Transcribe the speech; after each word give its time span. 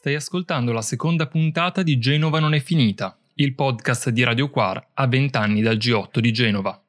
Stai 0.00 0.14
ascoltando 0.14 0.72
la 0.72 0.80
seconda 0.80 1.26
puntata 1.26 1.82
di 1.82 1.98
Genova 1.98 2.40
non 2.40 2.54
è 2.54 2.60
finita, 2.60 3.18
il 3.34 3.54
podcast 3.54 4.08
di 4.08 4.22
Radio 4.22 4.48
Quar 4.48 4.92
a 4.94 5.06
20 5.06 5.36
anni 5.36 5.60
dal 5.60 5.76
G8 5.76 6.20
di 6.20 6.32
Genova. 6.32 6.82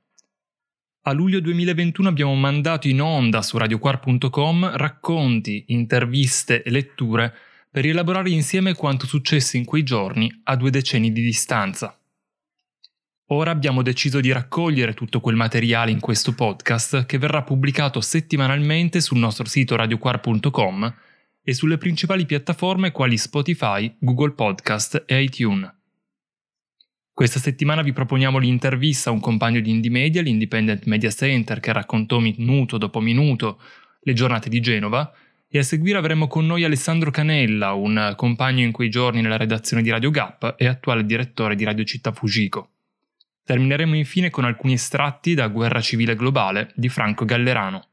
A 1.02 1.12
luglio 1.12 1.42
2021 1.42 2.08
abbiamo 2.08 2.34
mandato 2.36 2.88
in 2.88 3.02
onda 3.02 3.42
su 3.42 3.58
radioquar.com 3.58 4.78
racconti, 4.78 5.66
interviste 5.68 6.64
e 6.64 6.70
letture 6.70 7.36
per 7.70 7.84
rielaborare 7.84 8.30
insieme 8.30 8.76
quanto 8.76 9.06
successe 9.06 9.58
in 9.58 9.66
quei 9.66 9.84
giorni 9.84 10.32
a 10.46 10.56
due 10.56 10.70
decenni 10.70 11.12
di 11.12 11.22
distanza. 11.22 12.00
Ora 13.32 13.52
abbiamo 13.52 13.82
deciso 13.82 14.22
di 14.22 14.32
raccogliere 14.32 14.94
tutto 14.94 15.20
quel 15.20 15.36
materiale 15.36 15.92
in 15.92 16.00
questo 16.00 16.34
podcast 16.34 17.06
che 17.06 17.18
verrà 17.18 17.44
pubblicato 17.44 18.00
settimanalmente 18.00 19.02
sul 19.02 19.18
nostro 19.18 19.44
sito 19.48 19.76
radioquar.com 19.76 20.94
e 21.44 21.54
sulle 21.54 21.78
principali 21.78 22.26
piattaforme 22.26 22.92
quali 22.92 23.18
Spotify, 23.18 23.96
Google 24.00 24.34
Podcast 24.34 25.04
e 25.06 25.22
iTunes. 25.22 25.70
Questa 27.14 27.40
settimana 27.40 27.82
vi 27.82 27.94
proponiamo 27.94 28.38
l'intervista 28.38 29.10
a 29.10 29.14
un 29.14 29.20
compagno 29.20 29.60
di 29.60 29.70
Indie 29.70 29.92
Media, 29.92 30.22
l'Independent 30.22 30.86
Media 30.86 31.12
Center, 31.12 31.60
che 31.60 31.74
raccontò 31.74 32.20
minuto 32.20 32.78
dopo 32.78 33.00
minuto 33.00 33.60
le 34.02 34.14
giornate 34.14 34.50
di 34.50 34.60
Genova, 34.60 35.14
e 35.48 35.60
a 35.60 35.64
seguire 35.64 35.98
avremo 35.98 36.28
con 36.28 36.46
noi 36.46 36.64
Alessandro 36.64 37.12
Canella, 37.12 37.74
un 37.74 38.14
compagno 38.16 38.64
in 38.64 38.72
quei 38.72 38.90
giorni 38.90 39.22
nella 39.22 39.38
redazione 39.38 39.84
di 39.84 39.90
Radio 39.90 40.10
Gap 40.10 40.56
e 40.58 40.66
attuale 40.66 41.06
direttore 41.06 41.56
di 41.56 41.66
Radio 41.66 41.84
Città 41.84 42.14
Fugico. 42.14 42.70
Termineremo 43.44 43.96
infine 43.96 44.30
con 44.30 44.46
alcuni 44.46 44.74
estratti 44.74 45.34
da 45.34 45.48
Guerra 45.50 45.82
civile 45.82 46.16
globale 46.16 46.72
di 46.76 46.88
Franco 46.88 47.26
Gallerano. 47.26 47.88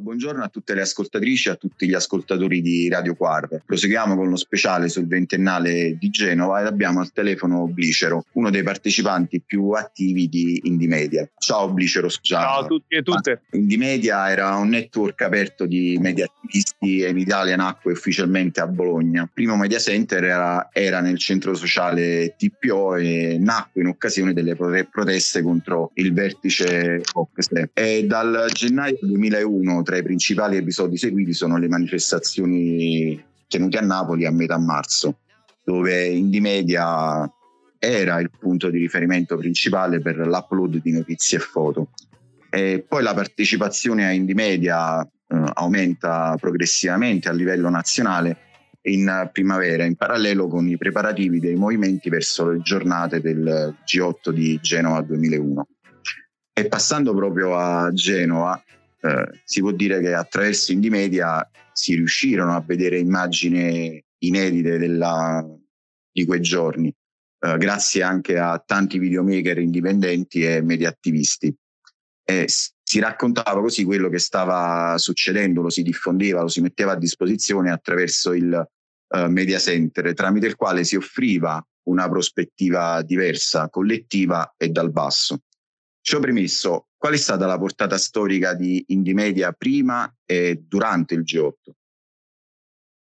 Buongiorno 0.00 0.42
a 0.42 0.48
tutte 0.48 0.72
le 0.72 0.80
ascoltatrici 0.80 1.48
e 1.48 1.50
a 1.52 1.56
tutti 1.56 1.86
gli 1.86 1.92
ascoltatori 1.92 2.62
di 2.62 2.88
Radio 2.88 3.14
Quarve. 3.14 3.62
Proseguiamo 3.66 4.16
con 4.16 4.30
lo 4.30 4.36
speciale 4.36 4.88
sul 4.88 5.06
ventennale 5.06 5.96
di 5.98 6.08
Genova 6.08 6.60
ed 6.60 6.66
abbiamo 6.66 7.00
al 7.00 7.12
telefono 7.12 7.66
Blicero, 7.66 8.24
uno 8.32 8.48
dei 8.48 8.62
partecipanti 8.62 9.42
più 9.44 9.70
attivi 9.72 10.28
di 10.28 10.58
Indie 10.64 10.88
Media. 10.88 11.28
Ciao 11.36 11.70
Blicero, 11.70 12.08
ciao. 12.08 12.40
Ciao 12.40 12.60
a 12.60 12.66
tutti 12.66 12.94
e 12.96 13.02
tutte. 13.02 13.42
Indie 13.52 13.76
Media 13.76 14.30
era 14.30 14.56
un 14.56 14.70
network 14.70 15.20
aperto 15.20 15.66
di 15.66 15.98
media 16.00 16.24
attivisti 16.24 17.00
e 17.00 17.10
in 17.10 17.18
Italia 17.18 17.56
nacque 17.56 17.92
ufficialmente 17.92 18.60
a 18.60 18.66
Bologna. 18.66 19.22
Il 19.22 19.30
primo 19.34 19.56
media 19.56 19.78
center 19.78 20.24
era, 20.24 20.70
era 20.72 21.00
nel 21.00 21.18
centro 21.18 21.54
sociale 21.54 22.36
TPO 22.38 22.96
e 22.96 23.36
nacque 23.38 23.82
in 23.82 23.88
occasione 23.88 24.32
delle 24.32 24.56
proteste 24.56 25.42
contro 25.42 25.90
il 25.94 26.14
vertice 26.14 27.02
Ocse. 27.12 27.70
E 27.74 28.06
dal 28.06 28.48
gennaio 28.54 28.96
2001 29.02 29.82
tra 29.90 29.98
i 29.98 30.04
principali 30.04 30.56
episodi 30.56 30.96
seguiti 30.96 31.32
sono 31.32 31.58
le 31.58 31.66
manifestazioni 31.66 33.20
tenute 33.48 33.76
a 33.78 33.80
Napoli 33.80 34.24
a 34.24 34.30
metà 34.30 34.56
marzo, 34.56 35.18
dove 35.64 36.06
Indie 36.06 36.40
Media 36.40 37.28
era 37.76 38.20
il 38.20 38.30
punto 38.30 38.70
di 38.70 38.78
riferimento 38.78 39.36
principale 39.36 39.98
per 40.00 40.18
l'upload 40.18 40.80
di 40.80 40.92
notizie 40.92 41.38
e 41.38 41.40
foto. 41.40 41.88
E 42.50 42.84
poi 42.86 43.02
la 43.02 43.14
partecipazione 43.14 44.06
a 44.06 44.12
Indie 44.12 44.36
Media 44.36 45.02
eh, 45.02 45.08
aumenta 45.54 46.36
progressivamente 46.38 47.28
a 47.28 47.32
livello 47.32 47.68
nazionale 47.68 48.36
in 48.82 49.28
primavera, 49.32 49.82
in 49.82 49.96
parallelo 49.96 50.46
con 50.46 50.68
i 50.68 50.76
preparativi 50.76 51.40
dei 51.40 51.56
movimenti 51.56 52.08
verso 52.08 52.48
le 52.48 52.60
giornate 52.60 53.20
del 53.20 53.74
G8 53.84 54.30
di 54.30 54.56
Genova 54.62 55.00
2001. 55.00 55.66
E 56.52 56.68
passando 56.68 57.12
proprio 57.12 57.56
a 57.56 57.90
Genova, 57.92 58.62
eh, 59.00 59.40
si 59.44 59.60
può 59.60 59.72
dire 59.72 60.00
che 60.00 60.12
attraverso 60.12 60.72
Indie 60.72 60.90
Media 60.90 61.48
si 61.72 61.94
riuscirono 61.94 62.54
a 62.54 62.60
vedere 62.60 62.98
immagini 62.98 64.02
inedite 64.18 64.78
della, 64.78 65.44
di 66.12 66.24
quei 66.26 66.40
giorni, 66.40 66.94
eh, 67.40 67.56
grazie 67.56 68.02
anche 68.02 68.38
a 68.38 68.62
tanti 68.64 68.98
videomaker 68.98 69.58
indipendenti 69.58 70.42
e 70.42 70.60
media 70.62 70.88
attivisti. 70.88 71.54
E 72.22 72.46
si 72.46 73.00
raccontava 73.00 73.60
così 73.60 73.84
quello 73.84 74.08
che 74.08 74.18
stava 74.18 74.96
succedendo, 74.98 75.62
lo 75.62 75.70
si 75.70 75.82
diffondeva, 75.82 76.42
lo 76.42 76.48
si 76.48 76.60
metteva 76.60 76.92
a 76.92 76.98
disposizione 76.98 77.70
attraverso 77.70 78.32
il 78.32 78.68
uh, 79.08 79.26
media 79.26 79.58
center, 79.58 80.12
tramite 80.14 80.46
il 80.46 80.56
quale 80.56 80.84
si 80.84 80.96
offriva 80.96 81.64
una 81.84 82.08
prospettiva 82.08 83.02
diversa, 83.02 83.68
collettiva 83.68 84.54
e 84.56 84.68
dal 84.68 84.92
basso. 84.92 85.42
Ciò 86.02 86.18
premesso, 86.18 86.88
qual 86.96 87.12
è 87.12 87.16
stata 87.16 87.46
la 87.46 87.58
portata 87.58 87.98
storica 87.98 88.54
di 88.54 88.84
Indie 88.88 89.14
Media 89.14 89.52
prima 89.52 90.12
e 90.24 90.64
durante 90.66 91.14
il 91.14 91.20
G8? 91.20 91.70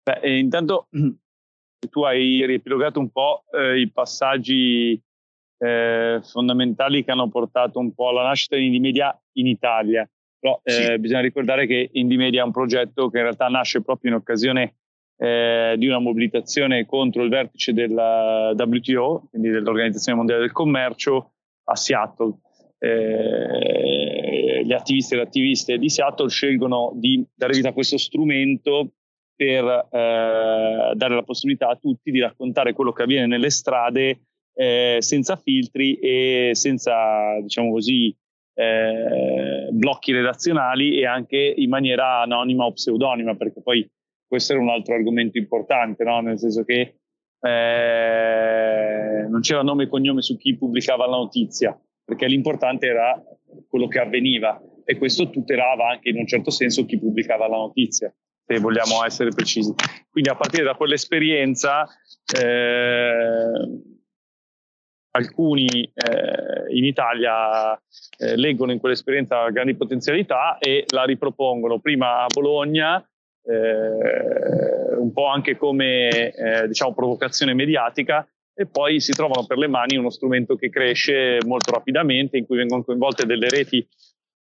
Beh, 0.03 0.39
intanto 0.39 0.89
tu 1.91 2.03
hai 2.03 2.45
riepilogato 2.45 3.01
un 3.01 3.11
po' 3.11 3.45
eh, 3.53 3.81
i 3.81 3.91
passaggi 3.91 5.01
eh, 5.59 6.21
fondamentali 6.23 7.05
che 7.05 7.11
hanno 7.13 7.29
portato 7.29 7.79
un 7.79 7.95
po' 7.95 8.09
alla 8.09 8.25
nascita 8.25 8.57
di 8.57 8.67
Indie 8.67 8.81
Media 8.81 9.23
in 9.33 9.47
Italia. 9.47 10.09
Però 10.39 10.61
eh, 10.65 10.71
sì. 10.73 10.99
bisogna 10.99 11.21
ricordare 11.21 11.67
che 11.67 11.91
Indie 11.93 12.19
Media 12.19 12.43
è 12.43 12.45
un 12.45 12.51
progetto 12.51 13.09
che 13.09 13.19
in 13.19 13.23
realtà 13.23 13.47
nasce 13.47 13.81
proprio 13.81 14.11
in 14.11 14.17
occasione 14.17 14.75
eh, 15.17 15.77
di 15.79 15.87
una 15.87 16.01
mobilitazione 16.01 16.85
contro 16.85 17.23
il 17.23 17.31
vertice 17.31 17.73
della 17.73 18.53
WTO, 18.57 19.29
quindi 19.31 19.51
dell'Organizzazione 19.51 20.19
Mondiale 20.19 20.43
del 20.43 20.53
Commercio, 20.53 21.35
a 21.65 21.77
Seattle 21.77 22.39
eh, 22.83 24.65
gli 24.65 24.73
attivisti 24.73 25.15
e 25.15 25.17
le 25.19 25.23
attiviste 25.23 25.79
di 25.79 25.89
Seattle 25.89 26.29
scelgono 26.29 26.93
di 26.95 27.25
dare 27.33 27.53
vita 27.55 27.69
a 27.69 27.73
questo 27.73 27.97
strumento 27.97 28.95
per 29.37 29.65
eh, 29.65 30.93
dare 30.95 31.15
la 31.15 31.23
possibilità 31.23 31.69
a 31.69 31.77
tutti 31.77 32.11
di 32.11 32.21
raccontare 32.21 32.73
quello 32.73 32.93
che 32.93 33.03
avviene 33.03 33.27
nelle 33.27 33.51
strade 33.51 34.23
eh, 34.55 34.97
senza 34.99 35.37
filtri 35.37 35.95
e 35.95 36.51
senza, 36.55 37.41
diciamo 37.41 37.71
così, 37.71 38.15
eh, 38.55 39.69
blocchi 39.71 40.13
redazionali 40.13 40.99
e 40.99 41.07
anche 41.07 41.55
in 41.57 41.71
maniera 41.71 42.21
anonima 42.21 42.65
o 42.65 42.73
pseudonima, 42.73 43.37
perché 43.37 43.63
poi 43.63 43.89
questo 44.27 44.55
era 44.55 44.63
un 44.63 44.71
altro 44.71 44.95
argomento 44.95 45.39
importante, 45.39 46.03
no? 46.05 46.21
nel 46.21 46.39
senso 46.39 46.65
che 46.65 46.97
eh, 47.41 49.27
non 49.29 49.41
c'era 49.41 49.63
nome 49.63 49.85
e 49.85 49.89
cognome 49.89 50.21
su 50.21 50.37
chi 50.37 50.57
pubblicava 50.57 51.07
la 51.07 51.17
notizia, 51.17 51.79
perché 52.13 52.27
l'importante 52.27 52.87
era 52.87 53.21
quello 53.69 53.89
che 53.89 53.99
avveniva 53.99 54.61
e 54.85 54.99
questo 54.99 55.31
tutelava 55.31 55.89
anche 55.89 56.11
in 56.11 56.19
un 56.19 56.27
certo 56.27 56.51
senso 56.51 56.85
chi 56.85 56.99
pubblicava 56.99 57.49
la 57.49 57.57
notizia, 57.57 58.13
se 58.45 58.59
vogliamo 58.59 59.05
essere 59.05 59.31
precisi. 59.31 59.73
Quindi 60.11 60.29
a 60.29 60.37
partire 60.37 60.65
da 60.65 60.75
quell'esperienza 60.75 61.87
eh, 62.39 63.81
alcuni 65.13 65.67
eh, 65.67 66.77
in 66.77 66.85
Italia 66.85 67.75
eh, 68.19 68.37
leggono 68.37 68.73
in 68.73 68.79
quell'esperienza 68.79 69.49
grandi 69.49 69.75
potenzialità 69.75 70.59
e 70.59 70.85
la 70.93 71.05
ripropongono 71.05 71.79
prima 71.81 72.25
a 72.25 72.27
Bologna, 72.27 73.03
eh, 73.45 74.97
un 74.97 75.13
po' 75.15 75.27
anche 75.27 75.57
come 75.57 76.33
eh, 76.33 76.67
diciamo, 76.67 76.95
provocazione 76.95 77.55
mediatica 77.55 78.27
e 78.55 78.67
poi 78.67 79.01
si 79.01 79.13
trovano 79.13 79.47
per 79.47 79.59
le 79.59 79.69
mani 79.69 79.97
uno 79.97 80.11
strumento 80.11 80.57
che 80.57 80.69
cresce 80.69 81.39
molto 81.47 81.73
rapidamente, 81.73 82.37
in 82.37 82.47
cui 82.47 82.57
vengono 82.57 82.85
coinvolte 82.85 83.25
delle 83.25 83.49
reti 83.49 83.87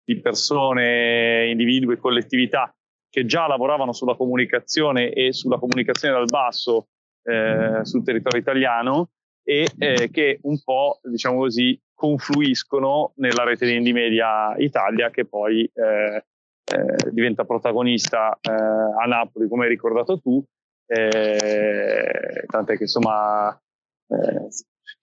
di 0.04 0.20
persone, 0.20 1.48
individui 1.50 1.94
e 1.94 1.98
collettività 1.98 2.76
che 3.10 3.26
già 3.26 3.48
lavoravano 3.48 3.94
sulla 3.94 4.16
comunicazione 4.16 5.12
e 5.12 5.32
sulla 5.34 5.60
comunicazione 5.60 6.16
dal 6.16 6.26
basso 6.26 6.88
eh, 7.24 7.80
sul 7.84 8.04
territorio 8.04 8.42
italiano 8.42 9.12
e 9.44 9.68
eh, 9.78 10.10
che 10.10 10.40
un 10.44 10.62
po', 10.64 11.00
diciamo 11.04 11.38
così, 11.38 11.80
confluiscono 11.94 13.14
nella 13.18 13.44
rete 13.44 13.66
di 13.66 13.76
Indie 13.76 13.94
Media 13.94 14.56
Italia 14.58 15.10
che 15.10 15.26
poi 15.26 15.64
eh, 15.74 16.26
eh 16.66 17.12
diventa 17.12 17.46
protagonista 17.46 18.38
eh, 18.42 18.52
a 18.52 19.06
Napoli, 19.06 19.48
come 19.48 19.66
hai 19.66 19.70
ricordato 19.70 20.20
tu, 20.20 20.44
eh, 20.88 22.46
tant'è 22.48 22.76
che 22.76 22.84
insomma 22.84 23.58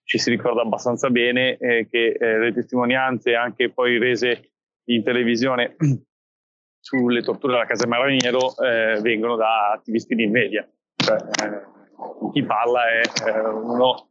ci 0.03 0.17
si 0.17 0.29
ricorda 0.29 0.61
abbastanza 0.61 1.09
bene 1.09 1.57
eh, 1.57 1.87
che 1.89 2.17
eh, 2.19 2.37
le 2.37 2.53
testimonianze 2.53 3.35
anche 3.35 3.71
poi 3.71 3.97
rese 3.97 4.51
in 4.89 5.03
televisione 5.03 5.75
sulle 6.79 7.21
torture 7.21 7.55
alla 7.55 7.65
casa 7.65 7.87
Maraniero 7.87 8.55
eh, 8.57 8.99
vengono 9.01 9.35
da 9.35 9.71
attivisti 9.71 10.15
di 10.15 10.27
media. 10.27 10.67
Cioè, 10.95 11.15
eh, 11.15 12.31
chi 12.33 12.43
parla 12.43 12.89
è 12.89 13.01
uno 13.47 14.09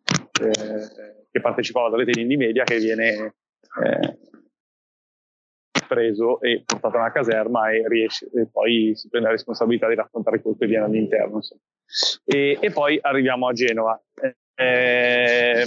che 1.31 1.41
partecipava 1.41 1.89
alla 1.89 1.97
rete 1.97 2.25
di 2.25 2.37
media 2.37 2.65
che 2.65 2.79
viene 2.79 3.35
preso 5.91 6.41
e 6.41 6.63
portato 6.65 6.99
nella 6.99 7.11
caserma 7.11 7.71
e, 7.73 7.87
riesce, 7.89 8.31
e 8.33 8.47
poi 8.47 8.93
si 8.95 9.09
prende 9.09 9.29
la 9.29 9.35
responsabilità 9.35 9.89
di 9.89 9.97
raccontare 9.97 10.41
quello 10.41 10.57
che 10.57 10.67
viene 10.67 10.85
all'interno. 10.85 11.41
E, 12.25 12.59
e, 12.61 12.71
poi 12.71 12.97
arriviamo 13.03 13.49
a 13.49 13.53
Genova. 13.53 14.01
Eh, 14.61 15.65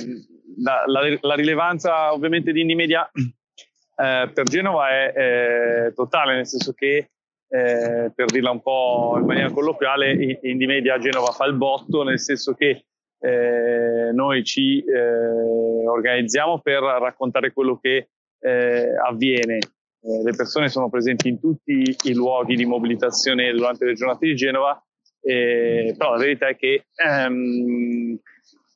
la, 0.62 0.84
la, 0.86 1.34
rilevanza 1.34 2.14
ovviamente 2.14 2.52
di 2.52 2.62
Indie 2.62 2.76
Media 2.76 3.10
eh, 3.12 4.30
per 4.32 4.44
Genova 4.44 4.90
è, 4.90 5.14
è, 5.14 5.94
totale, 5.96 6.36
nel 6.36 6.46
senso 6.46 6.74
che 6.74 7.10
eh, 7.48 8.12
per 8.14 8.26
dirla 8.26 8.52
un 8.52 8.62
po' 8.62 9.16
in 9.20 9.26
maniera 9.26 9.52
colloquiale, 9.52 10.40
Indie 10.44 10.68
Media 10.68 10.94
a 10.94 11.00
Genova 11.00 11.32
fa 11.32 11.46
il 11.46 11.56
botto, 11.56 12.04
nel 12.04 12.20
senso 12.20 12.54
che 12.54 12.86
eh, 13.20 14.12
noi 14.14 14.44
ci 14.44 14.84
eh, 14.84 15.88
organizziamo 15.88 16.60
per 16.60 16.84
raccontare 16.84 17.52
quello 17.52 17.80
che 17.80 18.10
eh, 18.40 18.96
avviene. 19.08 19.58
Eh, 19.58 20.24
le 20.24 20.36
persone 20.36 20.70
sono 20.70 20.90
presenti 20.90 21.30
in 21.30 21.40
tutti 21.40 21.96
i 22.04 22.14
luoghi 22.14 22.56
di 22.56 22.66
mobilitazione 22.66 23.52
durante 23.52 23.86
le 23.86 23.94
giornate 23.94 24.28
di 24.28 24.36
Genova, 24.36 24.80
però 25.20 26.12
la 26.12 26.18
verità 26.18 26.50
è 26.50 26.56
che 26.58 26.86
ehm, 26.96 28.20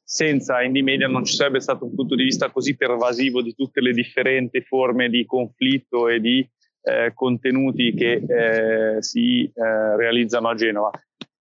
senza 0.09 0.61
Indie 0.63 0.83
Media 0.83 1.09
non 1.09 1.25
ci 1.25 1.35
sarebbe 1.35 1.59
stato 1.59 1.83
un 1.83 1.93
punto 1.93 2.15
di 2.15 2.23
vista 2.23 2.49
così 2.49 2.77
pervasivo 2.77 3.41
di 3.41 3.53
tutte 3.53 3.81
le 3.81 3.91
differenti 3.91 4.61
forme 4.61 5.09
di 5.09 5.25
conflitto 5.25 6.07
e 6.07 6.21
di 6.21 6.49
eh, 6.83 7.11
contenuti 7.13 7.93
che 7.93 8.23
eh, 8.25 9.01
si 9.01 9.43
eh, 9.43 9.97
realizzano 9.97 10.47
a 10.47 10.55
Genova. 10.55 10.91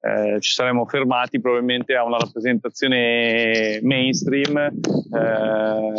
Eh, 0.00 0.40
ci 0.40 0.50
saremmo 0.50 0.84
fermati 0.84 1.40
probabilmente 1.40 1.94
a 1.94 2.02
una 2.04 2.16
rappresentazione 2.16 3.78
mainstream 3.82 4.56
eh, 4.56 5.92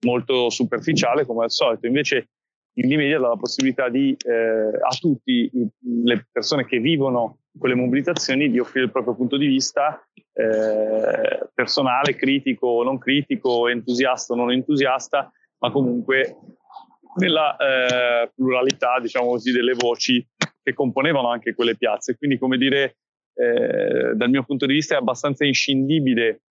molto 0.00 0.50
superficiale 0.50 1.24
come 1.24 1.44
al 1.44 1.50
solito. 1.50 1.86
Invece 1.86 2.28
Indie 2.74 2.98
Media 2.98 3.18
dà 3.18 3.28
la 3.28 3.36
possibilità 3.36 3.88
di, 3.88 4.14
eh, 4.18 4.68
a 4.68 4.94
tutte 5.00 5.50
le 5.80 6.26
persone 6.30 6.66
che 6.66 6.78
vivono 6.78 7.38
quelle 7.58 7.74
mobilitazioni 7.74 8.50
di 8.50 8.58
offrire 8.58 8.86
il 8.86 8.92
proprio 8.92 9.14
punto 9.14 9.36
di 9.36 9.46
vista 9.46 10.06
eh, 10.32 11.48
personale, 11.52 12.16
critico 12.16 12.66
o 12.66 12.82
non 12.82 12.98
critico, 12.98 13.68
entusiasta 13.68 14.32
o 14.32 14.36
non 14.36 14.52
entusiasta, 14.52 15.30
ma 15.58 15.70
comunque 15.70 16.36
nella 17.16 17.56
eh, 17.56 18.32
pluralità, 18.34 18.98
diciamo 19.00 19.28
così, 19.28 19.52
delle 19.52 19.74
voci 19.74 20.26
che 20.62 20.72
componevano 20.72 21.28
anche 21.28 21.54
quelle 21.54 21.76
piazze. 21.76 22.16
Quindi, 22.16 22.38
come 22.38 22.56
dire, 22.56 22.96
eh, 23.34 24.12
dal 24.14 24.30
mio 24.30 24.44
punto 24.44 24.66
di 24.66 24.74
vista 24.74 24.94
è 24.94 24.98
abbastanza 24.98 25.44
inscindibile 25.44 26.42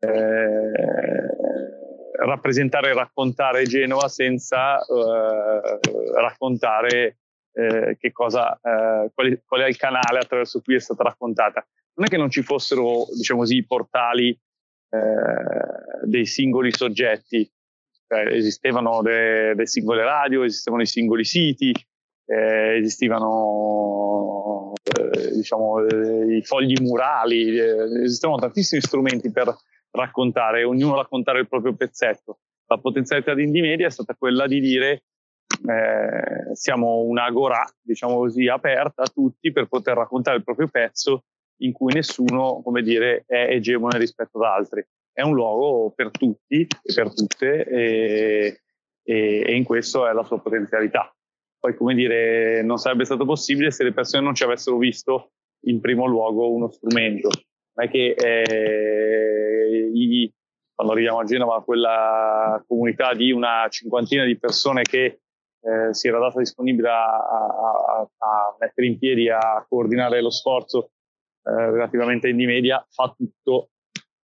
eh, 0.00 1.32
rappresentare 2.24 2.90
e 2.90 2.94
raccontare 2.94 3.64
Genova 3.64 4.08
senza 4.08 4.78
eh, 4.78 5.80
raccontare 6.14 7.18
eh, 7.52 7.96
che 7.98 8.12
cosa, 8.12 8.54
eh, 8.54 9.10
qual, 9.14 9.42
qual, 9.46 9.60
è 9.62 9.66
il 9.68 9.76
canale 9.76 10.18
attraverso 10.18 10.60
cui 10.60 10.74
è 10.74 10.80
stata 10.80 11.02
raccontata. 11.02 11.66
Non 11.94 12.06
è 12.06 12.08
che 12.08 12.16
non 12.16 12.30
ci 12.30 12.42
fossero, 12.42 13.06
diciamo 13.14 13.40
così, 13.40 13.64
portali 13.64 14.38
dei 16.04 16.26
singoli 16.26 16.70
soggetti, 16.70 17.50
cioè, 18.06 18.26
esistevano 18.26 19.00
le, 19.00 19.54
le, 19.54 19.66
singole 19.66 20.04
radio, 20.04 20.42
esistevano 20.42 20.82
i 20.82 20.86
singoli 20.86 21.24
siti, 21.24 21.72
eh, 22.26 22.76
esistevano 22.76 24.72
eh, 24.82 25.32
diciamo, 25.32 25.86
eh, 25.86 26.36
i 26.36 26.42
fogli 26.42 26.74
murali, 26.82 27.58
eh, 27.58 28.02
esistevano 28.04 28.38
tantissimi 28.38 28.82
strumenti 28.82 29.30
per 29.30 29.56
raccontare, 29.90 30.64
ognuno 30.64 30.96
raccontare 30.96 31.40
il 31.40 31.48
proprio 31.48 31.74
pezzetto. 31.74 32.40
La 32.66 32.78
potenzialità 32.78 33.32
di 33.34 33.44
Indie 33.44 33.62
Media 33.62 33.86
è 33.86 33.90
stata 33.90 34.14
quella 34.14 34.46
di 34.46 34.60
dire 34.60 35.04
eh, 35.68 36.54
siamo 36.54 37.02
un'agora, 37.02 37.64
diciamo 37.80 38.16
così, 38.16 38.48
aperta 38.48 39.02
a 39.02 39.08
tutti 39.12 39.52
per 39.52 39.66
poter 39.66 39.96
raccontare 39.96 40.36
il 40.36 40.44
proprio 40.44 40.68
pezzo 40.68 41.24
in 41.62 41.72
cui 41.72 41.92
nessuno, 41.92 42.60
come 42.62 42.82
dire, 42.82 43.24
è 43.26 43.48
egemone 43.50 43.98
rispetto 43.98 44.38
ad 44.38 44.44
altri 44.44 44.84
è 45.12 45.22
un 45.22 45.34
luogo 45.34 45.92
per 45.94 46.10
tutti 46.10 46.60
e 46.60 46.94
per 46.94 47.12
tutte 47.12 47.64
e, 47.64 48.60
e, 49.02 49.44
e 49.46 49.54
in 49.54 49.64
questo 49.64 50.08
è 50.08 50.12
la 50.12 50.24
sua 50.24 50.40
potenzialità. 50.40 51.14
Poi, 51.58 51.76
come 51.76 51.94
dire, 51.94 52.62
non 52.62 52.78
sarebbe 52.78 53.04
stato 53.04 53.24
possibile 53.24 53.70
se 53.70 53.84
le 53.84 53.92
persone 53.92 54.24
non 54.24 54.34
ci 54.34 54.42
avessero 54.42 54.78
visto 54.78 55.32
in 55.66 55.80
primo 55.80 56.06
luogo 56.06 56.50
uno 56.50 56.70
strumento. 56.70 57.28
Non 57.74 57.86
è 57.86 57.90
che 57.90 58.14
eh, 58.18 59.90
i, 59.94 60.32
quando 60.74 60.94
arriviamo 60.94 61.20
a 61.20 61.24
Genova, 61.24 61.62
quella 61.62 62.64
comunità 62.66 63.14
di 63.14 63.30
una 63.30 63.68
cinquantina 63.68 64.24
di 64.24 64.38
persone 64.38 64.82
che 64.82 65.20
eh, 65.62 65.94
si 65.94 66.08
era 66.08 66.18
data 66.18 66.38
disponibile 66.38 66.88
a, 66.88 67.04
a, 67.04 68.00
a, 68.00 68.56
mettere 68.58 68.86
in 68.86 68.98
piedi, 68.98 69.28
a 69.30 69.64
coordinare 69.68 70.20
lo 70.20 70.30
sforzo 70.30 70.90
eh, 71.44 71.70
relativamente 71.70 72.26
a 72.26 72.30
Indie 72.30 72.46
Media, 72.46 72.86
fa 72.90 73.14
tutto 73.16 73.70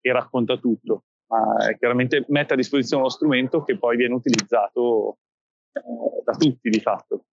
e 0.00 0.12
racconta 0.12 0.56
tutto, 0.56 1.04
ma 1.28 1.56
chiaramente 1.78 2.24
mette 2.28 2.54
a 2.54 2.56
disposizione 2.56 3.02
uno 3.02 3.10
strumento 3.10 3.62
che 3.62 3.78
poi 3.78 3.96
viene 3.96 4.14
utilizzato 4.14 5.18
eh, 5.72 5.80
da 6.24 6.32
tutti 6.32 6.68
di 6.68 6.80
fatto. 6.80 7.24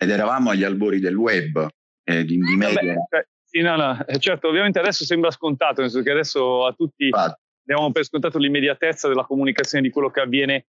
Ed 0.00 0.10
eravamo 0.10 0.50
agli 0.50 0.64
albori 0.64 1.00
del 1.00 1.16
web, 1.16 1.68
eh, 2.04 2.24
di, 2.24 2.38
di 2.38 2.56
media. 2.56 2.94
Cioè, 3.08 3.26
sì, 3.44 3.60
no, 3.60 3.76
no, 3.76 4.04
eh, 4.04 4.18
certo, 4.18 4.48
ovviamente 4.48 4.78
adesso 4.78 5.04
sembra 5.04 5.30
scontato, 5.30 5.80
nel 5.80 5.90
senso 5.90 6.04
che 6.04 6.12
adesso 6.12 6.66
a 6.66 6.72
tutti 6.72 7.06
Infatti. 7.06 7.40
diamo 7.62 7.90
per 7.92 8.04
scontato 8.04 8.38
l'immediatezza 8.38 9.08
della 9.08 9.24
comunicazione 9.24 9.84
di 9.84 9.90
quello 9.90 10.10
che 10.10 10.20
avviene 10.20 10.66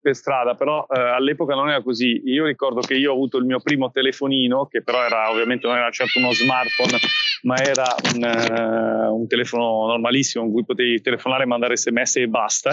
per 0.00 0.14
strada, 0.14 0.54
però 0.54 0.86
eh, 0.88 1.00
all'epoca 1.00 1.54
non 1.54 1.68
era 1.68 1.82
così. 1.82 2.22
Io 2.26 2.44
ricordo 2.44 2.80
che 2.80 2.94
io 2.94 3.10
ho 3.10 3.14
avuto 3.14 3.38
il 3.38 3.44
mio 3.44 3.60
primo 3.60 3.90
telefonino, 3.90 4.66
che 4.66 4.82
però 4.82 5.04
era 5.04 5.30
ovviamente 5.30 5.66
non 5.66 5.76
era 5.76 5.90
certo 5.90 6.18
uno 6.18 6.32
smartphone, 6.32 6.98
ma 7.42 7.56
era 7.56 7.86
un, 8.14 9.08
uh, 9.10 9.14
un 9.14 9.26
telefono 9.26 9.86
normalissimo 9.86 10.44
in 10.44 10.52
cui 10.52 10.64
potevi 10.64 11.00
telefonare 11.00 11.46
mandare 11.46 11.76
sms 11.76 12.16
e 12.16 12.28
basta. 12.28 12.70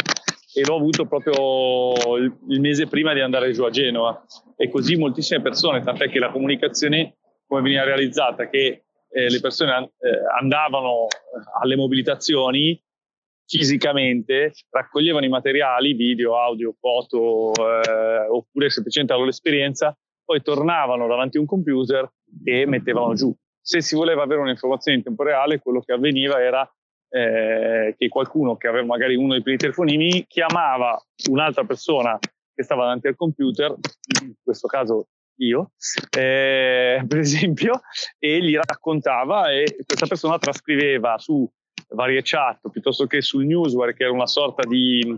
E 0.58 0.64
l'ho 0.66 0.76
avuto 0.76 1.06
proprio 1.06 2.16
il, 2.16 2.34
il 2.50 2.62
mese 2.62 2.88
prima 2.88 3.14
di 3.14 3.20
andare 3.20 3.52
giù 3.52 3.64
a 3.64 3.70
Genova. 3.70 4.24
E 4.56 4.70
così 4.70 4.96
moltissime 4.96 5.42
persone, 5.42 5.82
tant'è 5.82 6.10
che 6.10 6.20
la 6.20 6.32
comunicazione 6.32 7.18
come 7.46 7.62
veniva 7.62 7.84
realizzata, 7.84 8.48
che 8.50 8.86
eh, 9.12 9.30
le 9.30 9.40
persone 9.40 9.92
eh, 10.00 10.10
andavano 10.40 11.08
alle 11.62 11.76
mobilitazioni 11.76 12.82
fisicamente 13.46 14.54
raccoglievano 14.70 15.26
i 15.26 15.30
materiali, 15.30 15.94
video, 15.94 16.38
audio, 16.38 16.74
foto, 16.80 17.54
eh, 17.54 18.28
oppure 18.28 18.70
semplicemente 18.70 19.14
la 19.14 19.20
loro 19.20 19.32
esperienza, 19.32 19.96
poi 20.24 20.42
tornavano 20.42 21.08
davanti 21.08 21.38
a 21.38 21.42
un 21.42 21.46
computer 21.46 22.10
e 22.44 22.66
mettevano 22.66 23.14
giù. 23.14 23.34
Se 23.62 23.82
si 23.82 23.96
voleva 23.96 24.24
avere 24.24 24.42
un'informazione 24.42 24.98
in 24.98 25.04
tempo 25.04 25.24
reale, 25.24 25.60
quello 25.60 25.82
che 25.82 25.94
avveniva 25.94 26.42
era 26.42 26.70
eh, 27.10 27.96
che 27.98 28.08
qualcuno 28.10 28.58
che 28.58 28.68
aveva 28.68 28.86
magari 28.86 29.16
uno 29.16 29.34
dei 29.34 29.42
primi 29.42 29.58
telefonini 29.58 30.26
chiamava 30.28 31.02
un'altra 31.30 31.64
persona 31.64 32.18
che 32.20 32.64
stava 32.64 32.84
davanti 32.84 33.08
al 33.08 33.16
computer, 33.16 33.76
in 34.24 34.34
questo 34.44 34.68
caso 34.68 35.08
io, 35.38 35.72
eh, 36.18 37.04
per 37.08 37.20
esempio, 37.20 37.82
e 38.18 38.42
gli 38.42 38.56
raccontava 38.56 39.52
e 39.52 39.76
questa 39.86 40.08
persona 40.08 40.38
trascriveva 40.38 41.18
su 41.18 41.50
varie 41.90 42.22
chat 42.24 42.70
piuttosto 42.70 43.06
che 43.06 43.22
sul 43.22 43.46
newsware 43.46 43.94
che 43.94 44.04
era 44.04 44.12
una 44.12 44.28
sorta 44.28 44.68
di 44.68 45.18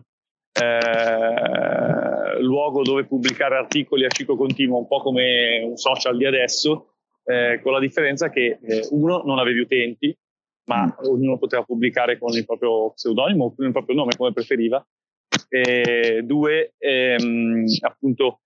eh, 0.53 2.41
luogo 2.41 2.81
dove 2.81 3.05
pubblicare 3.05 3.57
articoli 3.57 4.05
a 4.05 4.09
ciclo 4.09 4.35
continuo, 4.35 4.79
un 4.79 4.87
po' 4.87 5.01
come 5.01 5.61
un 5.63 5.77
social 5.77 6.17
di 6.17 6.25
adesso, 6.25 6.93
eh, 7.23 7.59
con 7.61 7.73
la 7.73 7.79
differenza 7.79 8.29
che 8.29 8.57
eh, 8.61 8.87
uno 8.91 9.21
non 9.23 9.39
avevi 9.39 9.59
utenti, 9.59 10.15
ma 10.65 10.85
mm. 10.85 11.05
ognuno 11.07 11.37
poteva 11.37 11.63
pubblicare 11.63 12.17
con 12.17 12.33
il 12.33 12.45
proprio 12.45 12.91
pseudonimo 12.91 13.45
o 13.45 13.55
con 13.55 13.65
il 13.65 13.71
proprio 13.71 13.95
nome 13.95 14.15
come 14.17 14.33
preferiva. 14.33 14.85
E 15.49 16.21
due, 16.23 16.73
ehm, 16.77 17.65
appunto, 17.81 18.41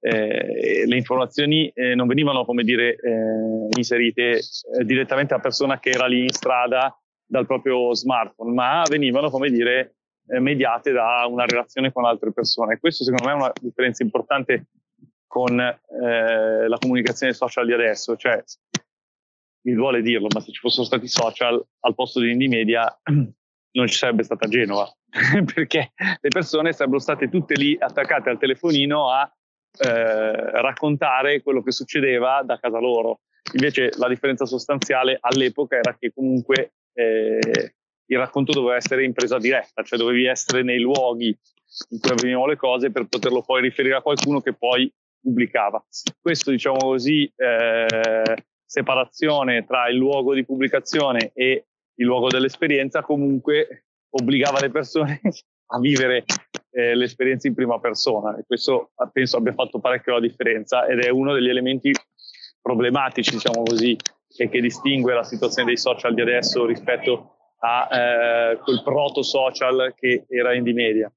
eh, 0.00 0.86
le 0.86 0.96
informazioni 0.96 1.68
eh, 1.74 1.94
non 1.94 2.06
venivano, 2.06 2.44
come 2.44 2.62
dire, 2.62 2.96
eh, 2.96 3.68
inserite 3.76 4.38
eh, 4.38 4.84
direttamente 4.84 5.34
a 5.34 5.40
persona 5.40 5.78
che 5.78 5.90
era 5.90 6.06
lì 6.06 6.22
in 6.22 6.30
strada 6.30 6.94
dal 7.30 7.46
proprio 7.46 7.94
smartphone, 7.94 8.52
ma 8.52 8.82
venivano, 8.90 9.30
come 9.30 9.50
dire, 9.50 9.94
eh, 10.26 10.40
mediate 10.40 10.90
da 10.90 11.24
una 11.28 11.44
relazione 11.44 11.92
con 11.92 12.04
altre 12.04 12.32
persone. 12.32 12.78
Questo 12.80 13.04
secondo 13.04 13.26
me 13.26 13.32
è 13.32 13.36
una 13.36 13.52
differenza 13.60 14.02
importante 14.02 14.66
con 15.28 15.60
eh, 15.60 16.68
la 16.68 16.78
comunicazione 16.78 17.32
social 17.32 17.66
di 17.66 17.72
adesso, 17.72 18.16
cioè 18.16 18.42
mi 19.62 19.76
vuole 19.76 20.02
dirlo, 20.02 20.26
ma 20.34 20.40
se 20.40 20.50
ci 20.50 20.58
fossero 20.58 20.84
stati 20.84 21.06
social 21.06 21.64
al 21.80 21.94
posto 21.94 22.18
di 22.18 22.32
indie 22.32 22.48
media 22.48 23.00
non 23.04 23.86
ci 23.86 23.94
sarebbe 23.94 24.24
stata 24.24 24.48
Genova, 24.48 24.92
perché 25.54 25.92
le 25.96 26.28
persone 26.28 26.72
sarebbero 26.72 27.00
state 27.00 27.28
tutte 27.28 27.54
lì 27.54 27.76
attaccate 27.78 28.28
al 28.28 28.38
telefonino 28.38 29.08
a 29.08 29.32
eh, 29.78 30.60
raccontare 30.60 31.42
quello 31.42 31.62
che 31.62 31.70
succedeva 31.70 32.42
da 32.42 32.58
casa 32.58 32.80
loro. 32.80 33.20
Invece 33.52 33.90
la 33.98 34.08
differenza 34.08 34.46
sostanziale 34.46 35.16
all'epoca 35.20 35.76
era 35.76 35.96
che 35.96 36.12
comunque 36.12 36.72
eh, 36.92 37.74
il 38.06 38.18
racconto 38.18 38.52
doveva 38.52 38.76
essere 38.76 39.04
in 39.04 39.12
presa 39.12 39.38
diretta, 39.38 39.82
cioè 39.82 39.98
dovevi 39.98 40.26
essere 40.26 40.62
nei 40.62 40.80
luoghi 40.80 41.36
in 41.90 42.00
cui 42.00 42.10
avvenivano 42.10 42.46
le 42.46 42.56
cose 42.56 42.90
per 42.90 43.06
poterlo 43.06 43.42
poi 43.42 43.62
riferire 43.62 43.94
a 43.94 44.02
qualcuno 44.02 44.40
che 44.40 44.52
poi 44.52 44.92
pubblicava. 45.20 45.84
Questo, 46.20 46.50
diciamo 46.50 46.78
così, 46.78 47.30
eh, 47.36 47.86
separazione 48.64 49.64
tra 49.64 49.88
il 49.88 49.96
luogo 49.96 50.34
di 50.34 50.44
pubblicazione 50.44 51.30
e 51.34 51.66
il 51.94 52.06
luogo 52.06 52.28
dell'esperienza 52.28 53.02
comunque 53.02 53.86
obbligava 54.10 54.60
le 54.60 54.70
persone 54.70 55.20
a 55.72 55.78
vivere 55.78 56.24
eh, 56.70 56.94
l'esperienza 56.94 57.48
in 57.48 57.54
prima 57.54 57.78
persona 57.78 58.36
e 58.36 58.44
questo 58.46 58.92
penso 59.12 59.36
abbia 59.36 59.52
fatto 59.52 59.80
parecchio 59.80 60.14
la 60.14 60.20
differenza 60.20 60.86
ed 60.86 61.00
è 61.00 61.10
uno 61.10 61.34
degli 61.34 61.48
elementi 61.48 61.92
problematici, 62.60 63.32
diciamo 63.32 63.62
così, 63.62 63.96
e 64.36 64.48
che 64.48 64.60
distingue 64.60 65.14
la 65.14 65.24
situazione 65.24 65.68
dei 65.68 65.76
social 65.76 66.14
di 66.14 66.20
adesso 66.20 66.64
rispetto 66.66 67.36
a 67.58 67.88
eh, 67.90 68.58
quel 68.58 68.82
proto 68.82 69.22
social 69.22 69.92
che 69.96 70.24
era 70.28 70.54
Indie 70.54 70.72
Media. 70.72 71.12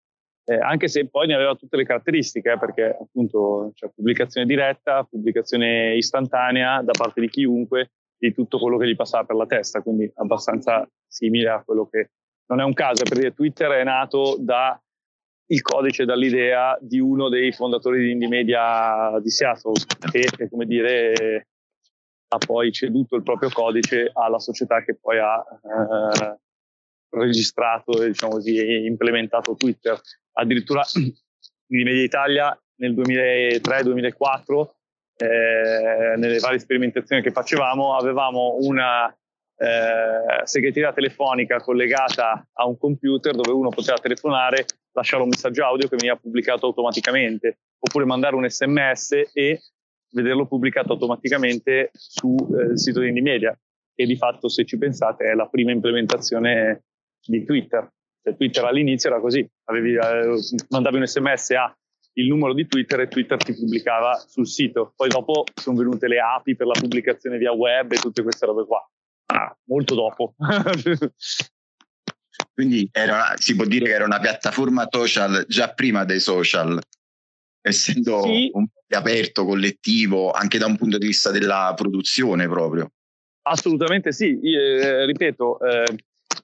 Eh, 0.46 0.56
anche 0.56 0.90
se 0.90 1.08
poi 1.08 1.28
ne 1.28 1.36
aveva 1.36 1.56
tutte 1.56 1.78
le 1.78 1.86
caratteristiche, 1.86 2.52
eh, 2.52 2.60
perché 2.60 2.98
appunto 3.00 3.72
c'è 3.74 3.90
pubblicazione 3.94 4.46
diretta, 4.46 5.04
pubblicazione 5.04 5.96
istantanea 5.96 6.82
da 6.82 6.92
parte 6.92 7.22
di 7.22 7.30
chiunque 7.30 7.92
di 8.18 8.34
tutto 8.34 8.58
quello 8.58 8.78
che 8.78 8.88
gli 8.88 8.96
passava 8.96 9.26
per 9.26 9.36
la 9.36 9.46
testa, 9.46 9.82
quindi 9.82 10.10
abbastanza 10.16 10.88
simile 11.08 11.50
a 11.50 11.64
quello 11.64 11.88
che 11.88 12.10
non 12.48 12.60
è 12.60 12.64
un 12.64 12.74
caso, 12.74 13.04
per 13.04 13.18
dire 13.18 13.34
Twitter 13.34 13.72
è 13.72 13.84
nato 13.84 14.36
da 14.38 14.78
il 15.48 15.62
codice 15.62 16.06
dall'idea 16.06 16.78
di 16.82 17.00
uno 17.00 17.30
dei 17.30 17.52
fondatori 17.52 18.04
di 18.04 18.12
Indie 18.12 18.28
Media 18.28 19.20
di 19.22 19.30
Seattle 19.30 19.74
che, 20.10 20.50
come 20.50 20.66
dire, 20.66 21.48
ha 22.34 22.38
poi 22.38 22.72
ceduto 22.72 23.16
il 23.16 23.24
proprio 23.24 23.50
codice 23.50 24.10
alla 24.14 24.40
società 24.40 24.84
che 24.84 24.96
poi 24.96 25.20
ha 25.20 25.44
eh, 25.64 26.40
registrato 27.10 28.02
e 28.02 28.08
diciamo 28.08 28.34
così, 28.34 28.86
implementato 28.86 29.56
Twitter. 29.56 30.00
Addirittura 30.34 30.84
Indie 30.94 31.86
Media 31.86 32.04
Italia 32.04 32.64
nel 32.78 32.94
2003-2004, 32.94 34.70
eh, 35.18 36.16
nelle 36.18 36.40
varie 36.40 36.60
sperimentazioni 36.60 37.22
che 37.22 37.32
facevamo, 37.32 37.96
avevamo 37.96 38.58
una 38.62 39.16
eh, 39.56 40.42
segreteria 40.44 40.92
telefonica 40.92 41.60
collegata 41.60 42.48
a 42.52 42.66
un 42.66 42.78
computer 42.78 43.34
dove 43.36 43.52
uno 43.52 43.70
poteva 43.70 43.98
telefonare, 43.98 44.66
lasciare 44.92 45.22
un 45.22 45.30
messaggio 45.30 45.64
audio 45.66 45.88
che 45.88 45.96
veniva 45.96 46.16
pubblicato 46.16 46.66
automaticamente, 46.66 47.60
oppure 47.80 48.06
mandare 48.06 48.36
un 48.36 48.50
sms 48.50 49.30
e 49.34 49.62
vederlo 50.14 50.48
pubblicato 50.48 50.94
automaticamente 50.94 51.90
sul 51.94 52.72
eh, 52.72 52.78
sito 52.78 53.02
di 53.02 53.08
Indie 53.08 53.22
Media. 53.24 53.60
E 53.96 54.06
di 54.06 54.16
fatto, 54.16 54.48
se 54.48 54.66
ci 54.66 54.78
pensate, 54.78 55.26
è 55.26 55.34
la 55.34 55.48
prima 55.48 55.72
implementazione 55.72 56.86
di 57.24 57.44
Twitter. 57.44 57.88
Cioè, 58.24 58.36
Twitter 58.36 58.64
all'inizio 58.64 59.10
era 59.10 59.20
così, 59.20 59.48
Avevi, 59.66 59.96
eh, 59.96 60.36
mandavi 60.70 60.98
un 60.98 61.06
sms 61.06 61.52
a 61.52 61.78
il 62.16 62.28
numero 62.28 62.54
di 62.54 62.68
Twitter 62.68 63.00
e 63.02 63.08
Twitter 63.08 63.38
ti 63.38 63.54
pubblicava 63.54 64.16
sul 64.28 64.48
sito. 64.48 64.94
Poi 64.96 65.10
dopo 65.10 65.44
sono 65.54 65.78
venute 65.78 66.08
le 66.08 66.20
api 66.20 66.56
per 66.56 66.68
la 66.68 66.80
pubblicazione 66.80 67.38
via 67.38 67.52
web 67.52 67.92
e 67.92 67.98
tutte 67.98 68.22
queste 68.24 68.46
robe 68.46 68.66
qua. 68.66 68.88
Ah, 69.26 69.56
molto 69.66 69.96
dopo. 69.96 70.36
Quindi 72.54 72.88
era, 72.92 73.34
si 73.38 73.56
può 73.56 73.66
dire 73.66 73.86
che 73.86 73.94
era 73.94 74.06
una 74.06 74.20
piattaforma 74.20 74.88
social 74.90 75.46
già 75.48 75.74
prima 75.74 76.04
dei 76.04 76.20
social, 76.20 76.80
essendo 77.64 78.22
sì. 78.24 78.52
un 78.54 78.68
po' 78.68 78.82
aperto, 78.96 79.46
collettivo, 79.46 80.32
anche 80.32 80.60
da 80.60 80.68
un 80.68 80.78
punto 80.78 80.98
di 80.98 81.08
vista 81.08 81.32
della 81.32 81.74
produzione 81.76 82.48
proprio. 82.48 82.92
Assolutamente 83.44 84.12
sì, 84.12 84.38
io, 84.42 84.60
eh, 84.60 85.06
ripeto, 85.06 85.60
eh, 85.60 85.96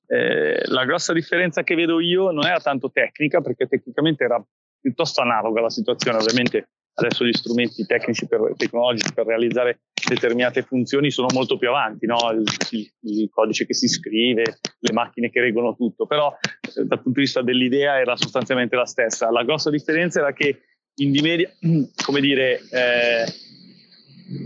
eh, 0.08 0.62
la 0.66 0.86
grossa 0.86 1.14
differenza 1.14 1.64
che 1.64 1.76
vedo 1.76 2.00
io 2.00 2.32
non 2.32 2.46
era 2.46 2.60
tanto 2.60 2.90
tecnica, 2.92 3.42
perché 3.42 3.68
tecnicamente 3.68 4.24
era 4.24 4.44
piuttosto 4.82 5.22
analoga 5.22 5.62
la 5.62 5.70
situazione, 5.70 6.18
ovviamente 6.18 6.70
adesso 6.94 7.24
gli 7.24 7.32
strumenti 7.32 7.86
tecnici 7.86 8.28
per, 8.28 8.54
tecnologici 8.58 9.14
per 9.14 9.26
realizzare 9.26 9.82
determinate 10.06 10.64
funzioni 10.64 11.12
sono 11.12 11.28
molto 11.34 11.58
più 11.58 11.70
avanti, 11.70 12.06
no? 12.06 12.18
il, 12.32 12.44
il, 12.72 12.92
il, 13.02 13.30
codice 13.30 13.66
che 13.66 13.74
si 13.74 13.88
scrive, 13.88 14.60
le 14.80 14.94
macchine 14.94 15.30
che 15.30 15.40
reggono 15.40 15.76
tutto, 15.76 16.06
però 16.06 16.36
eh, 16.42 16.84
dal 16.84 17.02
punto 17.02 17.20
di 17.20 17.26
vista 17.26 17.42
dell'idea 17.42 18.00
era 18.00 18.16
sostanzialmente 18.16 18.76
la 18.76 18.86
stessa. 18.86 19.32
La 19.32 19.44
grossa 19.44 19.70
differenza 19.70 20.20
era 20.20 20.34
che 20.34 20.64
Indimedia, 21.04 21.52
come 22.06 22.22
dire, 22.22 22.62
eh, 22.72 23.24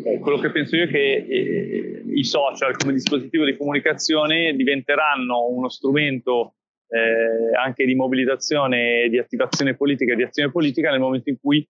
eh, 0.06 0.20
quello 0.20 0.38
che 0.40 0.52
penso 0.52 0.76
io 0.76 0.86
è 0.86 0.88
che 0.88 1.26
eh, 1.28 2.04
i 2.14 2.24
social 2.24 2.78
come 2.78 2.94
dispositivo 2.94 3.44
di 3.46 3.58
comunicazione 3.58 4.56
diventeranno 4.56 5.48
uno 5.48 5.70
strumento 5.70 6.56
eh, 6.88 7.56
anche 7.56 7.86
di 7.86 7.96
mobilitazione, 7.96 9.10
di 9.10 9.18
attivazione 9.18 9.76
politica 9.76 10.14
e 10.14 10.16
di 10.16 10.24
azione 10.24 10.52
politica 10.52 10.92
nel 10.92 11.00
momento 11.00 11.30
in 11.30 11.38
cui 11.42 11.68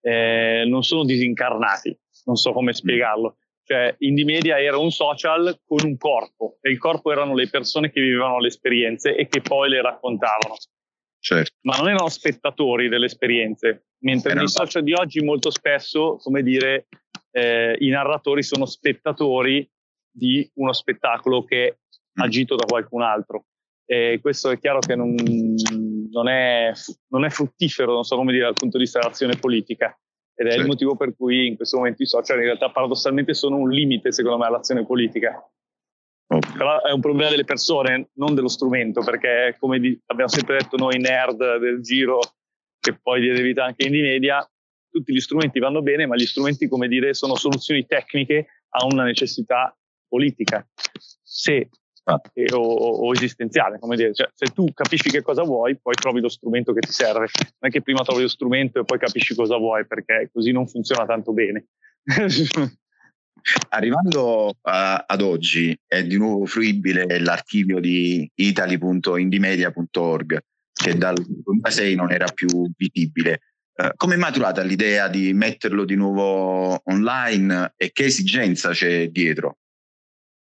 eh, 0.00 0.64
non 0.66 0.82
sono 0.82 1.04
disincarnati, 1.04 1.96
non 2.24 2.36
so 2.36 2.52
come 2.52 2.72
spiegarlo. 2.72 3.36
Cioè, 3.64 3.94
Indie 3.98 4.24
Media 4.24 4.60
era 4.60 4.76
un 4.78 4.90
social 4.90 5.60
con 5.64 5.78
un 5.84 5.96
corpo 5.96 6.58
e 6.60 6.70
il 6.70 6.78
corpo 6.78 7.12
erano 7.12 7.34
le 7.34 7.48
persone 7.48 7.92
che 7.92 8.00
vivevano 8.00 8.40
le 8.40 8.48
esperienze 8.48 9.14
e 9.14 9.28
che 9.28 9.40
poi 9.40 9.68
le 9.68 9.80
raccontavano. 9.80 10.56
Certo. 11.22 11.54
Ma 11.60 11.76
non 11.76 11.88
erano 11.88 12.08
spettatori 12.08 12.88
delle 12.88 13.06
esperienze, 13.06 13.84
mentre 14.00 14.34
nei 14.34 14.48
social 14.48 14.82
di 14.82 14.92
oggi 14.92 15.22
molto 15.22 15.50
spesso, 15.50 16.16
come 16.16 16.42
dire, 16.42 16.88
eh, 17.30 17.76
i 17.78 17.90
narratori 17.90 18.42
sono 18.42 18.66
spettatori 18.66 19.70
di 20.10 20.50
uno 20.54 20.72
spettacolo 20.72 21.44
che 21.44 21.66
è 21.68 21.70
mm. 21.70 22.24
agito 22.24 22.56
da 22.56 22.64
qualcun 22.64 23.02
altro. 23.02 23.44
E 23.86 24.18
questo 24.20 24.50
è 24.50 24.58
chiaro 24.58 24.80
che 24.80 24.96
non, 24.96 25.14
non, 26.10 26.28
è, 26.28 26.72
non, 27.10 27.24
è, 27.24 27.28
fruttifero, 27.28 27.92
non 27.92 28.02
so 28.02 28.16
come 28.16 28.32
dire, 28.32 28.44
dal 28.44 28.54
punto 28.54 28.76
di 28.76 28.82
vista 28.82 28.98
dell'azione 28.98 29.36
politica. 29.36 29.96
Ed 30.34 30.46
è 30.46 30.50
certo. 30.50 30.64
il 30.64 30.70
motivo 30.70 30.96
per 30.96 31.14
cui 31.14 31.46
in 31.46 31.54
questo 31.54 31.76
momento 31.76 32.02
i 32.02 32.06
social 32.06 32.38
in 32.38 32.46
realtà 32.46 32.68
paradossalmente 32.68 33.32
sono 33.32 33.58
un 33.58 33.70
limite, 33.70 34.10
secondo 34.10 34.38
me, 34.38 34.46
all'azione 34.46 34.84
politica. 34.84 35.40
Però 36.38 36.82
è 36.82 36.92
un 36.92 37.00
problema 37.00 37.30
delle 37.30 37.44
persone, 37.44 38.10
non 38.14 38.34
dello 38.34 38.48
strumento, 38.48 39.02
perché 39.02 39.56
come 39.58 39.76
abbiamo 40.06 40.30
sempre 40.30 40.58
detto 40.58 40.76
noi 40.76 40.98
nerd 40.98 41.58
del 41.58 41.82
giro, 41.82 42.20
che 42.80 42.98
poi 43.00 43.20
diede 43.20 43.42
vita 43.42 43.64
anche 43.64 43.86
in 43.86 43.92
media, 43.92 44.46
tutti 44.90 45.12
gli 45.12 45.20
strumenti 45.20 45.58
vanno 45.58 45.82
bene, 45.82 46.06
ma 46.06 46.16
gli 46.16 46.26
strumenti, 46.26 46.68
come 46.68 46.88
dire, 46.88 47.14
sono 47.14 47.34
soluzioni 47.34 47.86
tecniche 47.86 48.46
a 48.70 48.84
una 48.84 49.04
necessità 49.04 49.76
politica. 50.06 50.66
Se 51.22 51.70
ah. 52.04 52.20
o, 52.54 52.58
o, 52.58 53.12
esistenziale, 53.12 53.78
come 53.78 53.96
dire, 53.96 54.12
cioè, 54.12 54.28
se 54.34 54.52
tu 54.52 54.66
capisci 54.74 55.10
che 55.10 55.22
cosa 55.22 55.42
vuoi, 55.42 55.78
poi 55.80 55.94
trovi 55.94 56.20
lo 56.20 56.28
strumento 56.28 56.72
che 56.72 56.80
ti 56.80 56.92
serve. 56.92 57.28
Non 57.58 57.70
è 57.70 57.70
che 57.70 57.82
prima 57.82 58.02
trovi 58.02 58.22
lo 58.22 58.28
strumento 58.28 58.80
e 58.80 58.84
poi 58.84 58.98
capisci 58.98 59.34
cosa 59.34 59.56
vuoi, 59.56 59.86
perché 59.86 60.28
così 60.32 60.52
non 60.52 60.66
funziona 60.66 61.06
tanto 61.06 61.32
bene. 61.32 61.66
Arrivando 63.70 64.48
uh, 64.48 64.52
ad 64.62 65.20
oggi 65.20 65.76
è 65.86 66.04
di 66.04 66.16
nuovo 66.16 66.46
fruibile 66.46 67.20
l'archivio 67.20 67.80
di 67.80 68.30
italy.indimedia.org 68.34 70.38
che 70.72 70.96
dal 70.96 71.16
2006 71.16 71.94
non 71.94 72.12
era 72.12 72.26
più 72.32 72.48
visibile. 72.76 73.40
Uh, 73.74 73.88
come 73.96 74.14
è 74.14 74.18
maturata 74.18 74.62
l'idea 74.62 75.08
di 75.08 75.32
metterlo 75.32 75.84
di 75.84 75.94
nuovo 75.94 76.80
online 76.84 77.72
e 77.76 77.90
che 77.92 78.04
esigenza 78.04 78.70
c'è 78.70 79.08
dietro? 79.08 79.56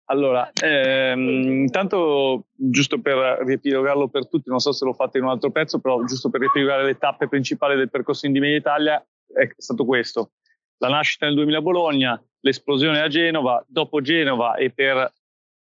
Allora, 0.06 0.50
ehm, 0.52 1.62
intanto 1.62 2.46
giusto 2.52 3.00
per 3.00 3.44
riepilogarlo 3.46 4.08
per 4.08 4.28
tutti, 4.28 4.50
non 4.50 4.58
so 4.58 4.72
se 4.72 4.84
l'ho 4.84 4.92
fatto 4.92 5.16
in 5.16 5.24
un 5.24 5.30
altro 5.30 5.50
pezzo, 5.50 5.80
però 5.80 6.04
giusto 6.04 6.28
per 6.28 6.40
riepilogare 6.40 6.84
le 6.84 6.98
tappe 6.98 7.28
principali 7.28 7.76
del 7.76 7.88
percorso 7.88 8.26
in 8.26 8.32
Media 8.32 8.56
Italia 8.56 9.06
è 9.32 9.48
stato 9.56 9.86
questo. 9.86 10.32
La 10.78 10.88
nascita 10.88 11.24
nel 11.24 11.36
2000 11.36 11.58
a 11.58 11.62
Bologna, 11.62 12.22
l'esplosione 12.42 13.00
a 13.00 13.08
Genova, 13.08 13.64
dopo 13.66 14.00
Genova 14.00 14.54
e 14.56 14.70
per 14.70 15.12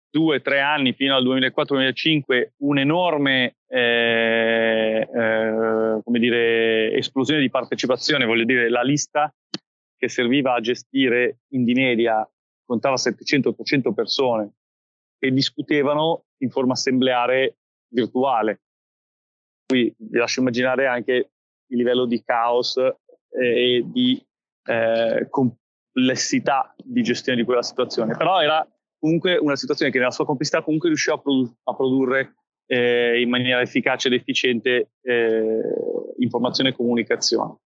due 0.09 0.41
tre 0.41 0.59
anni 0.59 0.93
fino 0.93 1.15
al 1.15 1.23
2004-2005 1.25 2.53
un'enorme 2.57 3.57
eh, 3.67 5.07
eh, 5.13 6.01
come 6.03 6.19
dire, 6.19 6.93
esplosione 6.93 7.41
di 7.41 7.49
partecipazione, 7.49 8.25
voglio 8.25 8.45
dire 8.45 8.69
la 8.69 8.81
lista 8.81 9.33
che 9.95 10.09
serviva 10.09 10.55
a 10.55 10.61
gestire 10.61 11.41
Indie 11.49 11.75
Media 11.75 12.27
contava 12.65 12.95
700-800 12.95 13.93
persone 13.93 14.53
che 15.19 15.31
discutevano 15.31 16.25
in 16.37 16.49
forma 16.49 16.73
assembleare 16.73 17.57
virtuale. 17.89 18.61
Qui 19.65 19.93
vi 19.97 20.17
lascio 20.17 20.39
immaginare 20.39 20.87
anche 20.87 21.13
il 21.13 21.77
livello 21.77 22.05
di 22.05 22.23
caos 22.23 22.77
e 23.29 23.83
di 23.85 24.23
eh, 24.65 25.27
complessità 25.91 26.73
di 26.83 27.01
gestione 27.01 27.39
di 27.39 27.45
quella 27.45 27.61
situazione. 27.61 28.15
Però 28.15 28.39
era 28.41 28.67
comunque 28.99 29.37
una 29.37 29.55
situazione 29.55 29.91
che 29.91 29.97
nella 29.97 30.11
sua 30.11 30.25
complessità 30.25 30.61
comunque 30.61 30.89
riusciva 30.89 31.15
a, 31.15 31.19
produ- 31.19 31.53
a 31.63 31.75
produrre 31.75 32.35
eh, 32.67 33.21
in 33.21 33.29
maniera 33.29 33.61
efficace 33.61 34.07
ed 34.07 34.13
efficiente 34.13 34.91
eh, 35.01 35.61
informazione 36.19 36.69
e 36.69 36.75
comunicazione. 36.75 37.57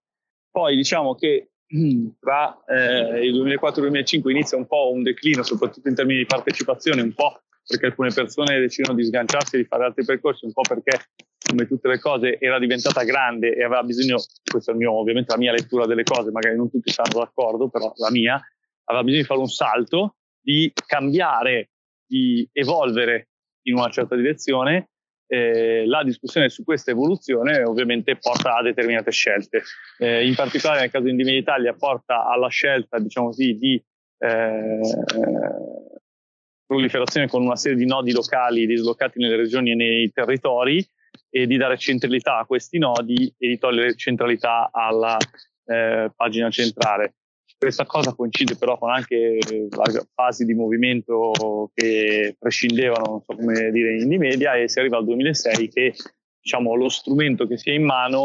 Poi 0.49 0.75
diciamo 0.75 1.15
che 1.15 1.49
tra 2.19 2.63
eh, 2.65 3.25
il 3.25 3.33
2004 3.33 3.81
e 3.81 3.85
il 3.85 3.91
2005 3.91 4.31
inizia 4.31 4.57
un 4.57 4.67
po' 4.67 4.91
un 4.91 5.03
declino, 5.03 5.43
soprattutto 5.43 5.89
in 5.89 5.95
termini 5.95 6.19
di 6.19 6.25
partecipazione, 6.25 7.01
un 7.01 7.13
po' 7.13 7.41
perché 7.65 7.87
alcune 7.87 8.11
persone 8.13 8.59
decidono 8.59 8.95
di 8.95 9.05
sganciarsi 9.05 9.55
e 9.55 9.59
di 9.59 9.65
fare 9.65 9.85
altri 9.85 10.03
percorsi, 10.03 10.45
un 10.45 10.51
po' 10.51 10.61
perché, 10.61 11.05
come 11.47 11.67
tutte 11.67 11.87
le 11.87 11.99
cose, 11.99 12.37
era 12.39 12.59
diventata 12.59 13.03
grande 13.03 13.55
e 13.55 13.63
aveva 13.63 13.83
bisogno, 13.83 14.17
questa 14.49 14.71
è 14.71 14.75
mio, 14.75 14.91
ovviamente 14.91 15.31
la 15.31 15.39
mia 15.39 15.51
lettura 15.51 15.85
delle 15.85 16.03
cose, 16.03 16.31
magari 16.31 16.55
non 16.55 16.69
tutti 16.69 16.91
saranno 16.91 17.19
d'accordo, 17.19 17.69
però 17.69 17.93
la 17.97 18.11
mia, 18.11 18.41
aveva 18.85 19.03
bisogno 19.03 19.21
di 19.21 19.27
fare 19.27 19.39
un 19.39 19.49
salto, 19.49 20.15
di 20.39 20.71
cambiare, 20.85 21.69
di 22.05 22.47
evolvere 22.51 23.29
in 23.63 23.75
una 23.75 23.89
certa 23.89 24.15
direzione 24.15 24.89
eh, 25.33 25.85
la 25.87 26.03
discussione 26.03 26.49
su 26.49 26.63
questa 26.63 26.91
evoluzione 26.91 27.63
ovviamente 27.63 28.17
porta 28.17 28.57
a 28.57 28.61
determinate 28.61 29.09
scelte. 29.09 29.63
Eh, 29.97 30.27
in 30.27 30.35
particolare 30.35 30.81
nel 30.81 30.91
caso 30.91 31.05
di 31.05 31.11
Indimedia 31.11 31.39
Italia 31.39 31.73
porta 31.73 32.27
alla 32.27 32.49
scelta, 32.49 32.99
diciamo 32.99 33.27
così, 33.27 33.57
di 33.57 33.83
eh, 34.19 34.79
proliferazione 36.73 37.27
con 37.27 37.43
una 37.43 37.55
serie 37.55 37.77
di 37.77 37.85
nodi 37.85 38.11
locali 38.11 38.65
dislocati 38.65 39.19
nelle 39.19 39.35
regioni 39.35 39.71
e 39.71 39.75
nei 39.75 40.11
territori 40.11 40.83
e 41.29 41.45
di 41.45 41.57
dare 41.57 41.77
centralità 41.77 42.39
a 42.39 42.45
questi 42.45 42.79
nodi 42.79 43.31
e 43.37 43.47
di 43.47 43.57
togliere 43.59 43.95
centralità 43.95 44.69
alla 44.71 45.17
eh, 45.65 46.11
pagina 46.15 46.49
centrale. 46.49 47.15
Questa 47.57 47.85
cosa 47.85 48.13
coincide 48.13 48.57
però 48.57 48.77
con 48.77 48.89
anche 48.89 49.37
fasi 50.13 50.43
di 50.43 50.53
movimento 50.53 51.71
che 51.73 52.35
prescindevano, 52.37 53.05
non 53.07 53.21
so 53.21 53.35
come 53.35 53.71
dire, 53.71 54.01
in 54.01 54.17
media 54.17 54.55
e 54.55 54.67
si 54.67 54.79
arriva 54.79 54.97
al 54.97 55.05
2006 55.05 55.69
che 55.69 55.93
diciamo, 56.41 56.75
lo 56.75 56.89
strumento 56.89 57.47
che 57.47 57.57
si 57.57 57.69
ha 57.69 57.73
in 57.73 57.85
mano 57.85 58.21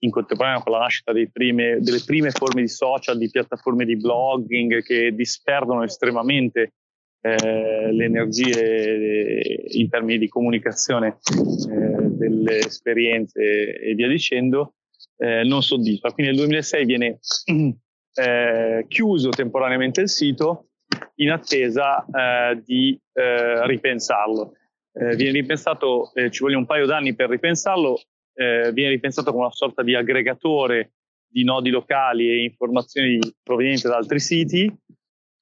in 0.00 0.10
contemporanea 0.10 0.60
con 0.60 0.72
la 0.72 0.80
nascita 0.80 1.12
prime, 1.30 1.78
delle 1.80 2.02
prime 2.04 2.30
forme 2.30 2.62
di 2.62 2.68
social, 2.68 3.16
di 3.16 3.30
piattaforme 3.30 3.84
di 3.84 3.96
blogging 3.96 4.82
che 4.82 5.14
disperdono 5.14 5.84
estremamente 5.84 6.72
eh, 7.26 7.90
le 7.90 8.04
energie 8.04 9.66
in 9.70 9.88
termini 9.88 10.18
di 10.18 10.28
comunicazione 10.28 11.16
eh, 11.30 12.08
delle 12.10 12.58
esperienze 12.58 13.40
e 13.80 13.94
via 13.94 14.08
dicendo, 14.08 14.74
eh, 15.16 15.42
non 15.42 15.62
soddisfa. 15.62 16.10
Quindi 16.10 16.32
nel 16.32 16.40
2006 16.42 16.84
viene 16.84 17.18
eh, 18.14 18.84
chiuso 18.88 19.30
temporaneamente 19.30 20.02
il 20.02 20.10
sito 20.10 20.68
in 21.16 21.30
attesa 21.30 22.04
eh, 22.04 22.60
di 22.62 23.00
eh, 23.14 23.66
ripensarlo. 23.66 24.52
Eh, 24.92 25.16
viene 25.16 25.32
ripensato, 25.32 26.12
eh, 26.14 26.30
ci 26.30 26.42
vogliono 26.42 26.60
un 26.60 26.66
paio 26.66 26.84
d'anni 26.84 27.14
per 27.14 27.30
ripensarlo, 27.30 28.00
eh, 28.34 28.70
viene 28.72 28.90
ripensato 28.90 29.30
come 29.30 29.44
una 29.44 29.52
sorta 29.52 29.82
di 29.82 29.94
aggregatore 29.94 30.92
di 31.26 31.42
nodi 31.42 31.70
locali 31.70 32.28
e 32.28 32.44
informazioni 32.44 33.18
provenienti 33.42 33.88
da 33.88 33.96
altri 33.96 34.20
siti, 34.20 34.70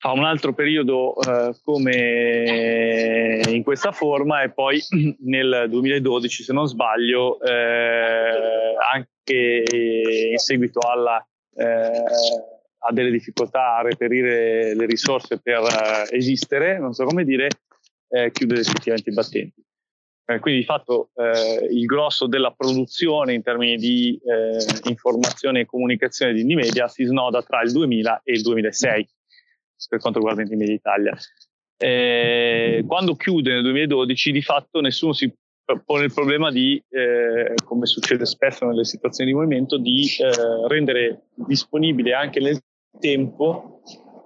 fa 0.03 0.11
un 0.11 0.25
altro 0.25 0.53
periodo 0.53 1.15
eh, 1.21 1.55
come 1.63 3.41
in 3.47 3.63
questa 3.63 3.93
forma 3.93 4.43
e 4.43 4.51
poi 4.51 4.83
nel 5.23 5.67
2012, 5.69 6.43
se 6.43 6.53
non 6.53 6.67
sbaglio, 6.67 7.41
eh, 7.41 8.75
anche 8.93 9.63
in 10.33 10.39
seguito 10.39 10.81
alla 10.81 11.25
eh, 11.55 12.03
ha 12.85 12.93
delle 12.93 13.13
difficoltà 13.13 13.77
a 13.77 13.83
reperire 13.83 14.75
le 14.75 14.87
risorse 14.87 15.41
per 15.41 15.61
uh, 15.61 16.13
esistere, 16.13 16.81
non 16.81 16.95
so 16.95 17.05
come 17.05 17.23
dire, 17.23 17.47
eh, 18.09 18.33
chiude 18.33 18.57
definitivamente 18.57 19.11
i 19.11 19.15
battenti. 19.15 19.65
Eh, 20.25 20.41
quindi 20.41 20.61
di 20.61 20.67
fatto 20.67 21.11
eh, 21.15 21.65
il 21.71 21.85
grosso 21.87 22.27
della 22.27 22.51
produzione 22.51 23.35
in 23.35 23.43
termini 23.43 23.77
di 23.77 24.21
eh, 24.25 24.89
informazione 24.91 25.61
e 25.61 25.65
comunicazione 25.65 26.33
di 26.33 26.41
Indimedia 26.41 26.89
si 26.89 27.05
snoda 27.05 27.41
tra 27.45 27.63
il 27.63 27.71
2000 27.71 28.23
e 28.25 28.33
il 28.33 28.43
2006 28.43 29.09
per 29.89 29.99
quanto 30.01 30.19
riguarda 30.19 30.43
Indimedia 30.43 30.75
Italia. 30.75 31.17
Eh, 31.77 32.85
quando 32.87 33.15
chiude 33.17 33.55
nel 33.55 33.63
2012 33.63 34.31
di 34.31 34.43
fatto 34.43 34.81
nessuno 34.81 35.13
si 35.13 35.33
pone 35.85 36.05
il 36.05 36.13
problema 36.13 36.51
di, 36.51 36.83
eh, 36.89 37.55
come 37.65 37.87
succede 37.87 38.27
spesso 38.27 38.67
nelle 38.67 38.85
situazioni 38.85 39.31
di 39.31 39.37
movimento, 39.37 39.79
di 39.79 40.07
eh, 40.19 40.69
rendere 40.69 41.29
disponibile 41.35 42.13
anche 42.13 42.41
nel 42.41 42.61
tempo 42.99 43.81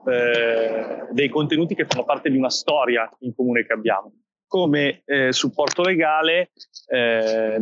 eh, 0.06 1.06
dei 1.12 1.28
contenuti 1.28 1.74
che 1.74 1.86
fanno 1.86 2.04
parte 2.04 2.30
di 2.30 2.36
una 2.36 2.50
storia 2.50 3.08
in 3.20 3.34
comune 3.34 3.64
che 3.64 3.72
abbiamo. 3.72 4.12
Come 4.46 5.02
eh, 5.04 5.32
supporto 5.32 5.82
legale, 5.82 6.50
eh, 6.88 7.60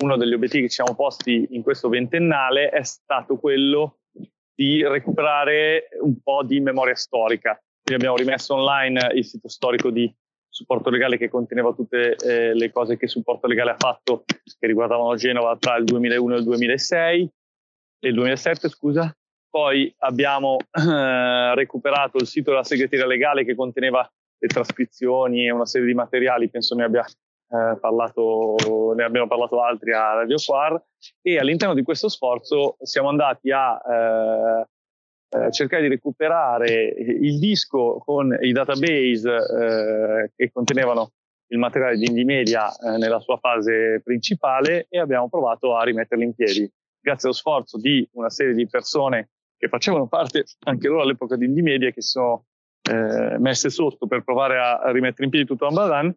uno 0.00 0.16
degli 0.16 0.32
obiettivi 0.32 0.64
che 0.64 0.68
ci 0.68 0.76
siamo 0.76 0.94
posti 0.94 1.48
in 1.50 1.62
questo 1.62 1.88
ventennale 1.88 2.68
è 2.70 2.82
stato 2.82 3.36
quello 3.36 3.98
di 4.54 4.86
recuperare 4.86 5.88
un 6.00 6.20
po' 6.22 6.42
di 6.44 6.60
memoria 6.60 6.94
storica. 6.94 7.60
Quindi 7.82 8.02
abbiamo 8.02 8.16
rimesso 8.16 8.54
online 8.54 9.10
il 9.14 9.24
sito 9.24 9.48
storico 9.48 9.90
di 9.90 10.12
supporto 10.48 10.88
legale 10.88 11.18
che 11.18 11.28
conteneva 11.28 11.72
tutte 11.72 12.14
eh, 12.14 12.54
le 12.54 12.70
cose 12.70 12.96
che 12.96 13.08
supporto 13.08 13.48
legale 13.48 13.72
ha 13.72 13.76
fatto 13.76 14.24
che 14.24 14.66
riguardavano 14.66 15.16
Genova 15.16 15.56
tra 15.58 15.76
il 15.76 15.84
2001 15.84 16.34
e 16.34 16.38
il 16.38 16.44
2006 16.44 17.30
e 17.98 18.08
il 18.08 18.14
2007, 18.14 18.68
scusa. 18.68 19.12
Poi 19.50 19.92
abbiamo 19.98 20.56
eh, 20.58 21.54
recuperato 21.54 22.18
il 22.18 22.26
sito 22.26 22.50
della 22.50 22.64
segreteria 22.64 23.06
legale 23.06 23.44
che 23.44 23.54
conteneva 23.54 24.08
le 24.38 24.48
trascrizioni 24.48 25.46
e 25.46 25.50
una 25.50 25.66
serie 25.66 25.86
di 25.86 25.94
materiali, 25.94 26.50
penso 26.50 26.74
ne 26.74 26.84
abbia 26.84 27.04
eh, 27.48 27.78
parlato, 27.78 28.56
ne 28.96 29.04
abbiamo 29.04 29.26
parlato 29.26 29.62
altri 29.62 29.92
a 29.92 30.14
Radio 30.14 30.36
Quar 30.44 30.82
e 31.20 31.38
all'interno 31.38 31.74
di 31.74 31.82
questo 31.82 32.08
sforzo 32.08 32.76
siamo 32.80 33.08
andati 33.08 33.50
a 33.50 33.80
eh, 33.86 34.66
eh 35.36 35.52
cercare 35.52 35.82
di 35.82 35.88
recuperare 35.88 36.94
il 36.96 37.38
disco 37.38 37.98
con 37.98 38.36
i 38.40 38.52
database 38.52 39.30
eh, 39.30 40.32
che 40.34 40.50
contenevano 40.52 41.12
il 41.48 41.58
materiale 41.58 41.96
di 41.96 42.06
Indie 42.06 42.24
Media 42.24 42.74
eh, 42.76 42.96
nella 42.96 43.20
sua 43.20 43.36
fase 43.36 44.00
principale 44.02 44.86
e 44.88 44.98
abbiamo 44.98 45.28
provato 45.28 45.76
a 45.76 45.84
rimetterli 45.84 46.24
in 46.24 46.34
piedi. 46.34 46.70
Grazie 46.98 47.28
allo 47.28 47.36
sforzo 47.36 47.78
di 47.78 48.08
una 48.12 48.30
serie 48.30 48.54
di 48.54 48.66
persone 48.66 49.30
che 49.56 49.68
facevano 49.68 50.06
parte 50.08 50.44
anche 50.64 50.88
loro 50.88 51.02
all'epoca 51.02 51.36
di 51.36 51.44
Indie 51.44 51.62
Media 51.62 51.90
che 51.90 52.00
si 52.00 52.10
sono 52.10 52.46
messe 53.38 53.70
sotto 53.70 54.06
per 54.06 54.22
provare 54.24 54.58
a, 54.58 54.90
rimettere 54.90 55.24
in 55.24 55.30
piedi 55.30 55.46
tutto 55.46 55.66
Ambadan 55.66 56.14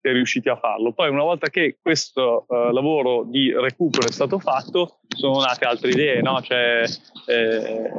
e 0.00 0.12
riusciti 0.12 0.48
a 0.48 0.56
farlo. 0.56 0.92
Poi 0.92 1.08
una 1.08 1.22
volta 1.22 1.48
che 1.48 1.78
questo 1.80 2.46
uh, 2.48 2.70
lavoro 2.72 3.24
di 3.24 3.52
recupero 3.52 4.06
è 4.06 4.12
stato 4.12 4.38
fatto, 4.38 5.00
sono 5.08 5.40
nate 5.40 5.64
altre 5.64 5.90
idee, 5.90 6.20
no? 6.22 6.40
cioè, 6.40 6.84
eh, 7.26 7.90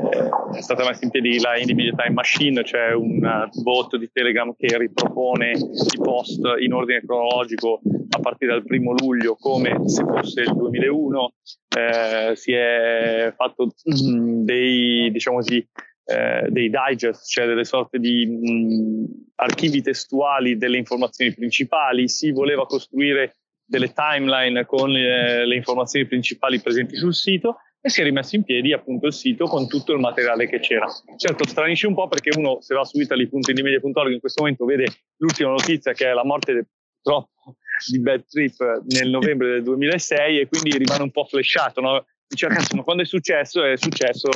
è 0.53 0.61
stata 0.61 0.85
messa 0.85 1.03
in 1.03 1.11
piedi 1.11 1.39
la 1.39 1.57
Indie 1.57 1.75
Media 1.75 1.93
Time 1.95 2.13
Machine, 2.13 2.63
cioè 2.63 2.93
un 2.93 3.23
uh, 3.23 3.61
bot 3.61 3.97
di 3.97 4.09
Telegram 4.11 4.53
che 4.55 4.77
ripropone 4.77 5.51
i 5.51 5.99
post 6.01 6.39
in 6.59 6.73
ordine 6.73 7.01
cronologico 7.05 7.81
a 8.09 8.19
partire 8.19 8.51
dal 8.51 8.63
primo 8.63 8.93
luglio 8.93 9.35
come 9.35 9.87
se 9.87 10.03
fosse 10.03 10.41
il 10.41 10.55
2001, 10.55 11.33
eh, 11.77 12.35
si 12.35 12.53
è 12.53 13.33
fatto 13.35 13.65
mm, 13.65 14.43
dei, 14.43 15.11
diciamo 15.11 15.37
così, 15.37 15.65
eh, 16.09 16.47
dei 16.49 16.71
digest, 16.71 17.29
cioè 17.29 17.45
delle 17.45 17.63
sorte 17.63 17.99
di 17.99 18.25
mh, 18.25 19.33
archivi 19.35 19.81
testuali 19.81 20.57
delle 20.57 20.77
informazioni 20.77 21.33
principali, 21.33 22.07
si 22.07 22.31
voleva 22.31 22.65
costruire 22.65 23.35
delle 23.63 23.93
timeline 23.93 24.65
con 24.65 24.95
eh, 24.95 25.45
le 25.45 25.55
informazioni 25.55 26.07
principali 26.07 26.59
presenti 26.59 26.95
sul 26.95 27.13
sito 27.13 27.57
e 27.79 27.89
si 27.89 28.01
è 28.01 28.03
rimesso 28.03 28.35
in 28.35 28.43
piedi 28.43 28.73
appunto 28.73 29.05
il 29.05 29.13
sito 29.13 29.45
con 29.45 29.67
tutto 29.67 29.93
il 29.93 29.99
materiale 29.99 30.47
che 30.47 30.59
c'era. 30.59 30.87
Certo, 31.15 31.47
stranisce 31.47 31.85
un 31.85 31.93
po' 31.93 32.07
perché 32.07 32.31
uno 32.35 32.59
se 32.59 32.73
va 32.73 32.83
su 32.83 32.99
italy.indimedia.org 32.99 34.11
in 34.11 34.19
questo 34.19 34.41
momento 34.41 34.65
vede 34.65 34.87
l'ultima 35.17 35.51
notizia 35.51 35.93
che 35.93 36.07
è 36.07 36.13
la 36.13 36.25
morte 36.25 36.69
purtroppo 37.01 37.57
di 37.87 37.99
Bad 37.99 38.25
Trip 38.25 38.81
nel 38.87 39.09
novembre 39.09 39.49
del 39.49 39.63
2006 39.63 40.39
e 40.39 40.47
quindi 40.47 40.77
rimane 40.77 41.03
un 41.03 41.11
po' 41.11 41.25
flashato, 41.25 41.81
no? 41.81 42.05
Dice, 42.29 42.47
ragazzi, 42.47 42.75
ma 42.75 42.83
quando 42.83 43.01
è 43.01 43.05
successo? 43.07 43.63
È 43.63 43.75
successo 43.75 44.29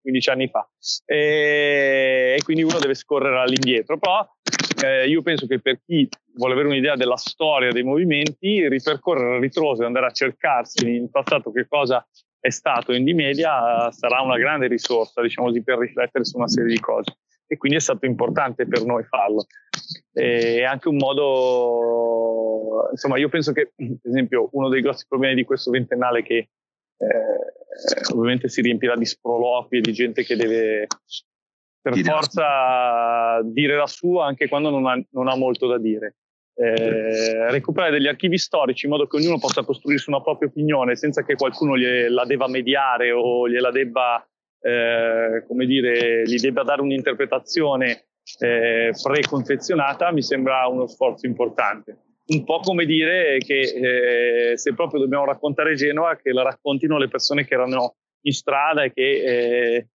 15 0.00 0.28
eh, 0.28 0.32
anni 0.32 0.48
fa. 0.48 0.68
E, 1.04 2.36
e 2.38 2.42
quindi 2.44 2.62
uno 2.62 2.78
deve 2.78 2.94
scorrere 2.94 3.40
all'indietro. 3.40 3.98
Però 3.98 4.24
eh, 4.84 5.08
io 5.08 5.22
penso 5.22 5.48
che 5.48 5.60
per 5.60 5.80
chi 5.84 6.08
vuole 6.34 6.52
avere 6.52 6.68
un'idea 6.68 6.94
della 6.94 7.16
storia 7.16 7.72
dei 7.72 7.82
movimenti, 7.82 8.68
ripercorrere 8.68 9.36
a 9.36 9.40
ritroso 9.40 9.82
e 9.82 9.86
andare 9.86 10.06
a 10.06 10.12
cercarsi 10.12 10.94
in 10.94 11.10
passato 11.10 11.50
che 11.50 11.66
cosa 11.66 12.06
è 12.38 12.50
stato 12.50 12.92
Indie 12.92 13.14
Media 13.14 13.90
sarà 13.90 14.20
una 14.20 14.38
grande 14.38 14.68
risorsa, 14.68 15.20
diciamo 15.20 15.48
così, 15.48 15.64
per 15.64 15.78
riflettere 15.78 16.24
su 16.24 16.36
una 16.36 16.46
serie 16.46 16.72
di 16.72 16.78
cose. 16.78 17.16
E 17.48 17.56
quindi 17.56 17.78
è 17.78 17.80
stato 17.80 18.06
importante 18.06 18.68
per 18.68 18.84
noi 18.84 19.02
farlo. 19.02 19.46
È 20.12 20.62
anche 20.62 20.88
un 20.88 20.96
modo, 20.96 22.88
insomma, 22.92 23.18
io 23.18 23.28
penso 23.28 23.50
che, 23.50 23.72
per 23.76 23.98
esempio, 24.04 24.48
uno 24.52 24.68
dei 24.68 24.80
grossi 24.80 25.06
problemi 25.08 25.34
di 25.34 25.44
questo 25.44 25.72
ventennale 25.72 26.22
che 26.22 26.50
eh, 26.98 28.12
ovviamente 28.14 28.48
si 28.48 28.62
riempirà 28.62 28.96
di 28.96 29.04
sproloqui 29.04 29.78
e 29.78 29.80
di 29.80 29.92
gente 29.92 30.22
che 30.22 30.36
deve 30.36 30.86
per 31.80 31.92
dire 31.92 32.10
forza 32.10 33.40
dire 33.44 33.76
la 33.76 33.86
sua 33.86 34.26
anche 34.26 34.48
quando 34.48 34.70
non 34.70 34.86
ha, 34.86 35.00
non 35.10 35.28
ha 35.28 35.36
molto 35.36 35.66
da 35.66 35.78
dire. 35.78 36.16
Eh, 36.58 37.50
recuperare 37.50 37.92
degli 37.92 38.06
archivi 38.06 38.38
storici 38.38 38.86
in 38.86 38.92
modo 38.92 39.06
che 39.06 39.16
ognuno 39.16 39.38
possa 39.38 39.62
costruirsi 39.62 40.08
una 40.08 40.22
propria 40.22 40.48
opinione 40.48 40.96
senza 40.96 41.22
che 41.22 41.34
qualcuno 41.34 41.76
gliela 41.76 42.24
debba 42.24 42.48
mediare 42.48 43.12
o 43.12 43.46
gliela 43.46 43.70
debba, 43.70 44.26
eh, 44.62 45.44
come 45.46 45.66
dire, 45.66 46.22
gli 46.24 46.38
debba 46.38 46.62
dare 46.62 46.80
un'interpretazione 46.80 48.06
eh, 48.38 48.90
preconfezionata, 49.02 50.10
mi 50.12 50.22
sembra 50.22 50.66
uno 50.66 50.86
sforzo 50.86 51.26
importante 51.26 52.05
un 52.28 52.44
po' 52.44 52.58
come 52.60 52.84
dire 52.84 53.38
che 53.38 54.50
eh, 54.52 54.58
se 54.58 54.74
proprio 54.74 55.00
dobbiamo 55.00 55.24
raccontare 55.24 55.74
Genova, 55.74 56.16
che 56.16 56.32
la 56.32 56.42
raccontino 56.42 56.98
le 56.98 57.08
persone 57.08 57.44
che 57.46 57.54
erano 57.54 57.96
in 58.22 58.32
strada 58.32 58.82
e 58.82 58.92
che 58.92 59.02
eh, 59.02 59.88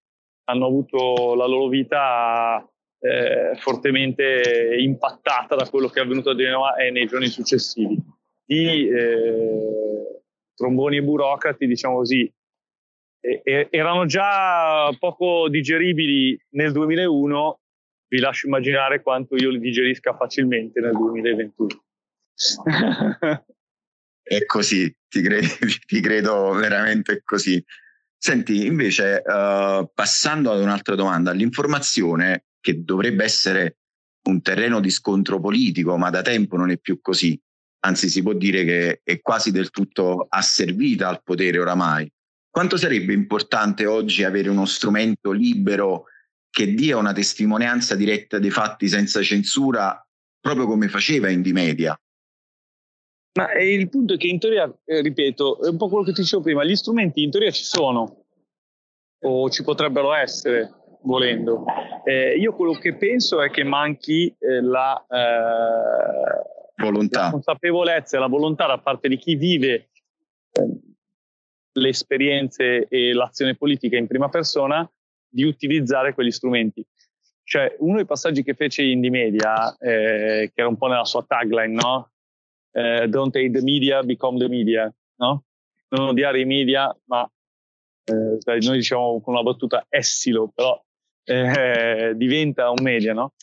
hanno 0.46 0.66
avuto 0.66 1.36
la 1.36 1.46
loro 1.46 1.68
vita 1.68 2.66
eh, 3.00 3.56
fortemente 3.56 4.76
impattata 4.78 5.56
da 5.56 5.68
quello 5.70 5.90
che 5.90 6.00
è 6.00 6.04
avvenuto 6.04 6.30
a 6.30 6.36
Genova 6.36 6.76
e 6.76 6.92
nei 6.92 7.08
giorni 7.08 7.28
successivi. 7.28 7.98
di 8.46 8.88
eh, 8.88 10.22
tromboni 10.56 10.98
e 10.98 11.04
burocrati, 11.04 11.68
diciamo 11.68 11.98
così, 11.98 12.32
erano 13.70 14.06
già 14.06 14.94
poco 15.00 15.48
digeribili 15.48 16.38
nel 16.52 16.72
2001, 16.72 17.60
vi 18.08 18.20
lascio 18.20 18.48
immaginare 18.48 19.02
quanto 19.02 19.36
io 19.36 19.50
li 19.52 19.60
digerisca 19.60 20.16
facilmente 20.16 20.80
nel 20.80 20.94
2021. 20.94 21.68
è 24.24 24.46
così, 24.46 24.96
ti 25.08 25.22
credo, 25.22 25.48
ti 25.88 26.00
credo 26.00 26.52
veramente 26.54 27.22
così. 27.24 27.64
Senti, 28.18 28.66
invece, 28.66 29.24
uh, 29.26 29.90
passando 29.94 30.52
ad 30.52 30.62
un'altra 30.62 30.96
domanda, 30.96 31.32
l'informazione 31.32 32.46
che 32.60 32.84
dovrebbe 32.84 33.24
essere 33.24 33.78
un 34.24 34.42
terreno 34.42 34.80
di 34.80 34.92
scontro 34.92 35.40
politico, 35.40 35.98
ma 35.98 36.10
da 36.10 36.22
tempo 36.22 36.56
non 36.56 36.70
è 36.70 36.78
più 36.78 37.02
così, 37.02 37.40
anzi 37.84 38.10
si 38.10 38.22
può 38.22 38.34
dire 38.34 38.64
che 38.64 39.02
è 39.04 39.20
quasi 39.22 39.52
del 39.52 39.72
tutto 39.72 40.28
asservita 40.30 41.08
al 41.08 41.24
potere 41.24 41.60
oramai. 41.60 42.12
Quanto 42.50 42.78
sarebbe 42.78 43.14
importante 43.14 43.86
oggi 43.86 44.24
avere 44.24 44.50
uno 44.50 44.66
strumento 44.66 45.32
libero 45.32 46.06
che 46.50 46.74
dia 46.74 46.98
una 46.98 47.14
testimonianza 47.14 47.96
diretta 47.96 48.40
dei 48.40 48.52
fatti 48.52 48.88
senza 48.90 49.24
censura, 49.24 50.06
proprio 50.40 50.68
come 50.68 50.90
faceva 50.90 51.30
Indimedia? 51.30 52.00
Ma 53.34 53.54
il 53.54 53.90
punto 53.90 54.16
è 54.16 54.18
che 54.18 54.28
in 54.28 54.40
teoria, 54.40 54.72
eh, 54.86 55.02
ripeto, 55.02 55.64
è 55.64 55.70
un 55.70 55.78
po' 55.78 55.88
quello 55.88 56.04
che 56.04 56.12
ti 56.12 56.22
dicevo 56.22 56.44
prima, 56.44 56.66
gli 56.66 56.76
strumenti 56.76 57.24
in 57.24 57.32
teoria 57.32 57.52
ci 57.52 57.64
sono, 57.64 58.26
o 59.22 59.50
ci 59.50 59.64
potrebbero 59.64 60.14
essere, 60.14 60.74
volendo. 61.04 61.64
Eh, 62.04 62.36
io 62.36 62.54
quello 62.56 62.74
che 62.74 62.96
penso 62.96 63.42
è 63.42 63.50
che 63.50 63.64
manchi 63.64 64.36
eh, 64.38 64.62
la, 64.62 65.06
eh, 65.08 66.84
volontà. 66.84 67.24
la 67.24 67.32
consapevolezza 67.32 68.18
e 68.18 68.20
la 68.20 68.28
volontà 68.28 68.68
da 68.68 68.80
parte 68.80 69.08
di 69.08 69.18
chi 69.18 69.36
vive 69.36 69.90
eh, 70.52 70.80
le 71.74 71.90
esperienze 71.90 72.88
e 72.88 73.14
l'azione 73.14 73.56
politica 73.56 73.98
in 73.98 74.08
prima 74.08 74.30
persona 74.30 74.90
di 75.28 75.44
utilizzare 75.44 76.14
quegli 76.14 76.32
strumenti. 76.32 76.86
Cioè, 77.44 77.76
uno 77.80 77.98
dei 77.98 78.06
passaggi 78.06 78.44
che 78.44 78.54
fece 78.54 78.84
Indie 78.84 79.10
Media, 79.10 79.76
eh, 79.78 80.52
che 80.54 80.62
era 80.62 80.68
un 80.68 80.78
po' 80.78 80.88
nella 80.88 81.06
sua 81.06 81.24
tagline, 81.24 81.74
no? 81.74 82.11
Eh, 82.72 83.08
don't 83.08 83.36
hate 83.36 83.52
the 83.52 83.62
media, 83.62 84.04
become 84.04 84.38
the 84.38 84.48
media, 84.48 84.94
no? 85.18 85.44
Non 85.90 86.10
odiare 86.10 86.40
i 86.40 86.46
media, 86.46 86.96
ma 87.06 87.30
eh, 88.06 88.60
noi 88.60 88.78
diciamo 88.78 89.22
con 89.22 89.34
una 89.34 89.44
battuta 89.44 89.86
essilo, 89.90 90.52
però 90.54 90.82
eh, 91.26 92.14
diventa 92.16 92.70
un 92.70 92.82
media, 92.82 93.14
no? 93.14 93.34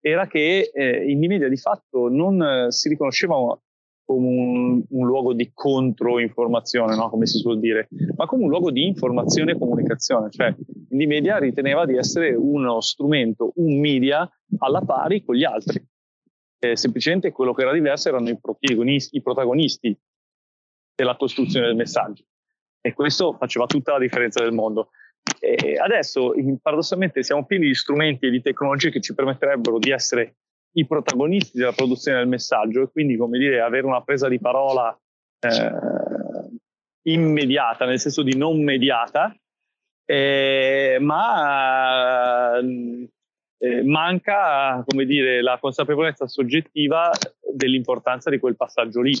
Era 0.00 0.26
che 0.26 0.70
eh, 0.72 1.10
in 1.10 1.18
media 1.18 1.48
di 1.48 1.56
fatto 1.56 2.08
non 2.08 2.42
eh, 2.42 2.72
si 2.72 2.88
riconosceva 2.88 3.34
come 4.04 4.26
un, 4.26 4.84
un, 4.88 5.06
luogo 5.06 5.34
di 5.34 5.50
controinformazione, 5.52 6.96
no? 6.96 7.10
come 7.10 7.26
si 7.26 7.36
suol 7.36 7.58
dire, 7.58 7.88
ma 8.16 8.24
come 8.24 8.44
un 8.44 8.48
luogo 8.48 8.70
di 8.70 8.86
informazione 8.86 9.52
e 9.52 9.58
comunicazione. 9.58 10.30
Cioè, 10.30 10.54
Indie 10.90 11.06
Media 11.06 11.36
riteneva 11.36 11.84
di 11.84 11.96
essere 11.96 12.34
uno 12.34 12.80
strumento, 12.80 13.52
un 13.56 13.78
media 13.78 14.26
alla 14.60 14.80
pari 14.80 15.22
con 15.22 15.34
gli 15.34 15.44
altri 15.44 15.84
eh, 16.58 16.76
semplicemente 16.76 17.32
quello 17.32 17.52
che 17.52 17.62
era 17.62 17.72
diverso 17.72 18.08
erano 18.08 18.28
i 18.28 18.38
protagonisti, 18.38 19.16
i 19.16 19.22
protagonisti 19.22 19.96
della 20.94 21.16
costruzione 21.16 21.66
del 21.66 21.76
messaggio. 21.76 22.24
E 22.80 22.92
questo 22.92 23.34
faceva 23.34 23.66
tutta 23.66 23.92
la 23.92 23.98
differenza 23.98 24.42
del 24.42 24.52
mondo. 24.52 24.90
E 25.40 25.76
adesso, 25.78 26.32
paradossalmente, 26.60 27.22
siamo 27.22 27.44
pieni 27.44 27.66
di 27.66 27.74
strumenti 27.74 28.26
e 28.26 28.30
di 28.30 28.40
tecnologie 28.40 28.90
che 28.90 29.00
ci 29.00 29.14
permetterebbero 29.14 29.78
di 29.78 29.90
essere 29.90 30.36
i 30.72 30.86
protagonisti 30.86 31.58
della 31.58 31.72
produzione 31.72 32.18
del 32.18 32.28
messaggio 32.28 32.82
e 32.82 32.90
quindi, 32.90 33.16
come 33.16 33.38
dire, 33.38 33.60
avere 33.60 33.86
una 33.86 34.02
presa 34.02 34.28
di 34.28 34.38
parola 34.38 34.96
eh, 35.40 37.10
immediata, 37.12 37.84
nel 37.84 38.00
senso 38.00 38.22
di 38.22 38.36
non 38.36 38.62
mediata, 38.62 39.34
eh, 40.04 40.98
ma 41.00 42.60
eh, 43.58 43.82
manca, 43.82 44.82
come 44.86 45.04
dire, 45.04 45.42
la 45.42 45.58
consapevolezza 45.60 46.26
soggettiva 46.26 47.10
dell'importanza 47.52 48.30
di 48.30 48.38
quel 48.38 48.56
passaggio 48.56 49.00
lì. 49.00 49.14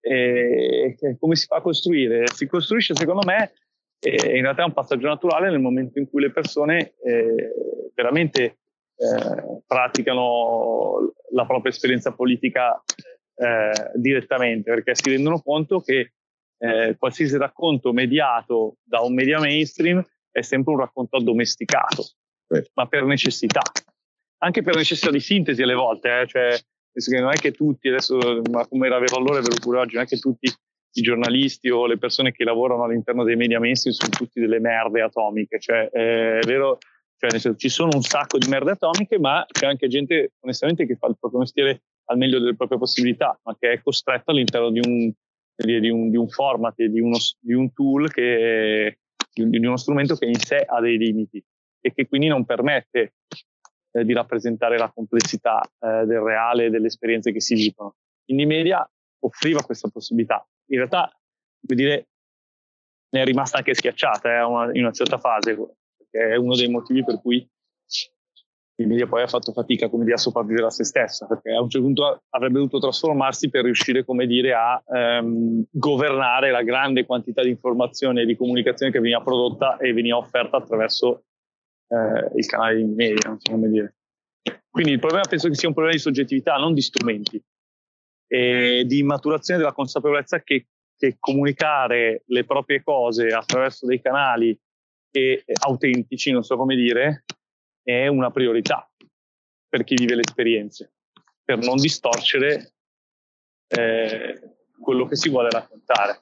Eh, 0.00 0.96
come 1.18 1.36
si 1.36 1.46
fa 1.46 1.56
a 1.56 1.60
costruire? 1.60 2.26
Si 2.28 2.46
costruisce, 2.46 2.94
secondo 2.94 3.26
me, 3.26 3.52
eh, 4.00 4.36
in 4.36 4.42
realtà 4.42 4.62
è 4.62 4.66
un 4.66 4.72
passaggio 4.72 5.06
naturale 5.06 5.50
nel 5.50 5.60
momento 5.60 5.98
in 5.98 6.08
cui 6.08 6.22
le 6.22 6.30
persone 6.30 6.94
eh, 7.04 7.52
veramente 7.94 8.42
eh, 8.42 9.62
praticano 9.66 11.12
la 11.32 11.44
propria 11.44 11.72
esperienza 11.72 12.12
politica 12.12 12.82
eh, 13.36 13.90
direttamente, 13.94 14.70
perché 14.70 14.94
si 14.94 15.10
rendono 15.10 15.40
conto 15.40 15.80
che 15.80 16.12
qualsiasi 16.98 17.36
racconto 17.36 17.92
mediato 17.92 18.78
da 18.82 18.98
un 18.98 19.14
media 19.14 19.38
mainstream 19.38 20.04
è 20.32 20.42
sempre 20.42 20.72
un 20.72 20.80
racconto 20.80 21.16
addomesticato 21.16 22.04
ma 22.74 22.86
per 22.86 23.04
necessità. 23.04 23.62
Anche 24.38 24.62
per 24.62 24.76
necessità 24.76 25.10
di 25.10 25.20
sintesi 25.20 25.62
alle 25.62 25.74
volte, 25.74 26.20
eh? 26.20 26.26
cioè, 26.26 27.20
non 27.20 27.32
è 27.32 27.36
che 27.36 27.52
tutti, 27.52 27.88
adesso, 27.88 28.40
ma 28.50 28.66
come 28.66 28.86
era 28.86 28.98
vero 28.98 29.16
allora 29.16 29.38
è 29.38 29.42
vero 29.42 29.56
pure 29.60 29.78
oggi, 29.78 29.94
non 29.94 30.04
è 30.04 30.06
che 30.06 30.18
tutti 30.18 30.48
i 30.92 31.02
giornalisti 31.02 31.68
o 31.70 31.86
le 31.86 31.98
persone 31.98 32.32
che 32.32 32.44
lavorano 32.44 32.84
all'interno 32.84 33.24
dei 33.24 33.36
media 33.36 33.60
mainstream 33.60 33.94
sono 33.94 34.10
tutti 34.10 34.40
delle 34.40 34.58
merde 34.58 35.02
atomiche, 35.02 35.58
cioè, 35.58 35.88
è 35.90 36.40
vero, 36.44 36.78
cioè, 37.16 37.30
senso, 37.30 37.56
ci 37.56 37.68
sono 37.68 37.90
un 37.94 38.02
sacco 38.02 38.38
di 38.38 38.48
merde 38.48 38.72
atomiche, 38.72 39.18
ma 39.18 39.44
c'è 39.48 39.66
anche 39.66 39.88
gente, 39.88 40.32
onestamente, 40.40 40.86
che 40.86 40.96
fa 40.96 41.08
il 41.08 41.16
proprio 41.18 41.40
mestiere 41.40 41.82
al 42.10 42.16
meglio 42.16 42.38
delle 42.38 42.56
proprie 42.56 42.78
possibilità, 42.78 43.38
ma 43.42 43.56
che 43.58 43.72
è 43.72 43.82
costretta 43.82 44.30
all'interno 44.30 44.70
di 44.70 44.80
un, 44.82 45.12
di 45.54 45.90
un, 45.90 46.10
di 46.10 46.16
un 46.16 46.28
format, 46.28 46.74
di, 46.76 47.00
uno, 47.00 47.18
di 47.40 47.52
un 47.52 47.72
tool, 47.72 48.10
che, 48.10 48.98
di 49.32 49.66
uno 49.66 49.76
strumento 49.76 50.16
che 50.16 50.26
in 50.26 50.38
sé 50.38 50.64
ha 50.66 50.80
dei 50.80 50.96
limiti 50.96 51.44
e 51.80 51.92
che 51.92 52.06
quindi 52.06 52.26
non 52.26 52.44
permette 52.44 53.14
eh, 53.92 54.04
di 54.04 54.12
rappresentare 54.12 54.78
la 54.78 54.90
complessità 54.92 55.60
eh, 55.62 56.04
del 56.04 56.20
reale 56.20 56.66
e 56.66 56.70
delle 56.70 56.86
esperienze 56.86 57.32
che 57.32 57.40
si 57.40 57.54
vivono. 57.54 57.96
Quindi 58.24 58.46
media 58.46 58.88
offriva 59.20 59.62
questa 59.62 59.88
possibilità. 59.88 60.46
In 60.70 60.78
realtà, 60.78 61.10
come 61.66 61.80
dire, 61.80 62.08
ne 63.10 63.22
è 63.22 63.24
rimasta 63.24 63.58
anche 63.58 63.74
schiacciata 63.74 64.30
eh, 64.30 64.42
una, 64.42 64.72
in 64.72 64.82
una 64.82 64.92
certa 64.92 65.18
fase, 65.18 65.56
perché 65.96 66.34
è 66.34 66.36
uno 66.36 66.54
dei 66.54 66.68
motivi 66.68 67.04
per 67.04 67.20
cui 67.20 67.48
il 68.80 68.86
media 68.86 69.08
poi 69.08 69.22
ha 69.22 69.26
fatto 69.26 69.52
fatica 69.52 69.88
dire, 69.90 70.12
a 70.12 70.18
sopravvivere 70.18 70.66
a 70.66 70.70
se 70.70 70.84
stessa, 70.84 71.26
perché 71.26 71.50
a 71.50 71.60
un 71.60 71.68
certo 71.68 71.86
punto 71.86 72.22
avrebbe 72.30 72.58
dovuto 72.58 72.78
trasformarsi 72.78 73.50
per 73.50 73.64
riuscire 73.64 74.04
dire, 74.26 74.54
a 74.54 74.80
ehm, 74.86 75.64
governare 75.70 76.52
la 76.52 76.62
grande 76.62 77.04
quantità 77.04 77.42
di 77.42 77.48
informazione 77.48 78.22
e 78.22 78.26
di 78.26 78.36
comunicazione 78.36 78.92
che 78.92 79.00
veniva 79.00 79.20
prodotta 79.20 79.78
e 79.78 79.92
veniva 79.92 80.18
offerta 80.18 80.58
attraverso 80.58 81.24
eh, 81.88 82.30
il 82.36 82.46
canale 82.46 82.76
di 82.76 82.84
media, 82.84 83.28
non 83.28 83.40
so 83.40 83.50
come 83.52 83.68
dire. 83.68 83.94
Quindi 84.70 84.92
il 84.92 85.00
problema 85.00 85.24
penso 85.28 85.48
che 85.48 85.54
sia 85.54 85.68
un 85.68 85.74
problema 85.74 85.96
di 85.96 86.02
soggettività, 86.02 86.56
non 86.56 86.74
di 86.74 86.82
strumenti, 86.82 87.42
e 88.26 88.84
di 88.86 89.02
maturazione 89.02 89.58
della 89.58 89.72
consapevolezza 89.72 90.42
che, 90.42 90.68
che 90.96 91.16
comunicare 91.18 92.22
le 92.26 92.44
proprie 92.44 92.82
cose 92.82 93.28
attraverso 93.28 93.86
dei 93.86 94.00
canali 94.00 94.58
e, 95.10 95.44
autentici, 95.62 96.30
non 96.30 96.44
so 96.44 96.56
come 96.56 96.76
dire, 96.76 97.24
è 97.82 98.06
una 98.06 98.30
priorità 98.30 98.88
per 99.68 99.84
chi 99.84 99.94
vive 99.94 100.14
le 100.14 100.22
esperienze, 100.24 100.92
per 101.42 101.58
non 101.58 101.76
distorcere 101.76 102.74
eh, 103.68 104.40
quello 104.78 105.06
che 105.06 105.16
si 105.16 105.30
vuole 105.30 105.50
raccontare. 105.50 106.20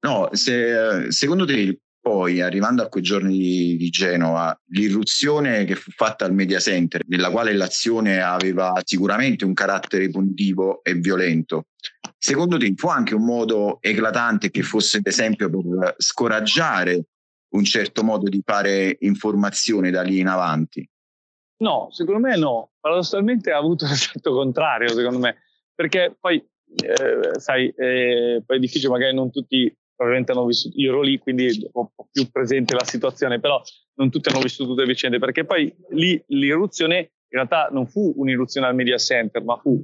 No, 0.00 0.28
se, 0.32 1.12
secondo 1.12 1.46
te 1.46 1.81
poi, 2.02 2.40
arrivando 2.40 2.82
a 2.82 2.88
quei 2.88 3.04
giorni 3.04 3.38
di, 3.38 3.76
di, 3.76 3.88
Genova, 3.88 4.60
l'irruzione 4.70 5.64
che 5.64 5.76
fu 5.76 5.92
fatta 5.92 6.24
al 6.24 6.34
media 6.34 6.58
center, 6.58 7.02
nella 7.06 7.30
quale 7.30 7.52
l'azione 7.52 8.20
aveva 8.20 8.72
sicuramente 8.84 9.44
un 9.44 9.54
carattere 9.54 10.10
punitivo 10.10 10.82
e 10.82 10.94
violento, 10.94 11.66
secondo 12.18 12.58
te 12.58 12.72
fu 12.74 12.88
anche 12.88 13.14
un 13.14 13.24
modo 13.24 13.78
eclatante 13.80 14.50
che 14.50 14.62
fosse, 14.62 14.96
ad 14.96 15.06
esempio, 15.06 15.48
per 15.48 15.94
scoraggiare 15.96 17.04
un 17.50 17.62
certo 17.62 18.02
modo 18.02 18.28
di 18.28 18.42
fare 18.44 18.96
informazione 19.00 19.92
da 19.92 20.02
lì 20.02 20.18
in 20.18 20.26
avanti? 20.26 20.84
No, 21.58 21.86
secondo 21.92 22.18
me 22.18 22.36
no. 22.36 22.72
Paradossalmente 22.80 23.52
ha 23.52 23.58
avuto 23.58 23.86
l'effetto 23.88 24.32
contrario, 24.32 24.88
secondo 24.88 25.20
me, 25.20 25.36
perché 25.72 26.16
poi, 26.18 26.44
eh, 26.82 27.38
sai, 27.38 27.68
eh, 27.76 28.42
poi 28.44 28.56
è 28.56 28.60
difficile, 28.60 28.90
magari 28.90 29.14
non 29.14 29.30
tutti 29.30 29.72
probabilmente 29.94 30.32
hanno 30.32 30.46
vissuto, 30.46 30.74
io 30.78 30.90
ero 30.90 31.00
lì 31.02 31.18
quindi 31.18 31.68
ho 31.72 31.92
più 32.10 32.30
presente 32.30 32.74
la 32.74 32.84
situazione, 32.84 33.40
però 33.40 33.60
non 33.94 34.10
tutti 34.10 34.28
hanno 34.28 34.40
vissuto 34.40 34.70
tutte 34.70 34.82
le 34.82 34.88
vicende, 34.88 35.18
perché 35.18 35.44
poi 35.44 35.74
lì 35.90 36.22
l'irruzione 36.28 36.96
in 36.98 37.38
realtà 37.38 37.68
non 37.70 37.86
fu 37.86 38.12
un'irruzione 38.16 38.66
al 38.66 38.74
media 38.74 38.98
center, 38.98 39.42
ma 39.42 39.56
fu 39.56 39.82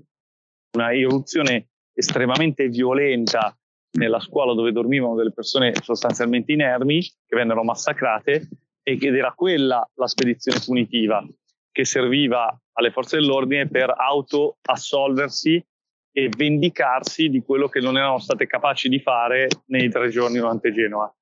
una 0.77 0.93
irruzione 0.93 1.71
estremamente 1.95 2.69
violenta 2.69 3.57
nella 3.93 4.21
scuola 4.21 4.55
dove 4.55 4.71
dormivano 4.71 5.15
delle 5.15 5.33
persone 5.33 5.73
sostanzialmente 5.83 6.53
inermi 6.53 7.01
che 7.01 7.37
vennero 7.37 7.65
massacrate 7.65 8.49
ed 8.83 9.03
era 9.03 9.33
quella 9.33 9.87
la 9.95 10.07
spedizione 10.07 10.61
punitiva 10.65 11.27
che 11.73 11.85
serviva 11.85 12.57
alle 12.73 12.91
forze 12.91 13.17
dell'ordine 13.17 13.69
per 13.69 13.93
auto-assolversi 13.97 15.65
e 16.19 16.29
vendicarsi 16.37 17.29
di 17.29 17.43
quello 17.43 17.69
che 17.69 17.79
non 17.79 17.97
erano 17.97 18.19
state 18.19 18.49
capaci 18.49 18.89
di 18.89 18.99
fare 18.99 19.47
nei 19.67 19.89
tre 19.89 20.09
giorni 20.09 20.39
durante 20.39 20.73
Genova. 20.73 21.15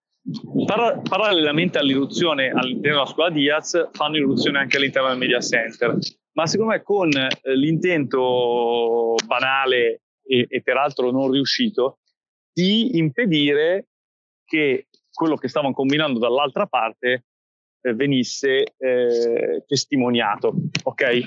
Par- 0.64 1.02
parallelamente 1.02 1.76
all'irruzione 1.76 2.48
all'interno 2.48 3.00
della 3.00 3.04
scuola 3.04 3.28
Diaz, 3.28 3.90
fanno 3.92 4.16
irruzione 4.16 4.59
anche 4.59 4.78
all'interno 4.78 5.11
del 5.11 5.18
media 5.18 5.40
center, 5.40 5.98
ma 6.32 6.46
secondo 6.46 6.72
me 6.72 6.82
con 6.82 7.11
eh, 7.12 7.28
l'intento 7.54 9.16
banale 9.26 10.00
e, 10.24 10.46
e 10.48 10.62
peraltro 10.62 11.11
non 11.11 11.30
riuscito 11.30 11.98
di 12.50 12.96
impedire 12.96 13.88
che 14.46 14.87
quello 15.12 15.37
che 15.37 15.48
stavano 15.48 15.74
combinando 15.74 16.18
dall'altra 16.18 16.64
parte 16.64 17.26
eh, 17.82 17.92
venisse 17.92 18.64
eh, 18.78 19.62
testimoniato. 19.66 20.54
Ok? 20.85 21.20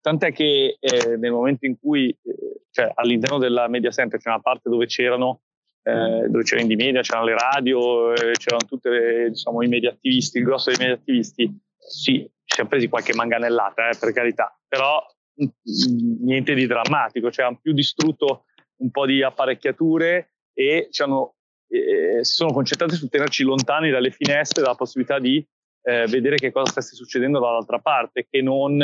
Tant'è 0.00 0.32
che 0.32 0.78
eh, 0.80 1.16
nel 1.16 1.32
momento 1.32 1.66
in 1.66 1.78
cui, 1.78 2.08
eh, 2.08 2.62
cioè 2.70 2.90
all'interno 2.94 3.38
della 3.38 3.68
media 3.68 3.90
center 3.90 4.18
c'è 4.18 4.28
una 4.28 4.40
parte 4.40 4.68
dove 4.70 4.86
c'erano 4.86 5.42
eh, 5.82 6.28
dove 6.28 6.42
c'era 6.42 6.60
Indie 6.60 6.76
Media, 6.76 7.00
c'erano 7.00 7.26
le 7.26 7.34
radio, 7.34 8.12
eh, 8.12 8.32
c'erano 8.32 8.66
tutti 8.66 8.88
diciamo, 9.28 9.62
i 9.62 9.68
media 9.68 9.90
attivisti, 9.90 10.38
il 10.38 10.44
grosso 10.44 10.70
dei 10.70 10.78
media 10.78 10.94
attivisti. 10.94 11.58
Sì, 11.78 12.30
ci 12.44 12.54
siamo 12.54 12.68
presi 12.68 12.88
qualche 12.88 13.14
manganellata, 13.14 13.88
eh, 13.88 13.96
per 13.98 14.12
carità, 14.12 14.56
però 14.68 15.02
mh, 15.34 15.44
mm, 15.44 16.24
niente 16.24 16.54
di 16.54 16.66
drammatico, 16.66 17.30
cioè 17.30 17.46
hanno 17.46 17.58
più 17.60 17.72
distrutto 17.72 18.44
un 18.80 18.90
po' 18.90 19.06
di 19.06 19.22
apparecchiature 19.22 20.34
e 20.52 20.88
hanno, 20.98 21.36
eh, 21.68 22.22
si 22.24 22.34
sono 22.34 22.52
concentrati 22.52 22.94
su 22.94 23.08
tenerci 23.08 23.42
lontani 23.42 23.90
dalle 23.90 24.10
finestre, 24.10 24.62
dalla 24.62 24.74
possibilità 24.74 25.18
di 25.18 25.44
vedere 25.82 26.36
che 26.36 26.52
cosa 26.52 26.70
stesse 26.70 26.94
succedendo 26.94 27.40
dall'altra 27.40 27.78
parte, 27.78 28.26
che 28.28 28.42
non 28.42 28.78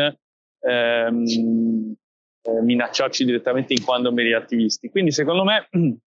ehm, 0.61 1.95
eh, 2.43 2.63
minacciarci 2.63 3.25
direttamente 3.25 3.73
in 3.73 3.85
quanto 3.85 4.13
media 4.13 4.39
attivisti. 4.39 4.89
Quindi 4.89 5.11
secondo 5.11 5.45
me 5.45 5.69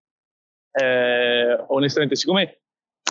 eh, 0.71 1.63
onestamente, 1.67 2.15
siccome 2.15 2.61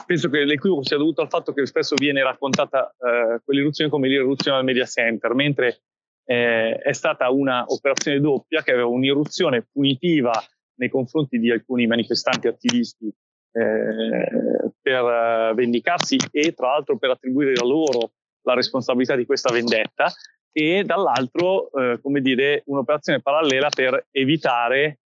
penso 0.06 0.30
che 0.30 0.44
l'equivoco 0.44 0.84
sia 0.84 0.96
dovuto 0.96 1.20
al 1.20 1.28
fatto 1.28 1.52
che 1.52 1.66
spesso 1.66 1.94
viene 1.96 2.22
raccontata 2.22 2.94
eh, 2.98 3.40
quell'irruzione 3.44 3.90
come 3.90 4.08
l'irruzione 4.08 4.58
al 4.58 4.64
media 4.64 4.86
center, 4.86 5.34
mentre 5.34 5.82
eh, 6.24 6.76
è 6.76 6.92
stata 6.92 7.28
un'operazione 7.30 8.20
doppia 8.20 8.62
che 8.62 8.72
aveva 8.72 8.88
un'irruzione 8.88 9.66
punitiva 9.70 10.32
nei 10.76 10.88
confronti 10.88 11.38
di 11.38 11.50
alcuni 11.50 11.86
manifestanti 11.86 12.46
attivisti 12.46 13.12
eh, 13.52 14.72
per 14.80 15.54
vendicarsi 15.54 16.16
e 16.30 16.52
tra 16.52 16.68
l'altro 16.68 16.98
per 16.98 17.10
attribuire 17.10 17.52
a 17.60 17.64
loro 17.64 18.12
la 18.42 18.54
responsabilità 18.54 19.16
di 19.16 19.26
questa 19.26 19.52
vendetta 19.52 20.10
e 20.52 20.84
dall'altro, 20.84 21.70
eh, 21.72 22.00
come 22.00 22.20
dire, 22.20 22.62
un'operazione 22.66 23.20
parallela 23.20 23.68
per 23.68 24.06
evitare 24.10 25.00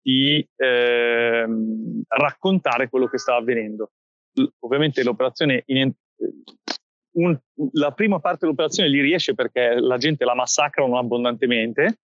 di 0.00 0.46
ehm, 0.56 2.02
raccontare 2.08 2.88
quello 2.88 3.06
che 3.06 3.18
stava 3.18 3.38
avvenendo. 3.38 3.90
L- 4.34 4.46
ovviamente 4.60 5.02
l'operazione, 5.02 5.62
in, 5.66 5.92
un, 7.16 7.38
la 7.72 7.90
prima 7.90 8.20
parte 8.20 8.40
dell'operazione 8.42 8.90
gli 8.90 9.00
riesce 9.00 9.34
perché 9.34 9.74
la 9.80 9.96
gente 9.96 10.24
la 10.24 10.34
massacrano 10.34 10.98
abbondantemente, 10.98 11.98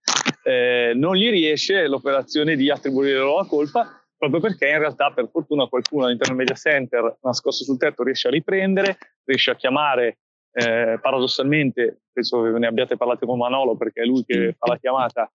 eh, 0.44 0.92
non 0.96 1.14
gli 1.14 1.30
riesce 1.30 1.86
l'operazione 1.86 2.56
di 2.56 2.70
attribuire 2.70 3.18
loro 3.18 3.36
la 3.38 3.46
colpa 3.46 4.02
proprio 4.16 4.40
perché 4.40 4.68
in 4.68 4.78
realtà 4.78 5.10
per 5.10 5.28
fortuna 5.28 5.66
qualcuno 5.66 6.04
all'interno 6.04 6.36
del 6.36 6.46
media 6.46 6.54
center 6.54 7.18
nascosto 7.22 7.64
sul 7.64 7.76
tetto 7.76 8.04
riesce 8.04 8.28
a 8.28 8.30
riprendere, 8.30 8.96
riesce 9.24 9.50
a 9.50 9.56
chiamare 9.56 10.18
eh, 10.52 10.98
paradossalmente, 11.00 12.02
penso 12.12 12.42
che 12.42 12.50
ne 12.58 12.66
abbiate 12.66 12.96
parlato 12.96 13.26
con 13.26 13.38
Manolo 13.38 13.76
perché 13.76 14.02
è 14.02 14.04
lui 14.04 14.24
che 14.24 14.54
fa 14.58 14.68
la 14.68 14.78
chiamata, 14.78 15.30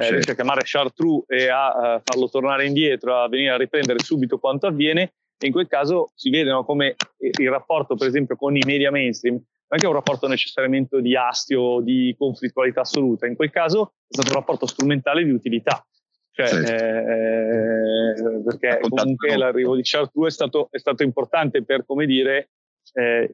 eh, 0.00 0.10
riesce 0.10 0.32
a 0.32 0.34
chiamare 0.34 0.62
Chartreux 0.64 1.24
e 1.26 1.48
a 1.48 1.96
uh, 1.96 2.00
farlo 2.02 2.28
tornare 2.30 2.66
indietro, 2.66 3.20
a 3.20 3.28
venire 3.28 3.50
a 3.50 3.56
riprendere 3.56 3.98
subito 3.98 4.38
quanto 4.38 4.66
avviene, 4.66 5.12
e 5.38 5.46
in 5.46 5.52
quel 5.52 5.68
caso 5.68 6.12
si 6.14 6.30
vedono 6.30 6.64
come 6.64 6.94
il 7.18 7.50
rapporto, 7.50 7.96
per 7.96 8.08
esempio, 8.08 8.36
con 8.36 8.56
i 8.56 8.62
media 8.64 8.90
mainstream 8.90 9.42
non 9.70 9.78
è 9.78 9.82
che 9.82 9.86
è 9.86 9.88
un 9.88 9.94
rapporto 9.94 10.26
necessariamente 10.26 11.00
di 11.00 11.16
astio 11.16 11.60
o 11.60 11.80
di 11.80 12.12
conflittualità 12.18 12.80
assoluta, 12.80 13.28
in 13.28 13.36
quel 13.36 13.50
caso 13.50 13.92
è 14.08 14.14
stato 14.14 14.30
un 14.30 14.34
rapporto 14.34 14.66
strumentale 14.66 15.22
di 15.22 15.30
utilità. 15.30 15.84
Cioè, 16.32 16.46
sì. 16.46 16.56
eh, 16.56 18.42
perché 18.44 18.80
comunque 18.80 19.36
l'arrivo 19.36 19.76
di 19.76 19.82
Chartreux 19.82 20.26
è 20.26 20.30
stato, 20.30 20.68
è 20.72 20.78
stato 20.78 21.04
importante 21.04 21.64
per, 21.64 21.84
come 21.86 22.06
dire, 22.06 22.50
eh, 22.94 23.22
eh, 23.22 23.30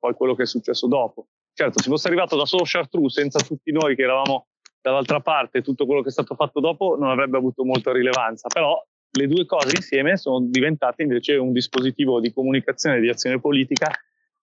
poi 0.00 0.14
quello 0.14 0.34
che 0.34 0.42
è 0.42 0.46
successo 0.46 0.88
dopo. 0.88 1.28
Certo, 1.52 1.80
se 1.80 1.88
fosse 1.88 2.08
arrivato 2.08 2.36
da 2.36 2.46
solo 2.46 2.64
Chartreux 2.64 3.12
senza 3.12 3.38
tutti 3.38 3.70
noi 3.70 3.94
che 3.94 4.02
eravamo 4.02 4.46
dall'altra 4.80 5.20
parte 5.20 5.60
tutto 5.60 5.84
quello 5.84 6.00
che 6.00 6.08
è 6.08 6.12
stato 6.12 6.34
fatto 6.34 6.58
dopo 6.58 6.96
non 6.98 7.10
avrebbe 7.10 7.36
avuto 7.36 7.64
molta 7.64 7.92
rilevanza, 7.92 8.48
però 8.48 8.82
le 9.12 9.26
due 9.26 9.44
cose 9.44 9.76
insieme 9.76 10.16
sono 10.16 10.40
diventate 10.48 11.02
invece 11.02 11.36
un 11.36 11.52
dispositivo 11.52 12.20
di 12.20 12.32
comunicazione, 12.32 13.00
di 13.00 13.08
azione 13.08 13.40
politica 13.40 13.90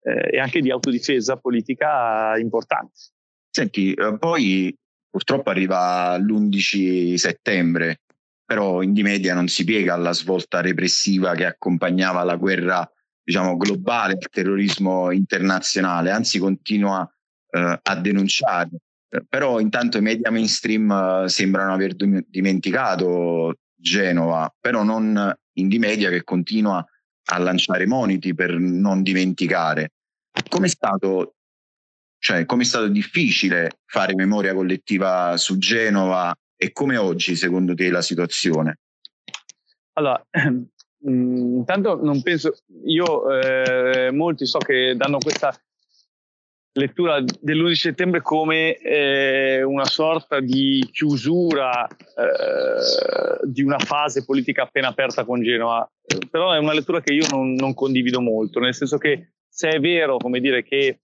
eh, 0.02 0.36
e 0.36 0.39
anche 0.39 0.62
di 0.62 0.70
autodifesa 0.70 1.38
politica 1.38 2.38
importante. 2.38 2.93
Senti, 3.50 3.93
eh, 3.93 4.17
poi 4.20 4.76
purtroppo 5.10 5.50
arriva 5.50 6.17
l'11 6.17 7.15
settembre, 7.15 8.02
però 8.46 8.82
in 8.82 8.91
Media 9.02 9.34
non 9.34 9.48
si 9.48 9.63
piega 9.63 9.93
alla 9.93 10.13
svolta 10.13 10.62
repressiva 10.62 11.34
che 11.34 11.46
accompagnava 11.46 12.24
la 12.24 12.36
guerra 12.36 12.91
diciamo, 13.27 13.57
globale, 13.57 14.13
il 14.13 14.29
terrorismo 14.31 15.11
internazionale, 15.11 16.11
anzi 16.11 16.39
continua 16.39 17.05
eh, 17.49 17.79
a 17.83 17.95
denunciare 17.95 18.69
però 19.27 19.59
intanto 19.59 19.97
i 19.97 20.01
media 20.01 20.31
mainstream 20.31 20.91
eh, 20.91 21.29
sembrano 21.29 21.73
aver 21.73 21.95
dimenticato 21.95 23.55
Genova, 23.75 24.53
però 24.59 24.83
non 24.83 25.33
Indimedia 25.53 26.09
che 26.09 26.23
continua 26.23 26.85
a 27.29 27.37
lanciare 27.37 27.85
moniti 27.87 28.33
per 28.33 28.57
non 28.57 29.01
dimenticare. 29.01 29.93
Com'è 30.49 30.67
stato, 30.67 31.35
cioè, 32.19 32.45
com'è 32.45 32.63
stato 32.63 32.87
difficile 32.87 33.79
fare 33.85 34.13
memoria 34.13 34.53
collettiva 34.53 35.35
su 35.37 35.57
Genova 35.57 36.35
e 36.55 36.71
come 36.71 36.97
oggi 36.97 37.35
secondo 37.35 37.73
te 37.73 37.89
la 37.89 38.01
situazione? 38.01 38.79
Allora, 39.93 40.23
intanto 41.01 41.99
non 42.01 42.21
penso, 42.21 42.57
io 42.86 43.29
eh, 43.39 44.12
molti 44.12 44.45
so 44.45 44.57
che 44.60 44.95
danno 44.95 45.17
questa 45.17 45.53
lettura 46.77 47.19
dell'11 47.19 47.73
settembre 47.73 48.21
come 48.21 48.77
eh, 48.77 49.63
una 49.63 49.86
sorta 49.86 50.39
di 50.39 50.88
chiusura 50.91 51.88
eh, 51.88 53.47
di 53.47 53.63
una 53.63 53.79
fase 53.79 54.23
politica 54.23 54.63
appena 54.63 54.89
aperta 54.89 55.25
con 55.25 55.41
Genova, 55.41 55.89
però 56.29 56.53
è 56.53 56.60
una 56.60 56.73
lettura 56.73 57.01
che 57.01 57.13
io 57.13 57.27
non, 57.31 57.53
non, 57.53 57.73
condivido 57.73 58.21
molto, 58.21 58.60
nel 58.60 58.75
senso 58.75 58.97
che 58.97 59.33
se 59.49 59.69
è 59.69 59.79
vero, 59.79 60.17
come 60.17 60.39
dire, 60.39 60.63
che 60.63 60.99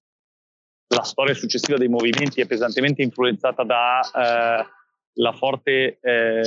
la 0.88 1.03
storia 1.03 1.34
successiva 1.34 1.77
dei 1.77 1.88
movimenti 1.88 2.39
è 2.41 2.45
pesantemente 2.45 3.01
influenzata 3.01 3.63
da 3.63 4.01
eh, 4.01 4.65
la 5.15 5.32
forte 5.32 5.97
eh, 5.99 6.41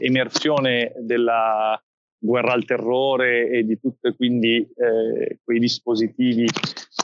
emersione 0.00 0.92
della 1.00 1.80
guerra 2.24 2.52
al 2.52 2.64
terrore 2.64 3.48
e 3.50 3.64
di 3.64 3.78
tutti 3.78 4.14
quindi 4.16 4.56
eh, 4.56 5.38
quei 5.44 5.58
dispositivi 5.58 6.46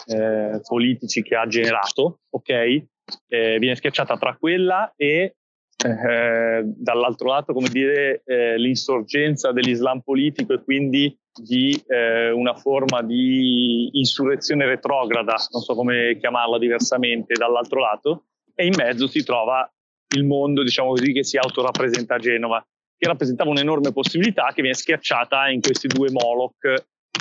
eh, 0.06 0.60
politici 0.66 1.22
che 1.22 1.36
ha 1.36 1.46
generato, 1.46 2.20
ok? 2.30 2.48
Eh, 3.28 3.58
viene 3.58 3.76
schiacciata 3.76 4.16
tra 4.16 4.36
quella 4.36 4.92
e 4.96 5.36
eh, 5.82 6.62
dall'altro 6.64 7.28
lato, 7.28 7.52
come 7.52 7.68
dire, 7.68 8.22
eh, 8.24 8.58
l'insorgenza 8.58 9.52
dell'Islam 9.52 10.00
politico 10.00 10.54
e 10.54 10.62
quindi 10.62 11.16
di 11.32 11.80
eh, 11.86 12.30
una 12.30 12.54
forma 12.54 13.02
di 13.02 13.88
insurrezione 13.92 14.66
retrograda, 14.66 15.36
non 15.52 15.62
so 15.62 15.74
come 15.74 16.16
chiamarla 16.18 16.58
diversamente, 16.58 17.34
dall'altro 17.34 17.80
lato, 17.80 18.24
e 18.54 18.66
in 18.66 18.74
mezzo 18.76 19.06
si 19.06 19.24
trova 19.24 19.70
il 20.14 20.24
mondo, 20.24 20.62
diciamo 20.62 20.90
così, 20.90 21.12
che 21.12 21.24
si 21.24 21.36
autorappresenta 21.36 22.16
a 22.16 22.18
Genova, 22.18 22.66
che 23.00 23.06
rappresentava 23.06 23.48
un'enorme 23.48 23.92
possibilità 23.92 24.52
che 24.54 24.60
viene 24.60 24.76
schiacciata 24.76 25.48
in 25.48 25.62
questi 25.62 25.86
due 25.86 26.10
Moloch 26.10 26.66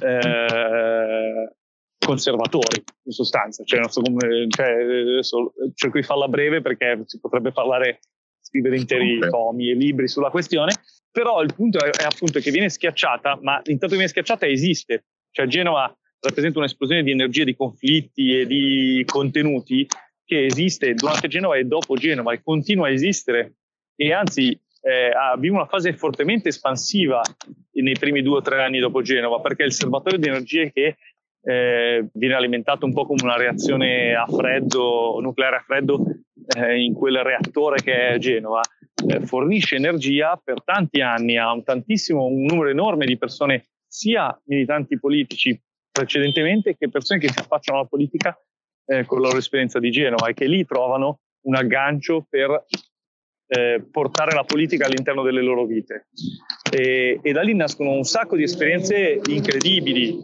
eh, 0.03 1.53
conservatori 1.97 2.83
in 3.03 3.11
sostanza. 3.13 3.63
Cioè, 3.63 3.79
non 3.79 3.89
so 3.89 4.01
come, 4.01 4.47
cioè, 4.49 4.71
adesso 4.73 5.53
cerco 5.75 5.97
di 5.97 6.03
farla 6.03 6.27
breve 6.27 6.59
perché 6.59 7.01
si 7.05 7.17
potrebbe 7.21 7.53
parlare, 7.53 7.99
scrivere 8.41 8.75
interi 8.75 9.15
okay. 9.15 9.29
tomi 9.29 9.69
e 9.69 9.73
libri 9.73 10.09
sulla 10.09 10.29
questione, 10.29 10.73
però 11.09 11.41
il 11.41 11.53
punto 11.55 11.79
è, 11.79 11.89
è, 11.91 12.03
appunto 12.03 12.41
che 12.41 12.51
viene 12.51 12.67
schiacciata, 12.67 13.39
ma 13.41 13.61
intanto 13.63 13.95
viene 13.95 14.09
schiacciata 14.09 14.45
esiste. 14.45 15.05
Cioè 15.31 15.47
Genova 15.47 15.97
rappresenta 16.19 16.59
un'esplosione 16.59 17.03
di 17.03 17.11
energie, 17.11 17.45
di 17.45 17.55
conflitti 17.55 18.37
e 18.37 18.45
di 18.45 19.01
contenuti 19.05 19.87
che 20.25 20.43
esiste 20.43 20.93
durante 20.93 21.29
Genova 21.29 21.55
e 21.55 21.63
dopo 21.63 21.95
Genova 21.95 22.33
e 22.33 22.41
continua 22.43 22.87
a 22.87 22.91
esistere 22.91 23.53
e 23.95 24.11
anzi 24.11 24.59
eh, 24.81 25.11
vive 25.37 25.55
una 25.55 25.65
fase 25.65 25.93
fortemente 25.93 26.49
espansiva 26.49 27.21
nei 27.71 27.97
primi 27.97 28.21
due 28.21 28.37
o 28.37 28.41
tre 28.41 28.63
anni 28.63 28.79
dopo 28.79 29.01
Genova 29.01 29.39
perché 29.39 29.63
il 29.63 29.73
serbatoio 29.73 30.17
di 30.17 30.27
energie 30.27 30.71
che 30.71 30.97
eh, 31.41 32.09
viene 32.13 32.33
alimentato 32.33 32.85
un 32.85 32.93
po' 32.93 33.05
come 33.05 33.23
una 33.23 33.37
reazione 33.37 34.13
a 34.13 34.25
freddo, 34.25 35.19
nucleare 35.21 35.57
a 35.57 35.63
freddo 35.65 36.03
eh, 36.57 36.81
in 36.81 36.93
quel 36.93 37.23
reattore 37.23 37.81
che 37.81 38.09
è 38.09 38.17
Genova, 38.17 38.61
eh, 39.07 39.25
fornisce 39.25 39.75
energia 39.75 40.39
per 40.43 40.63
tanti 40.63 41.01
anni 41.01 41.37
a 41.37 41.51
un 41.51 41.63
tantissimo, 41.63 42.25
un 42.25 42.43
numero 42.43 42.69
enorme 42.69 43.05
di 43.05 43.17
persone, 43.17 43.67
sia 43.87 44.37
militanti 44.45 44.99
politici 44.99 45.59
precedentemente 45.91 46.75
che 46.77 46.89
persone 46.89 47.19
che 47.19 47.29
si 47.29 47.39
affacciano 47.39 47.79
alla 47.79 47.87
politica 47.87 48.37
eh, 48.85 49.05
con 49.05 49.21
la 49.21 49.27
loro 49.27 49.39
esperienza 49.39 49.79
di 49.79 49.89
Genova 49.91 50.27
e 50.27 50.33
che 50.33 50.45
lì 50.45 50.65
trovano 50.65 51.21
un 51.41 51.55
aggancio 51.55 52.25
per 52.29 52.65
eh, 53.51 53.83
portare 53.91 54.35
la 54.35 54.43
politica 54.43 54.85
all'interno 54.85 55.23
delle 55.23 55.41
loro 55.41 55.65
vite. 55.65 56.07
E, 56.71 57.19
e, 57.21 57.31
da 57.31 57.41
lì 57.41 57.55
nascono 57.55 57.91
un 57.91 58.03
sacco 58.03 58.35
di 58.35 58.43
esperienze 58.43 59.19
incredibili 59.27 60.15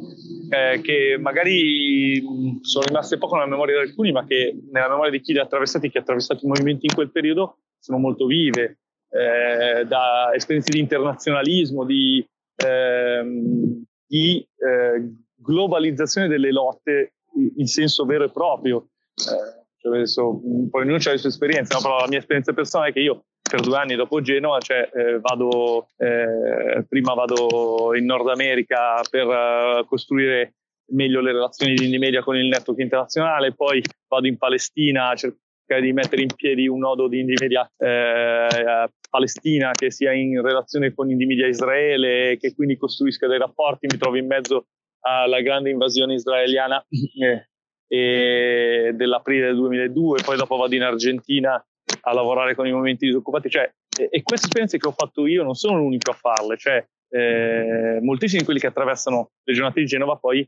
eh, 0.50 0.80
che 0.82 1.18
magari 1.20 2.24
sono 2.62 2.86
rimaste 2.86 3.18
poco 3.18 3.36
nella 3.36 3.48
memoria 3.48 3.82
di 3.82 3.90
alcuni, 3.90 4.12
ma 4.12 4.26
che 4.28 4.56
nella 4.72 4.90
memoria 4.90 5.12
di 5.12 5.22
chi 5.22 5.34
li 5.34 5.40
ha 5.40 5.44
attraversati, 5.44 5.90
chi 5.90 5.98
ha 5.98 6.02
attraversato 6.02 6.46
i 6.46 6.48
movimenti 6.48 6.86
in 6.86 6.94
quel 6.94 7.12
periodo, 7.12 7.58
sono 7.80 7.98
molto 7.98 8.28
vive. 8.28 8.78
Eh, 9.10 9.86
da 9.86 10.32
esperienze 10.34 10.72
di 10.74 10.80
internazionalismo, 10.80 11.86
di, 11.86 12.24
ehm, 12.64 13.84
di 14.06 14.46
eh, 14.58 15.14
globalizzazione 15.36 16.28
delle 16.28 16.52
lotte 16.52 17.14
in 17.56 17.66
senso 17.66 18.06
vero 18.06 18.26
e 18.26 18.32
proprio. 18.32 18.90
Eh, 19.16 19.65
cioè 19.86 19.98
adesso, 19.98 20.42
poi 20.70 20.82
ognuno 20.82 20.98
ha 20.98 21.12
le 21.12 21.18
sue 21.18 21.30
esperienze, 21.30 21.76
no? 21.76 21.82
però 21.82 22.00
la 22.00 22.08
mia 22.08 22.18
esperienza 22.18 22.54
personale 22.54 22.90
è 22.90 22.94
che 22.94 23.02
io 23.02 23.26
per 23.48 23.62
due 23.62 23.78
anni 23.78 23.96
dopo 23.96 24.22
Genova, 24.22 24.60
cioè, 24.60 24.90
eh, 24.92 25.20
vado, 25.20 25.90
eh, 25.98 26.84
prima 26.90 27.14
vado 27.14 27.94
in 27.96 28.06
Nord 28.06 28.28
America 28.30 29.00
per 29.08 29.28
uh, 29.28 29.86
costruire 29.86 30.56
meglio 30.94 31.22
le 31.22 31.32
relazioni 31.32 31.76
di 31.76 31.86
Indimedia 31.86 32.24
con 32.24 32.36
il 32.36 32.48
network 32.48 32.80
internazionale, 32.80 33.54
poi 33.54 33.84
vado 34.08 34.26
in 34.26 34.38
Palestina 34.38 35.10
a 35.10 35.16
cercare 35.16 35.82
di 35.82 35.94
mettere 35.94 36.24
in 36.24 36.34
piedi 36.36 36.68
un 36.68 36.80
nodo 36.80 37.08
di 37.08 37.20
Indimedia 37.20 37.70
eh, 37.78 38.90
Palestina 39.08 39.72
che 39.72 39.92
sia 39.92 40.14
in 40.14 40.42
relazione 40.42 40.94
con 40.94 41.12
Indimedia 41.12 41.48
Israele, 41.48 42.38
che 42.38 42.54
quindi 42.56 42.78
costruisca 42.78 43.28
dei 43.28 43.38
rapporti, 43.38 43.88
mi 43.90 43.98
trovo 44.00 44.18
in 44.18 44.26
mezzo 44.26 44.66
alla 45.02 45.42
grande 45.42 45.70
invasione 45.70 46.16
israeliana 46.16 46.84
eh, 46.90 47.50
e 47.88 48.92
dell'aprile 48.94 49.48
del 49.48 49.56
2002, 49.56 50.22
poi 50.24 50.38
dopo 50.38 50.56
vado 50.56 50.76
in 50.76 50.84
Argentina 50.84 51.64
a 52.02 52.14
lavorare 52.14 52.56
con 52.56 52.68
i 52.68 52.72
movimenti 52.72 53.06
disoccupati. 53.06 53.50
Cioè, 53.50 53.72
e, 53.98 54.10
e 54.12 54.24
queste 54.24 54.48
esperienze 54.48 54.78
che 54.78 54.88
ho 54.88 54.92
fatto 54.92 55.26
io 55.28 55.44
non 55.44 55.56
sono 55.56 55.78
l'unico 55.78 56.12
a 56.12 56.14
farle, 56.16 56.58
cioè, 56.58 56.86
eh, 57.10 58.00
moltissimi 58.02 58.40
di 58.40 58.46
quelli 58.46 58.60
che 58.60 58.68
attraversano 58.68 59.32
le 59.44 59.54
giornate 59.54 59.80
di 59.80 59.86
Genova 59.86 60.18
poi, 60.18 60.48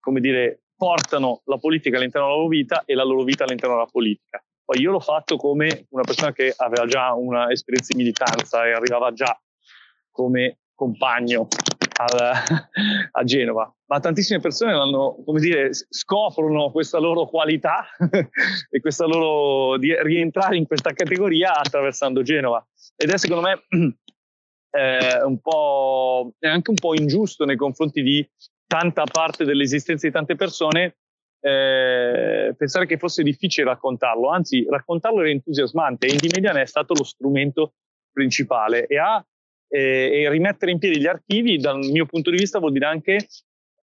come 0.00 0.20
dire, 0.20 0.62
portano 0.76 1.42
la 1.44 1.58
politica 1.58 1.98
all'interno 1.98 2.26
della 2.26 2.38
loro 2.38 2.48
vita 2.48 2.82
e 2.86 2.94
la 2.94 3.04
loro 3.04 3.22
vita 3.22 3.44
all'interno 3.44 3.76
della 3.76 3.88
politica. 3.90 4.42
Poi 4.64 4.80
io 4.80 4.92
l'ho 4.92 5.00
fatto 5.00 5.36
come 5.36 5.86
una 5.90 6.04
persona 6.04 6.32
che 6.32 6.54
aveva 6.56 6.86
già 6.86 7.12
un'esperienza 7.12 7.92
di 7.92 7.98
militanza 7.98 8.66
e 8.66 8.72
arrivava 8.72 9.12
già 9.12 9.38
come 10.10 10.60
compagno 10.74 11.48
al, 12.00 12.32
a 13.12 13.24
Genova, 13.24 13.72
ma 13.86 14.00
tantissime 14.00 14.40
persone 14.40 14.72
hanno, 14.72 15.22
come 15.24 15.40
dire, 15.40 15.70
scoprono 15.72 16.70
questa 16.70 16.98
loro 16.98 17.26
qualità 17.26 17.86
e 18.70 18.80
questa 18.80 19.06
loro 19.06 19.76
di 19.78 19.94
rientrare 20.02 20.56
in 20.56 20.66
questa 20.66 20.92
categoria 20.92 21.54
attraversando 21.54 22.22
Genova. 22.22 22.66
Ed 22.96 23.10
è 23.10 23.18
secondo 23.18 23.42
me 23.42 23.62
eh, 24.70 25.22
un 25.22 25.38
po', 25.40 26.32
è 26.38 26.48
anche 26.48 26.70
un 26.70 26.76
po' 26.76 26.94
ingiusto 26.94 27.44
nei 27.44 27.56
confronti 27.56 28.02
di 28.02 28.26
tanta 28.66 29.04
parte 29.04 29.44
dell'esistenza 29.44 30.06
di 30.06 30.12
tante 30.12 30.36
persone 30.36 30.96
eh, 31.40 32.54
pensare 32.56 32.86
che 32.86 32.98
fosse 32.98 33.22
difficile 33.22 33.66
raccontarlo, 33.66 34.28
anzi 34.28 34.64
raccontarlo 34.68 35.20
era 35.20 35.30
entusiasmante 35.30 36.06
e 36.06 36.12
Indimedia 36.12 36.52
ne 36.52 36.62
è 36.62 36.66
stato 36.66 36.92
lo 36.94 37.02
strumento 37.02 37.74
principale 38.12 38.86
e 38.86 38.98
ha 38.98 39.24
e, 39.70 40.22
e, 40.22 40.30
rimettere 40.30 40.72
in 40.72 40.78
piedi 40.78 41.00
gli 41.00 41.06
archivi, 41.06 41.56
dal 41.56 41.78
mio 41.78 42.04
punto 42.04 42.30
di 42.30 42.36
vista, 42.36 42.58
vuol 42.58 42.72
dire 42.72 42.86
anche 42.86 43.28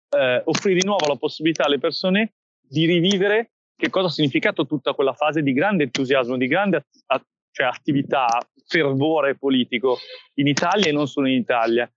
eh, 0.09 0.41
offrire 0.43 0.79
di 0.79 0.85
nuovo 0.85 1.07
la 1.07 1.15
possibilità 1.15 1.65
alle 1.65 1.79
persone 1.79 2.33
di 2.59 2.85
rivivere 2.85 3.51
che 3.75 3.89
cosa 3.89 4.07
ha 4.07 4.11
significato 4.11 4.65
tutta 4.65 4.93
quella 4.93 5.13
fase 5.13 5.41
di 5.41 5.53
grande 5.53 5.83
entusiasmo, 5.83 6.35
di 6.35 6.47
grande 6.47 6.85
at- 7.07 7.25
cioè 7.51 7.67
attività, 7.67 8.27
fervore 8.67 9.35
politico 9.35 9.97
in 10.35 10.47
Italia 10.47 10.87
e 10.87 10.91
non 10.91 11.07
solo 11.07 11.27
in 11.27 11.35
Italia. 11.35 11.89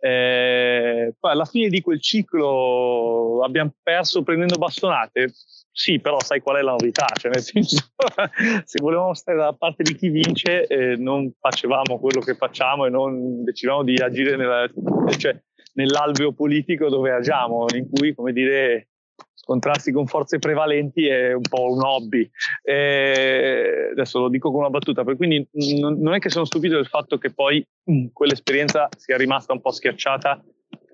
Eh, 0.00 1.14
poi 1.18 1.30
alla 1.32 1.44
fine 1.44 1.68
di 1.68 1.80
quel 1.80 2.00
ciclo 2.00 3.42
abbiamo 3.42 3.72
perso 3.82 4.22
prendendo 4.22 4.56
bastonate. 4.56 5.32
Sì, 5.78 6.00
però 6.00 6.20
sai 6.20 6.40
qual 6.40 6.56
è 6.56 6.60
la 6.62 6.72
novità? 6.72 7.06
Cioè, 7.14 7.30
nel 7.30 7.40
senso, 7.40 7.76
se 8.64 8.80
volevamo 8.82 9.14
stare 9.14 9.38
dalla 9.38 9.52
parte 9.52 9.84
di 9.84 9.94
chi 9.94 10.08
vince, 10.08 10.66
eh, 10.66 10.96
non 10.96 11.32
facevamo 11.38 12.00
quello 12.00 12.18
che 12.18 12.34
facciamo 12.34 12.84
e 12.84 12.90
non 12.90 13.44
decidevamo 13.44 13.84
di 13.84 13.94
agire 13.94 14.34
nella, 14.34 14.68
cioè, 15.16 15.40
nell'alveo 15.74 16.32
politico 16.32 16.88
dove 16.88 17.12
agiamo, 17.12 17.66
in 17.76 17.88
cui, 17.88 18.12
come 18.12 18.32
dire, 18.32 18.88
scontrarsi 19.34 19.92
con 19.92 20.08
forze 20.08 20.40
prevalenti 20.40 21.06
è 21.06 21.32
un 21.32 21.46
po' 21.48 21.70
un 21.70 21.80
hobby. 21.84 22.28
Eh, 22.64 23.90
adesso 23.92 24.18
lo 24.18 24.28
dico 24.28 24.50
con 24.50 24.62
una 24.62 24.70
battuta, 24.70 25.04
quindi 25.04 25.48
non, 25.78 25.96
non 26.00 26.14
è 26.14 26.18
che 26.18 26.28
sono 26.28 26.44
stupito 26.44 26.74
del 26.74 26.88
fatto 26.88 27.18
che 27.18 27.32
poi 27.32 27.64
mh, 27.84 28.06
quell'esperienza 28.12 28.88
sia 28.96 29.16
rimasta 29.16 29.52
un 29.52 29.60
po' 29.60 29.70
schiacciata 29.70 30.44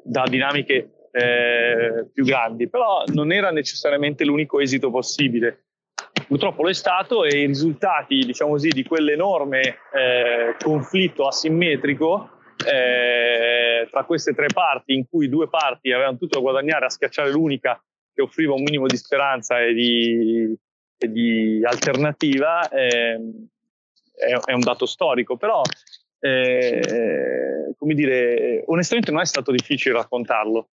da 0.05 0.25
dinamiche 0.29 0.91
eh, 1.17 2.09
più 2.13 2.25
grandi, 2.25 2.69
però 2.69 3.05
non 3.13 3.31
era 3.31 3.53
necessariamente 3.53 4.25
l'unico 4.25 4.59
esito 4.59 4.91
possibile. 4.91 5.67
Purtroppo 6.27 6.65
lo 6.65 6.71
è 6.71 6.75
stato 6.75 7.25
e 7.25 7.43
i 7.43 7.47
risultati, 7.47 8.19
diciamo 8.19 8.53
così, 8.53 8.71
di 8.71 8.83
quell'enorme 8.83 9.61
eh, 9.61 10.57
conflitto 10.59 11.27
asimmetrico 11.27 12.31
eh, 12.67 13.87
tra 13.91 14.05
queste 14.05 14.35
tre 14.35 14.47
parti, 14.53 14.95
in 14.95 15.07
cui 15.09 15.29
due 15.29 15.49
parti 15.49 15.93
avevano 15.93 16.17
tutto 16.17 16.39
da 16.39 16.41
guadagnare 16.41 16.87
a 16.87 16.91
schiacciare 16.91 17.31
l'unica 17.31 17.81
che 18.13 18.23
offriva 18.23 18.55
un 18.55 18.63
minimo 18.63 18.87
di 18.87 18.97
speranza 18.97 19.61
e 19.61 19.73
di, 19.73 20.53
e 20.99 21.13
di 21.13 21.61
alternativa, 21.65 22.69
eh, 22.71 23.21
è, 24.17 24.33
è, 24.33 24.53
un 24.53 24.61
dato 24.61 24.87
storico, 24.87 25.37
però 25.37 25.63
eh, 26.19 27.73
come 27.79 27.95
dire, 27.95 28.65
onestamente 28.67 29.13
non 29.13 29.21
è 29.21 29.27
stato 29.27 29.53
difficile 29.53 29.95
raccontarlo 29.95 30.71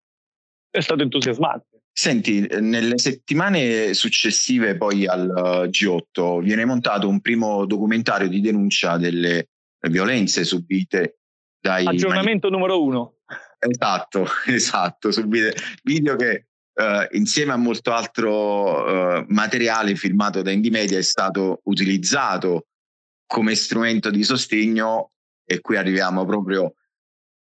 è 0.70 0.80
stato 0.80 1.02
entusiasmante. 1.02 1.82
Senti, 1.92 2.46
nelle 2.60 3.00
settimane 3.00 3.94
successive 3.96 4.78
poi 4.78 5.08
al 5.08 5.28
eh, 5.28 5.70
G8 5.70 6.42
viene 6.44 6.64
montato 6.64 7.08
un 7.08 7.22
primo 7.22 7.66
documentario 7.66 8.28
di 8.28 8.40
denuncia 8.40 8.98
delle 8.98 9.50
violenze 9.90 10.44
subite 10.44 11.20
dai... 11.60 11.88
Aggiornamento 11.88 12.50
mani- 12.50 12.62
numero 12.62 12.84
uno. 12.84 13.16
Esatto, 13.58 14.28
esatto, 14.46 15.12
subite 15.12 15.56
video 15.84 16.16
che 16.16 16.44
Uh, 16.78 17.08
insieme 17.18 17.54
a 17.54 17.58
molto 17.58 17.92
altro 17.92 19.18
uh, 19.18 19.26
materiale 19.30 19.96
filmato 19.96 20.44
da 20.44 20.52
Indymedia 20.52 21.00
è 21.00 21.02
stato 21.02 21.62
utilizzato 21.64 22.68
come 23.26 23.56
strumento 23.56 24.12
di 24.12 24.24
sostegno 24.24 25.14
e 25.44 25.60
qui 25.60 25.76
arriviamo 25.76 26.24
proprio 26.24 26.76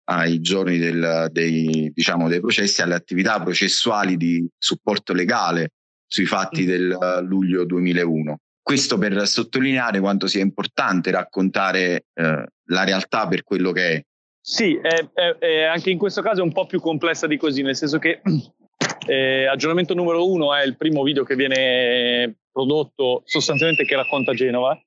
ai 0.10 0.39
giorni 0.39 0.78
del, 0.78 1.28
dei, 1.32 1.91
diciamo, 1.93 2.30
dei 2.30 2.39
processi, 2.39 2.82
alle 2.82 2.96
attività 2.96 3.41
processuali 3.41 4.15
di 4.15 4.48
supporto 4.58 5.13
legale 5.13 5.72
sui 6.06 6.26
fatti 6.26 6.65
del 6.65 6.98
luglio 7.24 7.65
2001. 7.65 8.39
Questo 8.62 8.98
per 8.98 9.28
sottolineare 9.28 10.00
quanto 10.00 10.28
sia 10.28 10.41
importante 10.41 11.12
raccontare 11.12 12.06
eh, 12.13 12.46
la 12.65 12.84
realtà 12.84 13.28
per 13.28 13.43
quello 13.43 13.72
che 13.72 13.91
è. 13.91 14.02
Sì, 14.39 14.78
è, 14.82 15.10
è, 15.13 15.36
è 15.39 15.63
anche 15.63 15.89
in 15.89 15.98
questo 15.98 16.22
caso 16.22 16.41
è 16.41 16.43
un 16.43 16.54
po' 16.54 16.65
più 16.65 16.80
complessa 16.80 17.28
di 17.28 17.38
così, 17.38 17.62
nel 17.62 17.76
senso 17.76 17.98
che 17.98 18.22
eh, 19.08 19.46
aggiornamento 19.46 19.93
numero 19.93 20.30
uno 20.30 20.56
è 20.56 20.63
il 20.63 20.78
primo 20.78 21.04
video 21.04 21.24
che 21.24 21.36
viene 21.36 22.38
prodotto 22.52 23.24
sostanzialmente 23.26 23.84
che 23.84 23.96
racconta 23.96 24.34
Genova 24.34 24.78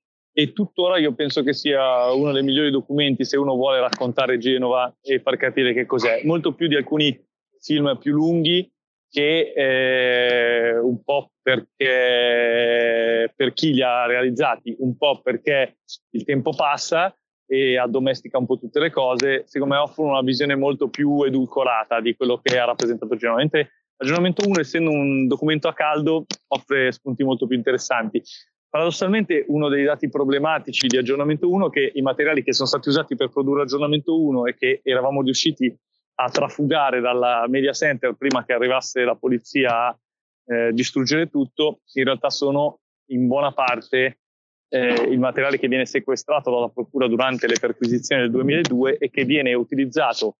e 0.40 0.52
tuttora 0.54 0.96
io 0.96 1.12
penso 1.12 1.42
che 1.42 1.52
sia 1.52 2.10
uno 2.12 2.32
dei 2.32 2.42
migliori 2.42 2.70
documenti 2.70 3.26
se 3.26 3.36
uno 3.36 3.54
vuole 3.56 3.78
raccontare 3.78 4.38
Genova 4.38 4.90
e 5.02 5.20
far 5.20 5.36
capire 5.36 5.74
che 5.74 5.84
cos'è, 5.84 6.22
molto 6.24 6.54
più 6.54 6.66
di 6.66 6.76
alcuni 6.76 7.18
film 7.60 7.98
più 7.98 8.14
lunghi 8.14 8.72
che 9.10 9.52
eh, 9.54 10.78
un 10.78 11.02
po' 11.02 11.32
perché 11.42 13.30
per 13.36 13.52
chi 13.52 13.74
li 13.74 13.82
ha 13.82 14.06
realizzati, 14.06 14.74
un 14.78 14.96
po' 14.96 15.20
perché 15.20 15.78
il 16.10 16.24
tempo 16.24 16.52
passa 16.54 17.14
e 17.46 17.76
addomestica 17.76 18.38
un 18.38 18.46
po' 18.46 18.56
tutte 18.56 18.80
le 18.80 18.90
cose, 18.90 19.42
secondo 19.46 19.74
me 19.74 19.80
offrono 19.80 20.12
una 20.12 20.22
visione 20.22 20.54
molto 20.54 20.88
più 20.88 21.22
edulcorata 21.24 22.00
di 22.00 22.14
quello 22.14 22.40
che 22.42 22.58
ha 22.58 22.64
rappresentato 22.64 23.16
Genova. 23.16 23.40
Mentre 23.40 23.72
Aggiornamento 24.02 24.48
1, 24.48 24.60
essendo 24.60 24.90
un 24.90 25.26
documento 25.26 25.68
a 25.68 25.74
caldo, 25.74 26.24
offre 26.48 26.90
spunti 26.90 27.22
molto 27.22 27.46
più 27.46 27.54
interessanti. 27.54 28.22
Paradossalmente 28.70 29.44
uno 29.48 29.68
dei 29.68 29.82
dati 29.82 30.08
problematici 30.08 30.86
di 30.86 30.96
aggiornamento 30.96 31.50
1 31.50 31.66
è 31.66 31.70
che 31.70 31.90
i 31.92 32.02
materiali 32.02 32.44
che 32.44 32.52
sono 32.52 32.68
stati 32.68 32.88
usati 32.88 33.16
per 33.16 33.28
produrre 33.28 33.62
aggiornamento 33.62 34.16
1 34.22 34.46
e 34.46 34.54
che 34.54 34.80
eravamo 34.84 35.22
riusciti 35.22 35.76
a 36.14 36.28
trafugare 36.30 37.00
dalla 37.00 37.46
media 37.48 37.72
center 37.72 38.14
prima 38.14 38.44
che 38.44 38.52
arrivasse 38.52 39.02
la 39.02 39.16
polizia 39.16 39.88
a 39.88 39.98
eh, 40.46 40.72
distruggere 40.72 41.28
tutto, 41.28 41.80
in 41.94 42.04
realtà 42.04 42.30
sono 42.30 42.78
in 43.06 43.26
buona 43.26 43.52
parte 43.52 44.20
eh, 44.68 45.02
il 45.08 45.18
materiale 45.18 45.58
che 45.58 45.66
viene 45.66 45.84
sequestrato 45.84 46.52
dalla 46.52 46.68
Procura 46.68 47.08
durante 47.08 47.48
le 47.48 47.58
perquisizioni 47.58 48.22
del 48.22 48.30
2002 48.30 48.98
e 48.98 49.10
che 49.10 49.24
viene 49.24 49.52
utilizzato 49.52 50.36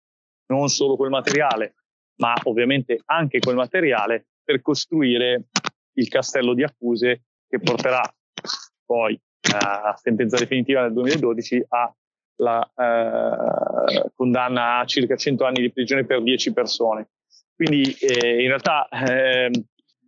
non 0.52 0.68
solo 0.68 0.94
quel 0.94 1.10
materiale, 1.10 1.74
ma 2.20 2.32
ovviamente 2.44 3.00
anche 3.06 3.40
quel 3.40 3.56
materiale 3.56 4.26
per 4.44 4.60
costruire 4.60 5.46
il 5.94 6.06
castello 6.06 6.54
di 6.54 6.62
accuse 6.62 7.24
che 7.48 7.58
porterà 7.58 8.00
poi 8.84 9.14
eh, 9.14 9.94
sentenza 9.96 10.36
definitiva 10.36 10.82
nel 10.82 10.92
2012 10.92 11.66
alla 11.68 12.70
eh, 12.76 14.10
condanna 14.14 14.78
a 14.78 14.84
circa 14.84 15.16
100 15.16 15.44
anni 15.44 15.60
di 15.60 15.72
prigione 15.72 16.04
per 16.04 16.22
10 16.22 16.52
persone. 16.52 17.08
Quindi 17.54 17.92
eh, 18.00 18.42
in 18.42 18.48
realtà 18.48 18.88
eh, 18.88 19.50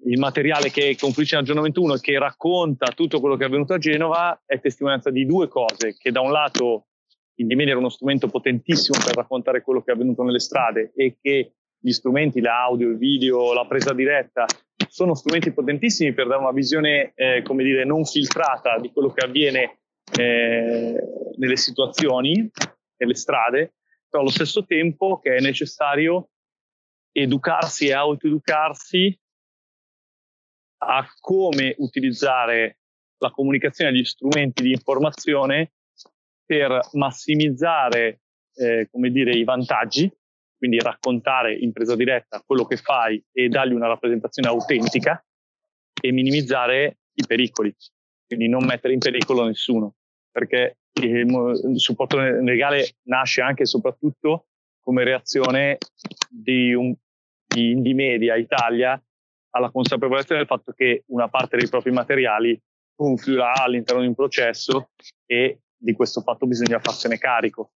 il 0.04 0.18
materiale 0.18 0.70
che 0.70 0.96
confluisce 0.98 1.34
in 1.34 1.42
aggiornamento 1.42 1.82
1 1.82 1.94
e 1.94 2.00
che 2.00 2.18
racconta 2.18 2.92
tutto 2.92 3.20
quello 3.20 3.36
che 3.36 3.44
è 3.44 3.46
avvenuto 3.46 3.74
a 3.74 3.78
Genova 3.78 4.40
è 4.44 4.58
testimonianza 4.60 5.10
di 5.10 5.26
due 5.26 5.48
cose, 5.48 5.96
che 5.98 6.10
da 6.10 6.20
un 6.20 6.32
lato 6.32 6.86
Indie 7.36 7.66
era 7.66 7.78
uno 7.78 7.88
strumento 7.88 8.28
potentissimo 8.28 8.98
per 9.04 9.16
raccontare 9.16 9.62
quello 9.62 9.82
che 9.82 9.90
è 9.90 9.94
avvenuto 9.94 10.22
nelle 10.22 10.38
strade 10.38 10.92
e 10.94 11.16
che 11.20 11.54
gli 11.78 11.90
strumenti, 11.90 12.40
l'audio, 12.40 12.88
il 12.88 12.96
video, 12.96 13.52
la 13.52 13.66
presa 13.66 13.92
diretta 13.92 14.46
sono 14.92 15.14
strumenti 15.14 15.54
potentissimi 15.54 16.12
per 16.12 16.26
dare 16.26 16.42
una 16.42 16.52
visione, 16.52 17.12
eh, 17.14 17.40
come 17.40 17.64
dire, 17.64 17.82
non 17.86 18.04
filtrata 18.04 18.78
di 18.78 18.92
quello 18.92 19.10
che 19.10 19.24
avviene 19.24 19.78
eh, 20.18 20.94
nelle 21.38 21.56
situazioni, 21.56 22.50
nelle 22.98 23.14
strade, 23.14 23.72
però 24.06 24.22
allo 24.22 24.30
stesso 24.30 24.66
tempo 24.66 25.18
che 25.18 25.36
è 25.36 25.40
necessario 25.40 26.28
educarsi 27.10 27.86
e 27.86 27.94
autoeducarsi 27.94 29.18
a 30.84 31.08
come 31.20 31.74
utilizzare 31.78 32.80
la 33.16 33.30
comunicazione 33.30 33.92
e 33.92 33.94
gli 33.94 34.04
strumenti 34.04 34.62
di 34.62 34.72
informazione 34.72 35.72
per 36.44 36.80
massimizzare 36.92 38.20
eh, 38.56 38.88
come 38.90 39.08
dire, 39.08 39.30
i 39.30 39.44
vantaggi, 39.44 40.12
quindi 40.62 40.78
raccontare 40.78 41.56
in 41.56 41.72
presa 41.72 41.96
diretta 41.96 42.40
quello 42.46 42.64
che 42.66 42.76
fai 42.76 43.20
e 43.32 43.48
dargli 43.48 43.72
una 43.72 43.88
rappresentazione 43.88 44.46
autentica 44.46 45.20
e 46.00 46.12
minimizzare 46.12 46.98
i 47.14 47.26
pericoli, 47.26 47.74
quindi 48.28 48.46
non 48.46 48.64
mettere 48.64 48.92
in 48.92 49.00
pericolo 49.00 49.44
nessuno, 49.44 49.96
perché 50.30 50.76
il 51.00 51.80
supporto 51.80 52.16
legale 52.16 52.94
nasce 53.08 53.40
anche 53.40 53.64
e 53.64 53.66
soprattutto 53.66 54.46
come 54.80 55.02
reazione 55.02 55.78
di, 56.28 56.72
un, 56.72 56.94
di 57.44 57.72
Indie 57.72 57.94
Media 57.94 58.36
Italia 58.36 59.02
alla 59.54 59.72
consapevolezza 59.72 60.36
del 60.36 60.46
fatto 60.46 60.70
che 60.70 61.02
una 61.08 61.28
parte 61.28 61.56
dei 61.56 61.68
propri 61.68 61.90
materiali 61.90 62.56
confluirà 62.94 63.54
all'interno 63.54 64.02
di 64.02 64.06
un 64.06 64.14
processo 64.14 64.90
e 65.26 65.62
di 65.76 65.92
questo 65.92 66.20
fatto 66.20 66.46
bisogna 66.46 66.78
farsene 66.78 67.18
carico. 67.18 67.72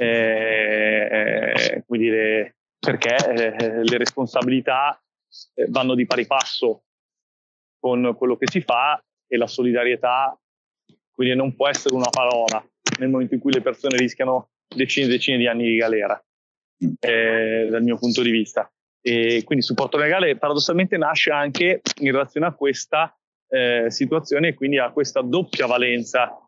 Eh, 0.00 1.84
come 1.86 1.98
dire, 1.98 2.56
perché 2.78 3.16
eh, 3.16 3.82
le 3.84 3.98
responsabilità 3.98 5.00
eh, 5.54 5.66
vanno 5.68 5.94
di 5.94 6.06
pari 6.06 6.26
passo 6.26 6.84
con 7.80 8.14
quello 8.16 8.36
che 8.36 8.46
si 8.48 8.60
fa 8.60 9.02
e 9.26 9.36
la 9.36 9.46
solidarietà 9.46 10.38
quindi 11.18 11.34
non 11.34 11.56
può 11.56 11.66
essere 11.66 11.96
una 11.96 12.08
parola 12.08 12.64
nel 13.00 13.08
momento 13.08 13.34
in 13.34 13.40
cui 13.40 13.52
le 13.52 13.60
persone 13.60 13.96
rischiano 13.96 14.50
decine 14.72 15.06
e 15.06 15.08
decine 15.08 15.36
di 15.36 15.48
anni 15.48 15.66
di 15.66 15.74
galera, 15.74 16.24
eh, 17.00 17.66
dal 17.68 17.82
mio 17.82 17.98
punto 17.98 18.22
di 18.22 18.30
vista. 18.30 18.72
E 19.00 19.42
quindi 19.44 19.56
il 19.56 19.64
supporto 19.64 19.96
legale 19.96 20.36
paradossalmente 20.36 20.96
nasce 20.96 21.32
anche 21.32 21.80
in 22.02 22.12
relazione 22.12 22.46
a 22.46 22.52
questa 22.52 23.18
eh, 23.48 23.86
situazione 23.88 24.48
e 24.48 24.54
quindi 24.54 24.78
a 24.78 24.92
questa 24.92 25.20
doppia 25.20 25.66
valenza 25.66 26.38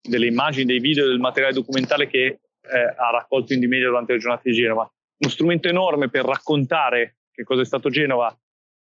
delle 0.00 0.26
immagini, 0.26 0.64
dei 0.64 0.80
video, 0.80 1.06
del 1.06 1.20
materiale 1.20 1.54
documentale 1.54 2.08
che 2.08 2.40
eh, 2.68 2.94
ha 2.96 3.10
raccolto 3.10 3.52
in 3.52 3.66
Media 3.68 3.88
durante 3.88 4.12
le 4.12 4.18
giornate 4.18 4.50
di 4.50 4.56
Genova. 4.56 4.90
Uno 5.18 5.30
strumento 5.30 5.68
enorme 5.68 6.10
per 6.10 6.24
raccontare 6.24 7.16
che 7.30 7.44
cosa 7.44 7.62
è 7.62 7.64
stato 7.64 7.90
Genova 7.90 8.34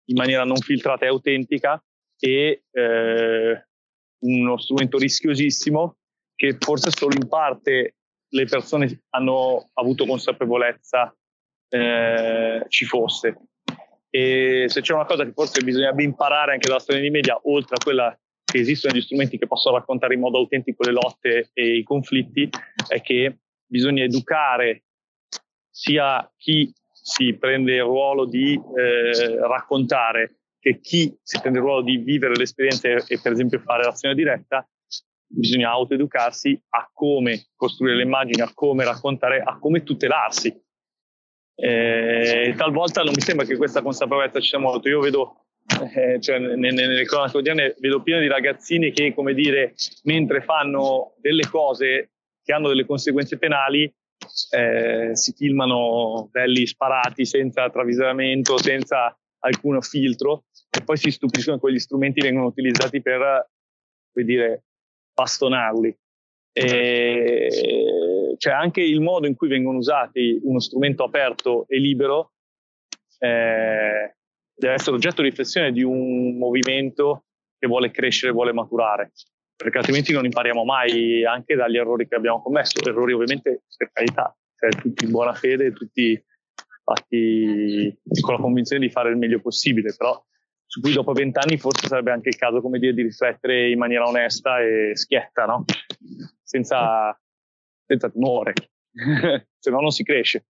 in 0.09 0.15
maniera 0.15 0.43
non 0.43 0.57
filtrata 0.57 1.05
e 1.05 1.09
autentica 1.09 1.83
e 2.19 2.63
eh, 2.71 3.67
uno 4.19 4.57
strumento 4.57 4.97
rischiosissimo 4.97 5.97
che 6.35 6.55
forse 6.59 6.91
solo 6.91 7.15
in 7.15 7.27
parte 7.27 7.95
le 8.29 8.45
persone 8.45 9.03
hanno 9.09 9.69
avuto 9.73 10.05
consapevolezza 10.05 11.15
eh, 11.69 12.63
ci 12.67 12.85
fosse. 12.85 13.37
E 14.09 14.65
se 14.67 14.81
c'è 14.81 14.93
una 14.93 15.05
cosa 15.05 15.25
che 15.25 15.33
forse 15.33 15.63
bisognerebbe 15.63 16.03
imparare 16.03 16.53
anche 16.53 16.67
dalla 16.67 16.79
storia 16.79 17.01
dei 17.01 17.09
media, 17.09 17.39
oltre 17.43 17.75
a 17.75 17.83
quella 17.83 18.17
che 18.43 18.59
esistono 18.59 18.95
gli 18.95 19.01
strumenti 19.01 19.37
che 19.37 19.47
possono 19.47 19.77
raccontare 19.77 20.13
in 20.13 20.21
modo 20.21 20.37
autentico 20.37 20.83
le 20.83 20.91
lotte 20.91 21.49
e 21.53 21.77
i 21.77 21.83
conflitti, 21.83 22.49
è 22.87 23.01
che 23.01 23.39
bisogna 23.67 24.03
educare 24.03 24.83
sia 25.69 26.29
chi 26.35 26.73
si 26.89 27.35
prende 27.35 27.75
il 27.75 27.83
ruolo 27.83 28.25
di 28.25 28.53
eh, 28.53 29.37
raccontare 29.47 30.39
che 30.59 30.79
chi 30.79 31.15
si 31.21 31.39
prende 31.39 31.59
il 31.59 31.65
ruolo 31.65 31.81
di 31.81 31.97
vivere 31.97 32.35
l'esperienza 32.35 32.89
e, 32.89 33.19
per 33.21 33.31
esempio 33.31 33.59
fare 33.59 33.83
l'azione 33.83 34.15
diretta, 34.15 34.67
bisogna 35.27 35.69
autoeducarsi 35.69 36.59
a 36.69 36.89
come 36.91 37.47
costruire 37.55 37.97
le 37.97 38.03
immagini, 38.03 38.41
a 38.41 38.51
come 38.53 38.83
raccontare, 38.83 39.41
a 39.41 39.59
come 39.59 39.83
tutelarsi 39.83 40.65
eh, 41.59 42.53
talvolta 42.55 43.01
non 43.01 43.13
mi 43.15 43.21
sembra 43.21 43.43
che 43.43 43.57
questa 43.57 43.81
consapevolezza 43.81 44.39
ci 44.39 44.49
sia 44.49 44.59
molto. 44.59 44.87
Io 44.89 44.99
vedo, 44.99 45.45
eh, 45.95 46.19
cioè, 46.21 46.37
nelle, 46.37 46.71
nelle 46.71 47.03
cronache 47.03 47.31
quotidiane, 47.31 47.75
vedo 47.79 48.03
pieno 48.03 48.21
di 48.21 48.27
ragazzini 48.27 48.91
che, 48.91 49.13
come 49.15 49.33
dire, 49.33 49.73
mentre 50.03 50.41
fanno 50.41 51.15
delle 51.19 51.47
cose 51.49 52.11
che 52.47 52.53
hanno 52.53 52.69
delle 52.69 52.85
conseguenze 52.85 53.37
penali, 53.37 53.93
eh, 54.51 55.09
si 55.11 55.33
filmano 55.33 56.29
belli 56.31 56.65
sparati 56.65 57.25
senza 57.25 57.69
travisamento, 57.69 58.57
senza 58.57 59.13
alcun 59.39 59.81
filtro, 59.81 60.45
e 60.69 60.81
poi 60.81 60.95
si 60.95 61.11
stupiscono 61.11 61.57
che 61.57 61.61
quegli 61.61 61.77
strumenti 61.77 62.21
vengono 62.21 62.45
utilizzati 62.45 63.01
per, 63.01 63.49
come 64.13 64.25
dire, 64.25 64.63
bastonarli. 65.13 65.93
E, 66.53 68.35
cioè 68.37 68.53
anche 68.53 68.81
il 68.81 69.01
modo 69.01 69.27
in 69.27 69.35
cui 69.35 69.49
vengono 69.49 69.79
usati 69.79 70.39
uno 70.41 70.61
strumento 70.61 71.03
aperto 71.03 71.65
e 71.67 71.79
libero 71.79 72.31
eh, 73.19 74.15
deve 74.55 74.73
essere 74.73 74.95
oggetto 74.95 75.21
di 75.21 75.29
riflessione 75.29 75.73
di 75.73 75.83
un 75.83 76.37
movimento 76.37 77.25
che 77.59 77.67
vuole 77.67 77.91
crescere, 77.91 78.31
vuole 78.31 78.53
maturare, 78.53 79.11
perché 79.57 79.79
altrimenti 79.79 80.13
non 80.13 80.23
impariamo 80.23 80.63
mai 80.63 81.25
anche 81.25 81.55
dagli 81.55 81.77
errori 81.77 82.07
che 82.07 82.15
abbiamo 82.15 82.41
commesso, 82.41 82.79
errori 82.87 83.13
ovviamente 83.13 83.63
per 83.75 83.89
carità, 83.91 84.33
cioè 84.55 84.69
tutti 84.69 85.03
in 85.03 85.11
buona 85.11 85.33
fede, 85.33 85.73
tutti 85.73 86.23
fatti 86.83 87.99
con 88.21 88.35
la 88.35 88.39
convinzione 88.39 88.85
di 88.85 88.91
fare 88.91 89.09
il 89.09 89.17
meglio 89.17 89.41
possibile, 89.41 89.93
però 89.97 90.23
su 90.65 90.79
cui 90.79 90.93
dopo 90.93 91.11
vent'anni 91.11 91.57
forse 91.57 91.87
sarebbe 91.87 92.11
anche 92.11 92.29
il 92.29 92.35
caso, 92.35 92.61
come 92.61 92.77
dire, 92.77 92.93
di 92.93 93.01
riflettere 93.01 93.69
in 93.69 93.79
maniera 93.79 94.07
onesta 94.07 94.61
e 94.61 94.95
schietta, 94.95 95.45
no? 95.45 95.65
Senza 96.43 97.17
senza 97.87 98.09
timore, 98.09 98.53
se 99.57 99.71
no 99.71 99.79
non 99.79 99.91
si 99.91 100.03
cresce. 100.03 100.45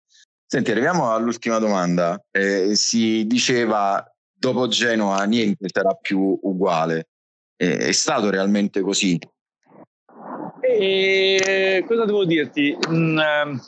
Senti, 0.46 0.72
arriviamo 0.72 1.12
all'ultima 1.12 1.60
domanda. 1.60 2.22
Eh, 2.32 2.76
si 2.76 3.26
diceva 3.28 4.04
dopo 4.34 4.68
Genova 4.68 5.24
niente 5.26 5.68
sarà 5.72 5.94
più 5.94 6.38
uguale. 6.42 7.10
Eh, 7.58 7.78
è 7.78 7.92
stato 7.92 8.30
realmente 8.30 8.82
così? 8.82 9.20
E 10.62 11.84
cosa 11.88 12.06
devo 12.06 12.24
dirti? 12.24 12.78
Mm, 12.90 13.18
ehm, 13.18 13.60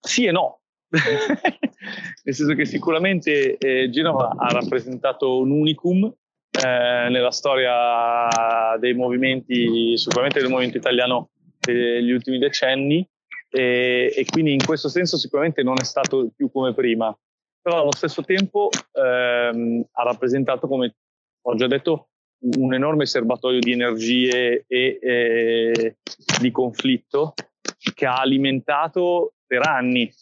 sì 0.00 0.26
e 0.26 0.30
no. 0.30 0.60
Nel 0.90 2.34
senso 2.34 2.54
che 2.54 2.66
sicuramente 2.66 3.56
eh, 3.56 3.90
Genova 3.90 4.34
ha 4.36 4.48
rappresentato 4.48 5.38
un 5.38 5.50
unicum 5.50 6.04
eh, 6.04 7.08
nella 7.08 7.30
storia 7.30 8.76
dei 8.78 8.94
movimenti, 8.94 9.96
sicuramente 9.96 10.40
del 10.40 10.50
movimento 10.50 10.78
italiano 10.78 11.30
degli 11.58 12.10
ultimi 12.10 12.38
decenni 12.38 13.06
e, 13.50 14.12
e, 14.14 14.24
quindi 14.26 14.52
in 14.52 14.64
questo 14.64 14.88
senso 14.88 15.16
sicuramente 15.16 15.62
non 15.62 15.76
è 15.80 15.84
stato 15.84 16.30
più 16.34 16.50
come 16.50 16.74
prima, 16.74 17.16
però 17.60 17.80
allo 17.80 17.94
stesso 17.94 18.22
tempo 18.22 18.68
ehm, 18.92 19.84
ha 19.92 20.02
rappresentato, 20.02 20.66
come 20.68 20.96
ho 21.42 21.54
già 21.54 21.66
detto, 21.66 22.08
un 22.40 22.74
enorme 22.74 23.06
serbatoio 23.06 23.58
di 23.60 23.72
energie 23.72 24.64
e 24.66 24.98
eh, 25.00 25.96
di 26.40 26.50
conflitto 26.50 27.34
che 27.94 28.06
ha 28.06 28.20
alimentato 28.20 29.34
per 29.46 29.66
anni 29.66 30.12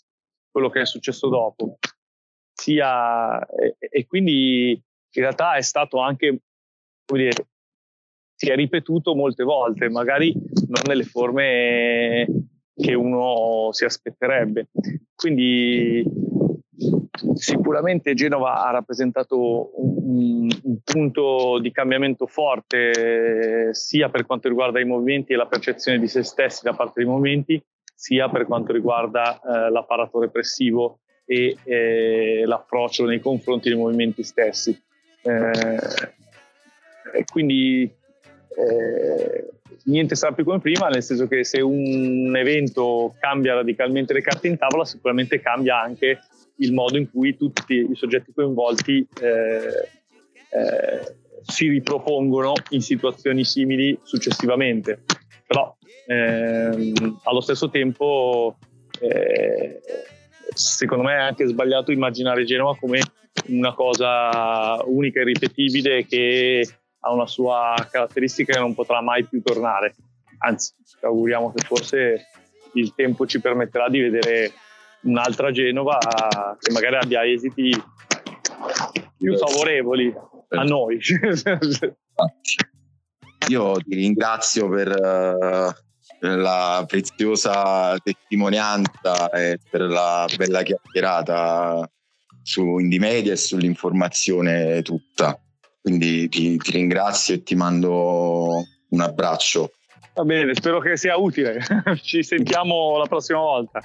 quello 0.50 0.70
che 0.70 0.80
è 0.80 0.86
successo 0.86 1.28
dopo. 1.28 1.78
Sia, 2.52 3.44
e, 3.46 3.76
e 3.78 4.06
quindi 4.06 4.70
in 4.70 5.22
realtà 5.22 5.56
è 5.56 5.62
stato 5.62 5.98
anche, 5.98 6.40
come 7.04 7.22
dire, 7.22 7.48
si 8.34 8.50
è 8.50 8.54
ripetuto 8.54 9.14
molte 9.14 9.44
volte, 9.44 9.88
magari 9.88 10.32
non 10.32 10.82
nelle 10.86 11.04
forme 11.04 12.26
che 12.74 12.94
uno 12.94 13.72
si 13.72 13.84
aspetterebbe. 13.84 14.68
Quindi 15.14 16.04
sicuramente 17.34 18.14
Genova 18.14 18.66
ha 18.66 18.70
rappresentato 18.70 19.70
un, 19.80 20.48
un, 20.62 20.78
punto 20.84 21.58
di 21.60 21.72
cambiamento 21.72 22.26
forte 22.26 23.72
sia 23.72 24.08
per 24.08 24.26
quanto 24.26 24.48
riguarda 24.48 24.80
i 24.80 24.84
movimenti 24.84 25.32
e 25.32 25.36
la 25.36 25.46
percezione 25.46 25.98
di 25.98 26.08
se 26.08 26.22
stessi 26.22 26.64
da 26.64 26.74
parte 26.74 27.02
dei 27.02 27.06
movimenti, 27.06 27.62
sia 27.94 28.28
per 28.28 28.46
quanto 28.46 28.72
riguarda 28.72 29.40
eh, 29.40 29.70
l'apparato 29.70 30.20
repressivo 30.20 31.00
e 31.24 31.56
eh, 31.64 32.42
l'approccio 32.44 33.04
nei 33.04 33.20
confronti 33.20 33.68
dei 33.68 33.78
movimenti 33.78 34.22
stessi. 34.22 34.78
Eh, 35.22 35.78
quindi 37.32 37.90
eh, 38.56 39.48
niente 39.84 40.14
sarà 40.14 40.34
più 40.34 40.44
come 40.44 40.60
prima, 40.60 40.88
nel 40.88 41.02
senso 41.02 41.26
che 41.26 41.44
se 41.44 41.60
un 41.60 42.34
evento 42.36 43.14
cambia 43.18 43.54
radicalmente 43.54 44.12
le 44.12 44.20
carte 44.20 44.48
in 44.48 44.56
tavola, 44.56 44.84
sicuramente 44.84 45.40
cambia 45.40 45.80
anche 45.80 46.20
il 46.56 46.72
modo 46.72 46.96
in 46.96 47.10
cui 47.10 47.36
tutti 47.36 47.74
i 47.74 47.94
soggetti 47.94 48.32
coinvolti 48.32 49.06
eh, 49.20 49.88
eh, 50.50 51.16
si 51.42 51.68
ripropongono 51.68 52.52
in 52.70 52.80
situazioni 52.80 53.44
simili 53.44 53.98
successivamente. 54.02 55.04
Però 55.46 55.76
ehm, 56.06 57.20
allo 57.24 57.40
stesso 57.40 57.70
tempo, 57.70 58.56
eh, 59.00 59.80
secondo 60.54 61.04
me 61.04 61.14
è 61.14 61.20
anche 61.20 61.46
sbagliato 61.46 61.92
immaginare 61.92 62.44
Genova 62.44 62.76
come 62.76 63.00
una 63.48 63.74
cosa 63.74 64.82
unica 64.84 65.20
e 65.20 65.24
ripetibile 65.24 66.06
che 66.06 66.66
ha 67.00 67.12
una 67.12 67.26
sua 67.26 67.74
caratteristica 67.90 68.54
che 68.54 68.58
non 68.58 68.74
potrà 68.74 69.00
mai 69.00 69.24
più 69.24 69.42
tornare. 69.42 69.94
Anzi, 70.38 70.74
ci 70.84 71.04
auguriamo 71.04 71.52
che 71.52 71.64
forse 71.64 72.26
il 72.74 72.94
tempo 72.94 73.26
ci 73.26 73.40
permetterà 73.40 73.88
di 73.88 74.00
vedere 74.00 74.52
un'altra 75.02 75.50
Genova 75.50 75.98
che 76.58 76.72
magari 76.72 76.96
abbia 76.96 77.24
esiti 77.24 77.70
più 79.16 79.36
favorevoli 79.36 80.14
a 80.48 80.62
noi. 80.62 80.98
Io 83.48 83.76
ti 83.76 83.94
ringrazio 83.94 84.68
per 84.68 84.88
uh, 84.88 85.72
la 86.20 86.84
preziosa 86.86 87.96
testimonianza 88.02 89.30
e 89.30 89.58
per 89.70 89.82
la 89.82 90.26
bella 90.36 90.62
chiacchierata 90.62 91.88
su 92.42 92.78
Indie 92.78 92.98
Media 92.98 93.32
e 93.32 93.36
sull'informazione 93.36 94.82
tutta. 94.82 95.40
Quindi 95.80 96.28
ti, 96.28 96.56
ti 96.56 96.70
ringrazio 96.72 97.34
e 97.34 97.42
ti 97.42 97.54
mando 97.54 98.64
un 98.88 99.00
abbraccio. 99.00 99.72
Va 100.16 100.24
bene, 100.24 100.54
spero 100.54 100.80
che 100.80 100.96
sia 100.96 101.18
utile. 101.18 101.60
Ci 102.00 102.22
sentiamo 102.22 102.96
la 102.96 103.04
prossima 103.04 103.38
volta. 103.38 103.82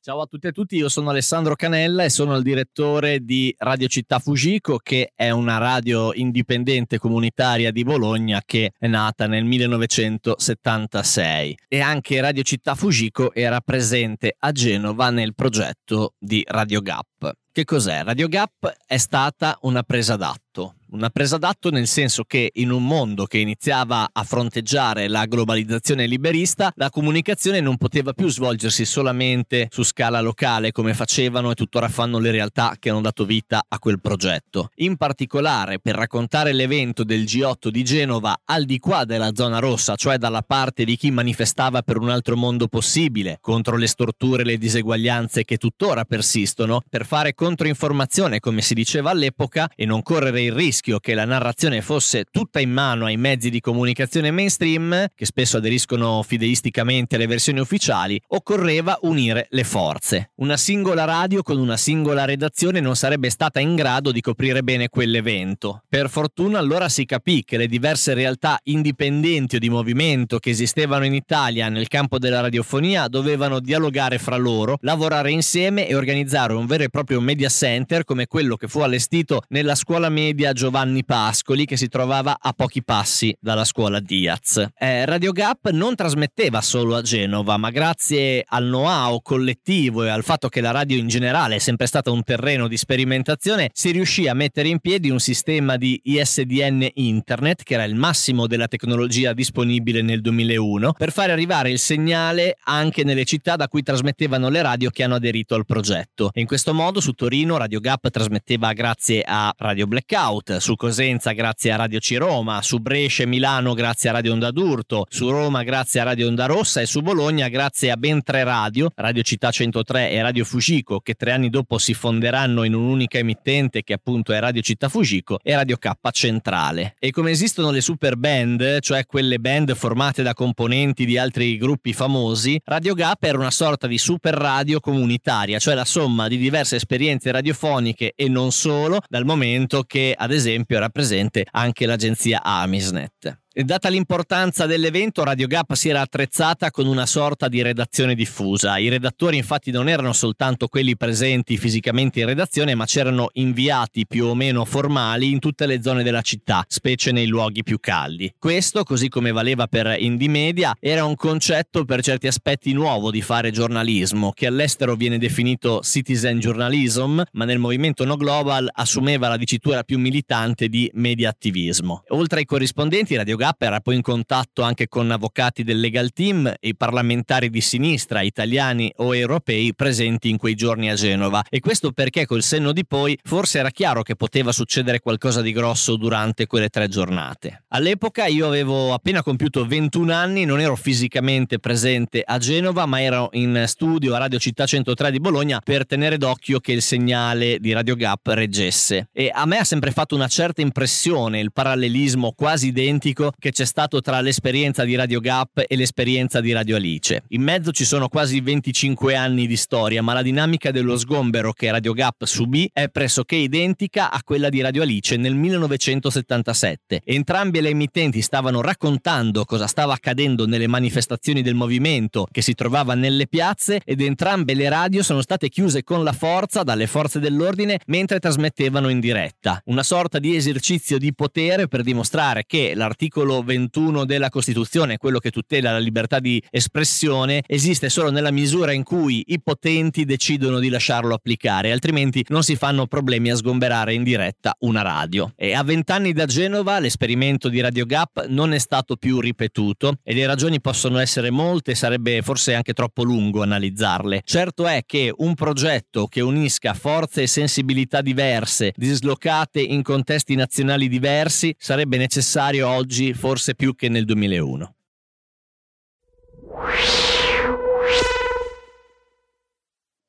Ciao 0.00 0.22
a 0.22 0.26
tutti 0.26 0.46
e 0.46 0.48
a 0.48 0.52
tutti, 0.52 0.76
io 0.76 0.88
sono 0.88 1.10
Alessandro 1.10 1.54
Canella 1.54 2.04
e 2.04 2.08
sono 2.08 2.34
il 2.34 2.42
direttore 2.42 3.22
di 3.22 3.54
Radio 3.58 3.88
Città 3.88 4.18
Fujiko, 4.18 4.78
che 4.78 5.12
è 5.14 5.28
una 5.28 5.58
radio 5.58 6.14
indipendente 6.14 6.96
comunitaria 6.96 7.70
di 7.70 7.82
Bologna 7.82 8.40
che 8.42 8.72
è 8.78 8.86
nata 8.86 9.26
nel 9.26 9.44
1976. 9.44 11.58
E 11.68 11.80
anche 11.80 12.22
Radio 12.22 12.42
Città 12.42 12.74
Fujiko 12.74 13.34
era 13.34 13.60
presente 13.60 14.34
a 14.38 14.50
Genova 14.50 15.10
nel 15.10 15.34
progetto 15.34 16.14
di 16.18 16.42
Radio 16.48 16.80
Gap. 16.80 17.32
Che 17.52 17.64
cos'è? 17.64 18.02
Radio 18.02 18.28
Gap 18.28 18.76
è 18.86 18.96
stata 18.96 19.58
una 19.62 19.82
presa 19.82 20.16
d'atto 20.16 20.72
una 20.90 21.10
presa 21.10 21.36
d'atto 21.36 21.70
nel 21.70 21.86
senso 21.86 22.24
che 22.24 22.50
in 22.54 22.70
un 22.70 22.84
mondo 22.84 23.26
che 23.26 23.38
iniziava 23.38 24.08
a 24.12 24.22
fronteggiare 24.22 25.08
la 25.08 25.26
globalizzazione 25.26 26.06
liberista, 26.06 26.72
la 26.76 26.90
comunicazione 26.90 27.60
non 27.60 27.76
poteva 27.76 28.12
più 28.12 28.28
svolgersi 28.28 28.84
solamente 28.84 29.68
su 29.70 29.82
scala 29.82 30.20
locale 30.20 30.72
come 30.72 30.94
facevano 30.94 31.50
e 31.50 31.54
tuttora 31.54 31.88
fanno 31.88 32.18
le 32.18 32.30
realtà 32.30 32.76
che 32.78 32.90
hanno 32.90 33.00
dato 33.00 33.24
vita 33.24 33.64
a 33.68 33.78
quel 33.78 34.00
progetto. 34.00 34.70
In 34.76 34.96
particolare 34.96 35.78
per 35.78 35.94
raccontare 35.94 36.52
l'evento 36.52 37.04
del 37.04 37.24
G8 37.24 37.68
di 37.68 37.84
Genova 37.84 38.40
al 38.44 38.64
di 38.64 38.78
qua 38.78 39.04
della 39.04 39.32
zona 39.34 39.58
rossa, 39.58 39.94
cioè 39.96 40.16
dalla 40.16 40.42
parte 40.42 40.84
di 40.84 40.96
chi 40.96 41.10
manifestava 41.10 41.82
per 41.82 41.98
un 41.98 42.08
altro 42.08 42.36
mondo 42.36 42.68
possibile, 42.68 43.38
contro 43.40 43.76
le 43.76 43.86
storture 43.86 44.42
e 44.42 44.44
le 44.44 44.58
diseguaglianze 44.58 45.44
che 45.44 45.58
tuttora 45.58 46.04
persistono, 46.04 46.82
per 46.88 47.04
fare 47.04 47.34
controinformazione 47.34 48.40
come 48.40 48.62
si 48.62 48.74
diceva 48.74 49.10
all'epoca 49.10 49.70
e 49.74 49.84
non 49.84 50.02
correre 50.02 50.42
il 50.42 50.52
rischio 50.52 50.77
rischio 50.78 51.00
che 51.00 51.14
la 51.14 51.24
narrazione 51.24 51.82
fosse 51.82 52.24
tutta 52.30 52.60
in 52.60 52.70
mano 52.70 53.06
ai 53.06 53.16
mezzi 53.16 53.50
di 53.50 53.60
comunicazione 53.60 54.30
mainstream, 54.30 55.08
che 55.12 55.26
spesso 55.26 55.56
aderiscono 55.56 56.22
fideisticamente 56.22 57.16
alle 57.16 57.26
versioni 57.26 57.58
ufficiali, 57.58 58.20
occorreva 58.28 58.96
unire 59.02 59.48
le 59.50 59.64
forze. 59.64 60.30
Una 60.36 60.56
singola 60.56 61.04
radio 61.04 61.42
con 61.42 61.58
una 61.58 61.76
singola 61.76 62.24
redazione 62.24 62.78
non 62.78 62.94
sarebbe 62.94 63.28
stata 63.28 63.58
in 63.58 63.74
grado 63.74 64.12
di 64.12 64.20
coprire 64.20 64.62
bene 64.62 64.88
quell'evento. 64.88 65.82
Per 65.88 66.08
fortuna 66.08 66.60
allora 66.60 66.88
si 66.88 67.04
capì 67.04 67.42
che 67.44 67.56
le 67.56 67.66
diverse 67.66 68.14
realtà 68.14 68.60
indipendenti 68.64 69.56
o 69.56 69.58
di 69.58 69.70
movimento 69.70 70.38
che 70.38 70.50
esistevano 70.50 71.06
in 71.06 71.14
Italia 71.14 71.68
nel 71.68 71.88
campo 71.88 72.18
della 72.18 72.40
radiofonia 72.40 73.08
dovevano 73.08 73.58
dialogare 73.58 74.18
fra 74.18 74.36
loro, 74.36 74.78
lavorare 74.82 75.32
insieme 75.32 75.88
e 75.88 75.96
organizzare 75.96 76.52
un 76.52 76.66
vero 76.66 76.84
e 76.84 76.88
proprio 76.88 77.20
media 77.20 77.48
center 77.48 78.04
come 78.04 78.28
quello 78.28 78.56
che 78.56 78.68
fu 78.68 78.78
allestito 78.78 79.42
nella 79.48 79.74
scuola 79.74 80.08
media 80.08 80.52
Giovanni 80.52 80.66
Giovanni 80.68 81.02
Pascoli 81.02 81.64
che 81.64 81.78
si 81.78 81.88
trovava 81.88 82.36
a 82.38 82.52
pochi 82.52 82.84
passi 82.84 83.34
dalla 83.40 83.64
scuola 83.64 84.00
Diaz. 84.00 84.66
Eh, 84.78 85.06
Radio 85.06 85.32
Gap 85.32 85.70
non 85.70 85.94
trasmetteva 85.94 86.60
solo 86.60 86.94
a 86.94 87.00
Genova, 87.00 87.56
ma 87.56 87.70
grazie 87.70 88.44
al 88.46 88.64
know-how 88.64 89.22
collettivo 89.22 90.04
e 90.04 90.10
al 90.10 90.22
fatto 90.22 90.50
che 90.50 90.60
la 90.60 90.70
radio 90.70 90.98
in 90.98 91.08
generale 91.08 91.54
è 91.54 91.58
sempre 91.58 91.86
stata 91.86 92.10
un 92.10 92.22
terreno 92.22 92.68
di 92.68 92.76
sperimentazione, 92.76 93.70
si 93.72 93.92
riuscì 93.92 94.28
a 94.28 94.34
mettere 94.34 94.68
in 94.68 94.78
piedi 94.80 95.08
un 95.08 95.20
sistema 95.20 95.78
di 95.78 95.98
ISDN 96.04 96.86
internet, 96.92 97.62
che 97.62 97.72
era 97.72 97.84
il 97.84 97.94
massimo 97.94 98.46
della 98.46 98.68
tecnologia 98.68 99.32
disponibile 99.32 100.02
nel 100.02 100.20
2001, 100.20 100.92
per 100.92 101.12
fare 101.12 101.32
arrivare 101.32 101.70
il 101.70 101.78
segnale 101.78 102.58
anche 102.64 103.04
nelle 103.04 103.24
città 103.24 103.56
da 103.56 103.68
cui 103.68 103.82
trasmettevano 103.82 104.50
le 104.50 104.60
radio 104.60 104.90
che 104.90 105.02
hanno 105.02 105.14
aderito 105.14 105.54
al 105.54 105.64
progetto. 105.64 106.30
E 106.34 106.40
in 106.40 106.46
questo 106.46 106.74
modo 106.74 107.00
su 107.00 107.12
Torino 107.12 107.56
Radio 107.56 107.80
Gap 107.80 108.10
trasmetteva 108.10 108.74
grazie 108.74 109.22
a 109.26 109.50
Radio 109.56 109.86
Blackout, 109.86 110.57
su 110.60 110.74
Cosenza 110.74 111.32
grazie 111.32 111.72
a 111.72 111.76
Radio 111.76 112.00
Ciroma, 112.00 112.60
su 112.62 112.78
Brescia 112.78 113.22
e 113.22 113.26
Milano 113.26 113.74
grazie 113.74 114.08
a 114.08 114.12
Radio 114.12 114.32
Onda 114.32 114.50
d'Urto, 114.50 115.06
su 115.08 115.30
Roma 115.30 115.62
grazie 115.62 116.00
a 116.00 116.04
Radio 116.04 116.28
Onda 116.28 116.46
Rossa 116.46 116.80
e 116.80 116.86
su 116.86 117.00
Bologna 117.00 117.48
grazie 117.48 117.90
a 117.90 117.96
ben 117.96 118.22
tre 118.22 118.44
radio, 118.44 118.90
Radio 118.96 119.22
Città 119.22 119.50
103 119.50 120.10
e 120.10 120.22
Radio 120.22 120.44
Fujiko, 120.44 121.00
che 121.00 121.14
tre 121.14 121.32
anni 121.32 121.50
dopo 121.50 121.78
si 121.78 121.94
fonderanno 121.94 122.64
in 122.64 122.74
un'unica 122.74 123.18
emittente 123.18 123.82
che 123.82 123.92
appunto 123.92 124.32
è 124.32 124.40
Radio 124.40 124.60
Città 124.60 124.88
Fujiko 124.88 125.38
e 125.42 125.54
Radio 125.54 125.76
K 125.76 125.92
Centrale. 126.10 126.96
E 126.98 127.10
come 127.10 127.30
esistono 127.30 127.70
le 127.70 127.80
super 127.80 128.16
band, 128.16 128.80
cioè 128.80 129.06
quelle 129.06 129.38
band 129.38 129.74
formate 129.74 130.22
da 130.22 130.34
componenti 130.34 131.04
di 131.04 131.16
altri 131.18 131.56
gruppi 131.56 131.92
famosi, 131.92 132.60
Radio 132.64 132.94
Gap 132.94 133.22
era 133.22 133.38
una 133.38 133.50
sorta 133.50 133.86
di 133.86 133.98
super 133.98 134.34
radio 134.34 134.80
comunitaria, 134.80 135.58
cioè 135.58 135.74
la 135.74 135.84
somma 135.84 136.28
di 136.28 136.36
diverse 136.36 136.76
esperienze 136.76 137.30
radiofoniche 137.30 138.12
e 138.16 138.28
non 138.28 138.50
solo, 138.50 138.98
dal 139.08 139.24
momento 139.24 139.84
che 139.84 140.14
ad 140.16 140.32
esempio 140.32 140.46
esempio 140.48 140.76
era 140.76 140.88
presente 140.88 141.46
anche 141.50 141.86
l'agenzia 141.86 142.42
Amisnet. 142.42 143.40
Data 143.64 143.88
l'importanza 143.88 144.66
dell'evento, 144.66 145.24
Radio 145.24 145.48
Gap 145.48 145.72
si 145.72 145.88
era 145.88 146.00
attrezzata 146.00 146.70
con 146.70 146.86
una 146.86 147.06
sorta 147.06 147.48
di 147.48 147.60
redazione 147.60 148.14
diffusa. 148.14 148.78
I 148.78 148.88
redattori 148.88 149.36
infatti 149.36 149.72
non 149.72 149.88
erano 149.88 150.12
soltanto 150.12 150.68
quelli 150.68 150.96
presenti 150.96 151.56
fisicamente 151.56 152.20
in 152.20 152.26
redazione, 152.26 152.76
ma 152.76 152.84
c'erano 152.84 153.30
inviati 153.32 154.06
più 154.06 154.26
o 154.26 154.34
meno 154.36 154.64
formali 154.64 155.32
in 155.32 155.40
tutte 155.40 155.66
le 155.66 155.82
zone 155.82 156.04
della 156.04 156.20
città, 156.20 156.64
specie 156.68 157.10
nei 157.10 157.26
luoghi 157.26 157.64
più 157.64 157.80
caldi. 157.80 158.32
Questo, 158.38 158.84
così 158.84 159.08
come 159.08 159.32
valeva 159.32 159.66
per 159.66 159.96
Indie 159.98 160.28
Media, 160.28 160.76
era 160.78 161.04
un 161.04 161.16
concetto 161.16 161.84
per 161.84 162.00
certi 162.00 162.28
aspetti 162.28 162.72
nuovo 162.72 163.10
di 163.10 163.22
fare 163.22 163.50
giornalismo, 163.50 164.30
che 164.30 164.46
all'estero 164.46 164.94
viene 164.94 165.18
definito 165.18 165.80
citizen 165.82 166.38
journalism, 166.38 167.22
ma 167.32 167.44
nel 167.44 167.58
movimento 167.58 168.04
no 168.04 168.16
global 168.16 168.68
assumeva 168.72 169.26
la 169.26 169.36
dicitura 169.36 169.82
più 169.82 169.98
militante 169.98 170.68
di 170.68 170.88
media 170.94 171.30
attivismo. 171.30 172.04
Oltre 172.10 172.38
ai 172.38 172.44
corrispondenti, 172.44 173.16
Radio 173.16 173.34
Gap 173.34 173.46
Gap 173.48 173.62
era 173.62 173.80
poi 173.80 173.96
in 173.96 174.02
contatto 174.02 174.62
anche 174.62 174.88
con 174.88 175.10
avvocati 175.10 175.64
del 175.64 175.80
legal 175.80 176.12
team 176.12 176.52
e 176.60 176.74
parlamentari 176.74 177.48
di 177.48 177.62
sinistra, 177.62 178.20
italiani 178.20 178.92
o 178.96 179.14
europei, 179.14 179.74
presenti 179.74 180.28
in 180.28 180.36
quei 180.36 180.54
giorni 180.54 180.90
a 180.90 180.94
Genova. 180.94 181.42
E 181.48 181.60
questo 181.60 181.92
perché 181.92 182.26
col 182.26 182.42
senno 182.42 182.72
di 182.72 182.84
poi 182.84 183.18
forse 183.22 183.60
era 183.60 183.70
chiaro 183.70 184.02
che 184.02 184.16
poteva 184.16 184.52
succedere 184.52 185.00
qualcosa 185.00 185.40
di 185.40 185.52
grosso 185.52 185.96
durante 185.96 186.46
quelle 186.46 186.68
tre 186.68 186.88
giornate. 186.88 187.64
All'epoca 187.68 188.26
io 188.26 188.46
avevo 188.46 188.92
appena 188.92 189.22
compiuto 189.22 189.64
21 189.64 190.12
anni, 190.12 190.44
non 190.44 190.60
ero 190.60 190.76
fisicamente 190.76 191.58
presente 191.58 192.22
a 192.24 192.36
Genova, 192.36 192.84
ma 192.84 193.00
ero 193.00 193.30
in 193.32 193.64
studio 193.66 194.14
a 194.14 194.18
Radio 194.18 194.38
Città 194.38 194.66
103 194.66 195.10
di 195.10 195.20
Bologna 195.20 195.60
per 195.64 195.86
tenere 195.86 196.18
d'occhio 196.18 196.60
che 196.60 196.72
il 196.72 196.82
segnale 196.82 197.58
di 197.60 197.72
Radio 197.72 197.96
Gap 197.96 198.26
reggesse. 198.26 199.08
E 199.10 199.30
a 199.32 199.46
me 199.46 199.56
ha 199.56 199.64
sempre 199.64 199.90
fatto 199.90 200.14
una 200.14 200.28
certa 200.28 200.60
impressione 200.60 201.40
il 201.40 201.52
parallelismo 201.52 202.32
quasi 202.36 202.66
identico 202.66 203.27
che 203.38 203.50
c'è 203.50 203.64
stato 203.64 204.00
tra 204.00 204.20
l'esperienza 204.20 204.84
di 204.84 204.94
Radio 204.94 205.20
Gap 205.20 205.64
e 205.66 205.76
l'esperienza 205.76 206.40
di 206.40 206.52
Radio 206.52 206.76
Alice. 206.76 207.24
In 207.28 207.42
mezzo 207.42 207.72
ci 207.72 207.84
sono 207.84 208.08
quasi 208.08 208.40
25 208.40 209.14
anni 209.14 209.46
di 209.46 209.56
storia, 209.56 210.02
ma 210.02 210.12
la 210.12 210.22
dinamica 210.22 210.70
dello 210.70 210.96
sgombero 210.96 211.52
che 211.52 211.70
Radio 211.70 211.92
Gap 211.92 212.24
subì 212.24 212.68
è 212.72 212.88
pressoché 212.88 213.36
identica 213.36 214.10
a 214.10 214.22
quella 214.22 214.48
di 214.48 214.60
Radio 214.60 214.82
Alice 214.82 215.16
nel 215.16 215.34
1977. 215.34 217.02
Entrambe 217.04 217.60
le 217.60 217.70
emittenti 217.70 218.22
stavano 218.22 218.60
raccontando 218.60 219.44
cosa 219.44 219.66
stava 219.66 219.94
accadendo 219.94 220.46
nelle 220.46 220.66
manifestazioni 220.66 221.42
del 221.42 221.54
movimento 221.54 222.26
che 222.30 222.42
si 222.42 222.54
trovava 222.54 222.94
nelle 222.94 223.26
piazze 223.26 223.80
ed 223.84 224.00
entrambe 224.00 224.54
le 224.54 224.68
radio 224.68 225.02
sono 225.02 225.22
state 225.22 225.48
chiuse 225.48 225.82
con 225.82 226.04
la 226.04 226.12
forza 226.12 226.62
dalle 226.62 226.86
forze 226.86 227.20
dell'ordine 227.20 227.80
mentre 227.86 228.18
trasmettevano 228.18 228.88
in 228.88 229.00
diretta. 229.00 229.60
Una 229.66 229.82
sorta 229.82 230.18
di 230.18 230.34
esercizio 230.34 230.98
di 230.98 231.14
potere 231.14 231.68
per 231.68 231.82
dimostrare 231.82 232.44
che 232.46 232.74
l'articolo 232.74 233.17
21 233.26 234.04
della 234.04 234.28
Costituzione, 234.28 234.96
quello 234.96 235.18
che 235.18 235.30
tutela 235.30 235.72
la 235.72 235.78
libertà 235.78 236.18
di 236.20 236.42
espressione, 236.50 237.42
esiste 237.46 237.88
solo 237.88 238.10
nella 238.10 238.30
misura 238.30 238.72
in 238.72 238.82
cui 238.82 239.22
i 239.28 239.40
potenti 239.42 240.04
decidono 240.04 240.58
di 240.58 240.68
lasciarlo 240.68 241.14
applicare, 241.14 241.72
altrimenti 241.72 242.24
non 242.28 242.42
si 242.42 242.56
fanno 242.56 242.86
problemi 242.86 243.30
a 243.30 243.36
sgomberare 243.36 243.94
in 243.94 244.02
diretta 244.02 244.54
una 244.60 244.82
radio. 244.82 245.32
E 245.36 245.54
a 245.54 245.62
vent'anni 245.62 246.12
da 246.12 246.26
Genova 246.26 246.78
l'esperimento 246.78 247.48
di 247.48 247.60
Radio 247.60 247.84
Gap 247.84 248.26
non 248.28 248.52
è 248.52 248.58
stato 248.58 248.96
più 248.96 249.20
ripetuto 249.20 249.98
e 250.02 250.14
le 250.14 250.26
ragioni 250.26 250.60
possono 250.60 250.98
essere 250.98 251.30
molte, 251.30 251.74
sarebbe 251.74 252.22
forse 252.22 252.54
anche 252.54 252.72
troppo 252.72 253.02
lungo 253.02 253.42
analizzarle. 253.42 254.22
Certo 254.24 254.66
è 254.66 254.82
che 254.86 255.12
un 255.16 255.34
progetto 255.34 256.06
che 256.06 256.20
unisca 256.20 256.74
forze 256.74 257.22
e 257.22 257.26
sensibilità 257.26 258.00
diverse, 258.00 258.72
dislocate 258.76 259.60
in 259.60 259.82
contesti 259.82 260.34
nazionali 260.34 260.88
diversi, 260.88 261.54
sarebbe 261.58 261.96
necessario 261.96 262.68
oggi 262.68 263.07
forse 263.14 263.54
più 263.54 263.74
che 263.74 263.88
nel 263.88 264.04
2001. 264.04 264.74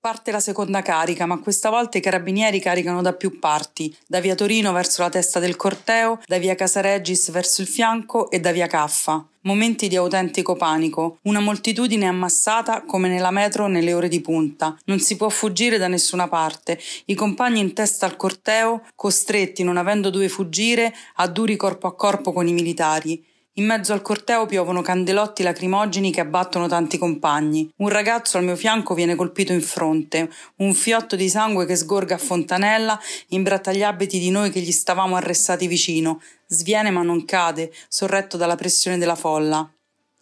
Parte 0.02 0.32
la 0.32 0.40
seconda 0.40 0.82
carica, 0.82 1.26
ma 1.26 1.40
questa 1.40 1.70
volta 1.70 1.98
i 1.98 2.02
carabinieri 2.02 2.62
caricano 2.62 3.02
da 3.02 3.12
più 3.12 3.38
parti, 3.38 3.94
da 4.08 4.22
via 4.22 4.34
Torino 4.34 4.72
verso 4.72 5.02
la 5.02 5.10
testa 5.10 5.40
del 5.40 5.58
corteo, 5.58 6.22
da 6.26 6.38
via 6.38 6.56
Casaregis 6.56 7.32
verso 7.32 7.60
il 7.60 7.68
fianco 7.68 8.32
e 8.32 8.40
da 8.40 8.54
via 8.54 8.68
Caffa. 8.68 9.28
Momenti 9.42 9.90
di 9.90 9.98
autentico 9.98 10.56
panico, 10.56 11.18
una 11.24 11.42
moltitudine 11.42 12.08
ammassata 12.08 12.84
come 12.84 13.10
nella 13.10 13.32
metro 13.32 13.68
nelle 13.68 13.92
ore 13.92 14.08
di 14.08 14.22
punta. 14.22 14.78
Non 14.86 15.00
si 15.00 15.18
può 15.18 15.28
fuggire 15.28 15.78
da 15.78 15.90
nessuna 15.90 16.30
parte. 16.30 16.80
I 17.06 17.14
compagni 17.14 17.60
in 17.60 17.74
testa 17.74 18.06
al 18.06 18.16
corteo, 18.16 18.84
costretti, 18.96 19.64
non 19.64 19.76
avendo 19.76 20.10
dove 20.10 20.30
fuggire, 20.30 20.94
a 21.16 21.28
duri 21.28 21.58
corpo 21.58 21.88
a 21.88 21.96
corpo 21.96 22.32
con 22.32 22.48
i 22.48 22.54
militari. 22.54 23.22
In 23.60 23.66
mezzo 23.66 23.92
al 23.92 24.02
corteo 24.02 24.46
piovono 24.46 24.82
candelotti 24.82 25.44
lacrimogeni 25.44 26.14
che 26.14 26.22
abbattono 26.22 26.70
tanti 26.70 26.98
compagni. 26.98 27.70
Un 27.80 27.90
ragazzo 27.90 28.38
al 28.38 28.46
mio 28.46 28.56
fianco 28.56 28.94
viene 28.94 29.16
colpito 29.16 29.52
in 29.52 29.62
fronte, 29.62 30.32
un 30.60 30.74
fiotto 30.74 31.18
di 31.18 31.28
sangue 31.28 31.66
che 31.66 31.76
sgorga 31.76 32.16
a 32.16 32.20
fontanella 32.20 32.98
imbratta 33.28 33.74
gli 33.74 33.84
abiti 33.84 34.18
di 34.18 34.30
noi 34.30 34.50
che 34.50 34.62
gli 34.62 34.72
stavamo 34.72 35.18
arrestati 35.18 35.68
vicino. 35.68 36.22
Sviene 36.48 36.90
ma 36.90 37.02
non 37.02 37.26
cade, 37.26 37.74
sorretto 37.90 38.38
dalla 38.38 38.56
pressione 38.56 38.98
della 38.98 39.16
folla. 39.16 39.70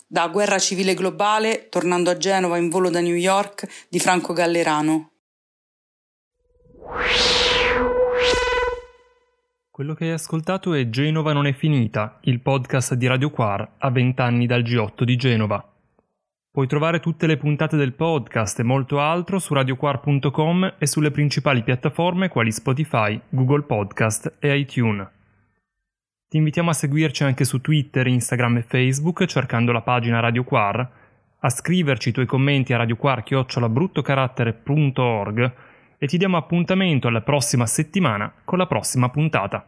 Da 0.07 0.27
Guerra 0.29 0.57
civile 0.57 0.95
globale, 0.95 1.67
tornando 1.69 2.09
a 2.09 2.17
Genova 2.17 2.57
in 2.57 2.69
volo 2.69 2.89
da 2.89 3.01
New 3.01 3.13
York, 3.13 3.67
di 3.87 3.99
Franco 3.99 4.33
Gallerano. 4.33 5.11
Quello 9.77 9.93
che 9.93 10.05
hai 10.05 10.13
ascoltato 10.13 10.73
è 10.73 10.89
Genova 10.89 11.33
non 11.33 11.45
è 11.45 11.53
finita, 11.53 12.17
il 12.21 12.39
podcast 12.39 12.95
di 12.95 13.05
Radio 13.05 13.29
Quar 13.29 13.73
a 13.77 13.91
vent'anni 13.91 14.47
dal 14.47 14.63
G8 14.63 15.03
di 15.03 15.15
Genova. 15.17 15.63
Puoi 16.49 16.65
trovare 16.65 16.99
tutte 16.99 17.27
le 17.27 17.37
puntate 17.37 17.77
del 17.77 17.93
podcast 17.93 18.57
e 18.57 18.63
molto 18.63 18.99
altro 18.99 19.37
su 19.37 19.53
radioquar.com 19.53 20.77
e 20.79 20.87
sulle 20.87 21.11
principali 21.11 21.61
piattaforme 21.61 22.27
quali 22.27 22.51
Spotify, 22.51 23.21
Google 23.29 23.65
Podcast 23.65 24.37
e 24.39 24.57
iTunes. 24.57 25.07
Ti 26.27 26.37
invitiamo 26.37 26.71
a 26.71 26.73
seguirci 26.73 27.23
anche 27.23 27.45
su 27.45 27.61
Twitter, 27.61 28.07
Instagram 28.07 28.57
e 28.57 28.63
Facebook 28.63 29.25
cercando 29.25 29.71
la 29.71 29.81
pagina 29.81 30.19
Radio 30.19 30.43
Quar, 30.43 30.91
a 31.37 31.49
scriverci 31.51 32.09
i 32.09 32.13
tuoi 32.13 32.25
commenti 32.25 32.73
a 32.73 32.77
radioquar.org 32.77 35.53
e 35.97 36.07
ti 36.07 36.17
diamo 36.17 36.37
appuntamento 36.37 37.07
alla 37.07 37.21
prossima 37.21 37.65
settimana 37.65 38.31
con 38.43 38.57
la 38.57 38.67
prossima 38.67 39.09
puntata. 39.09 39.65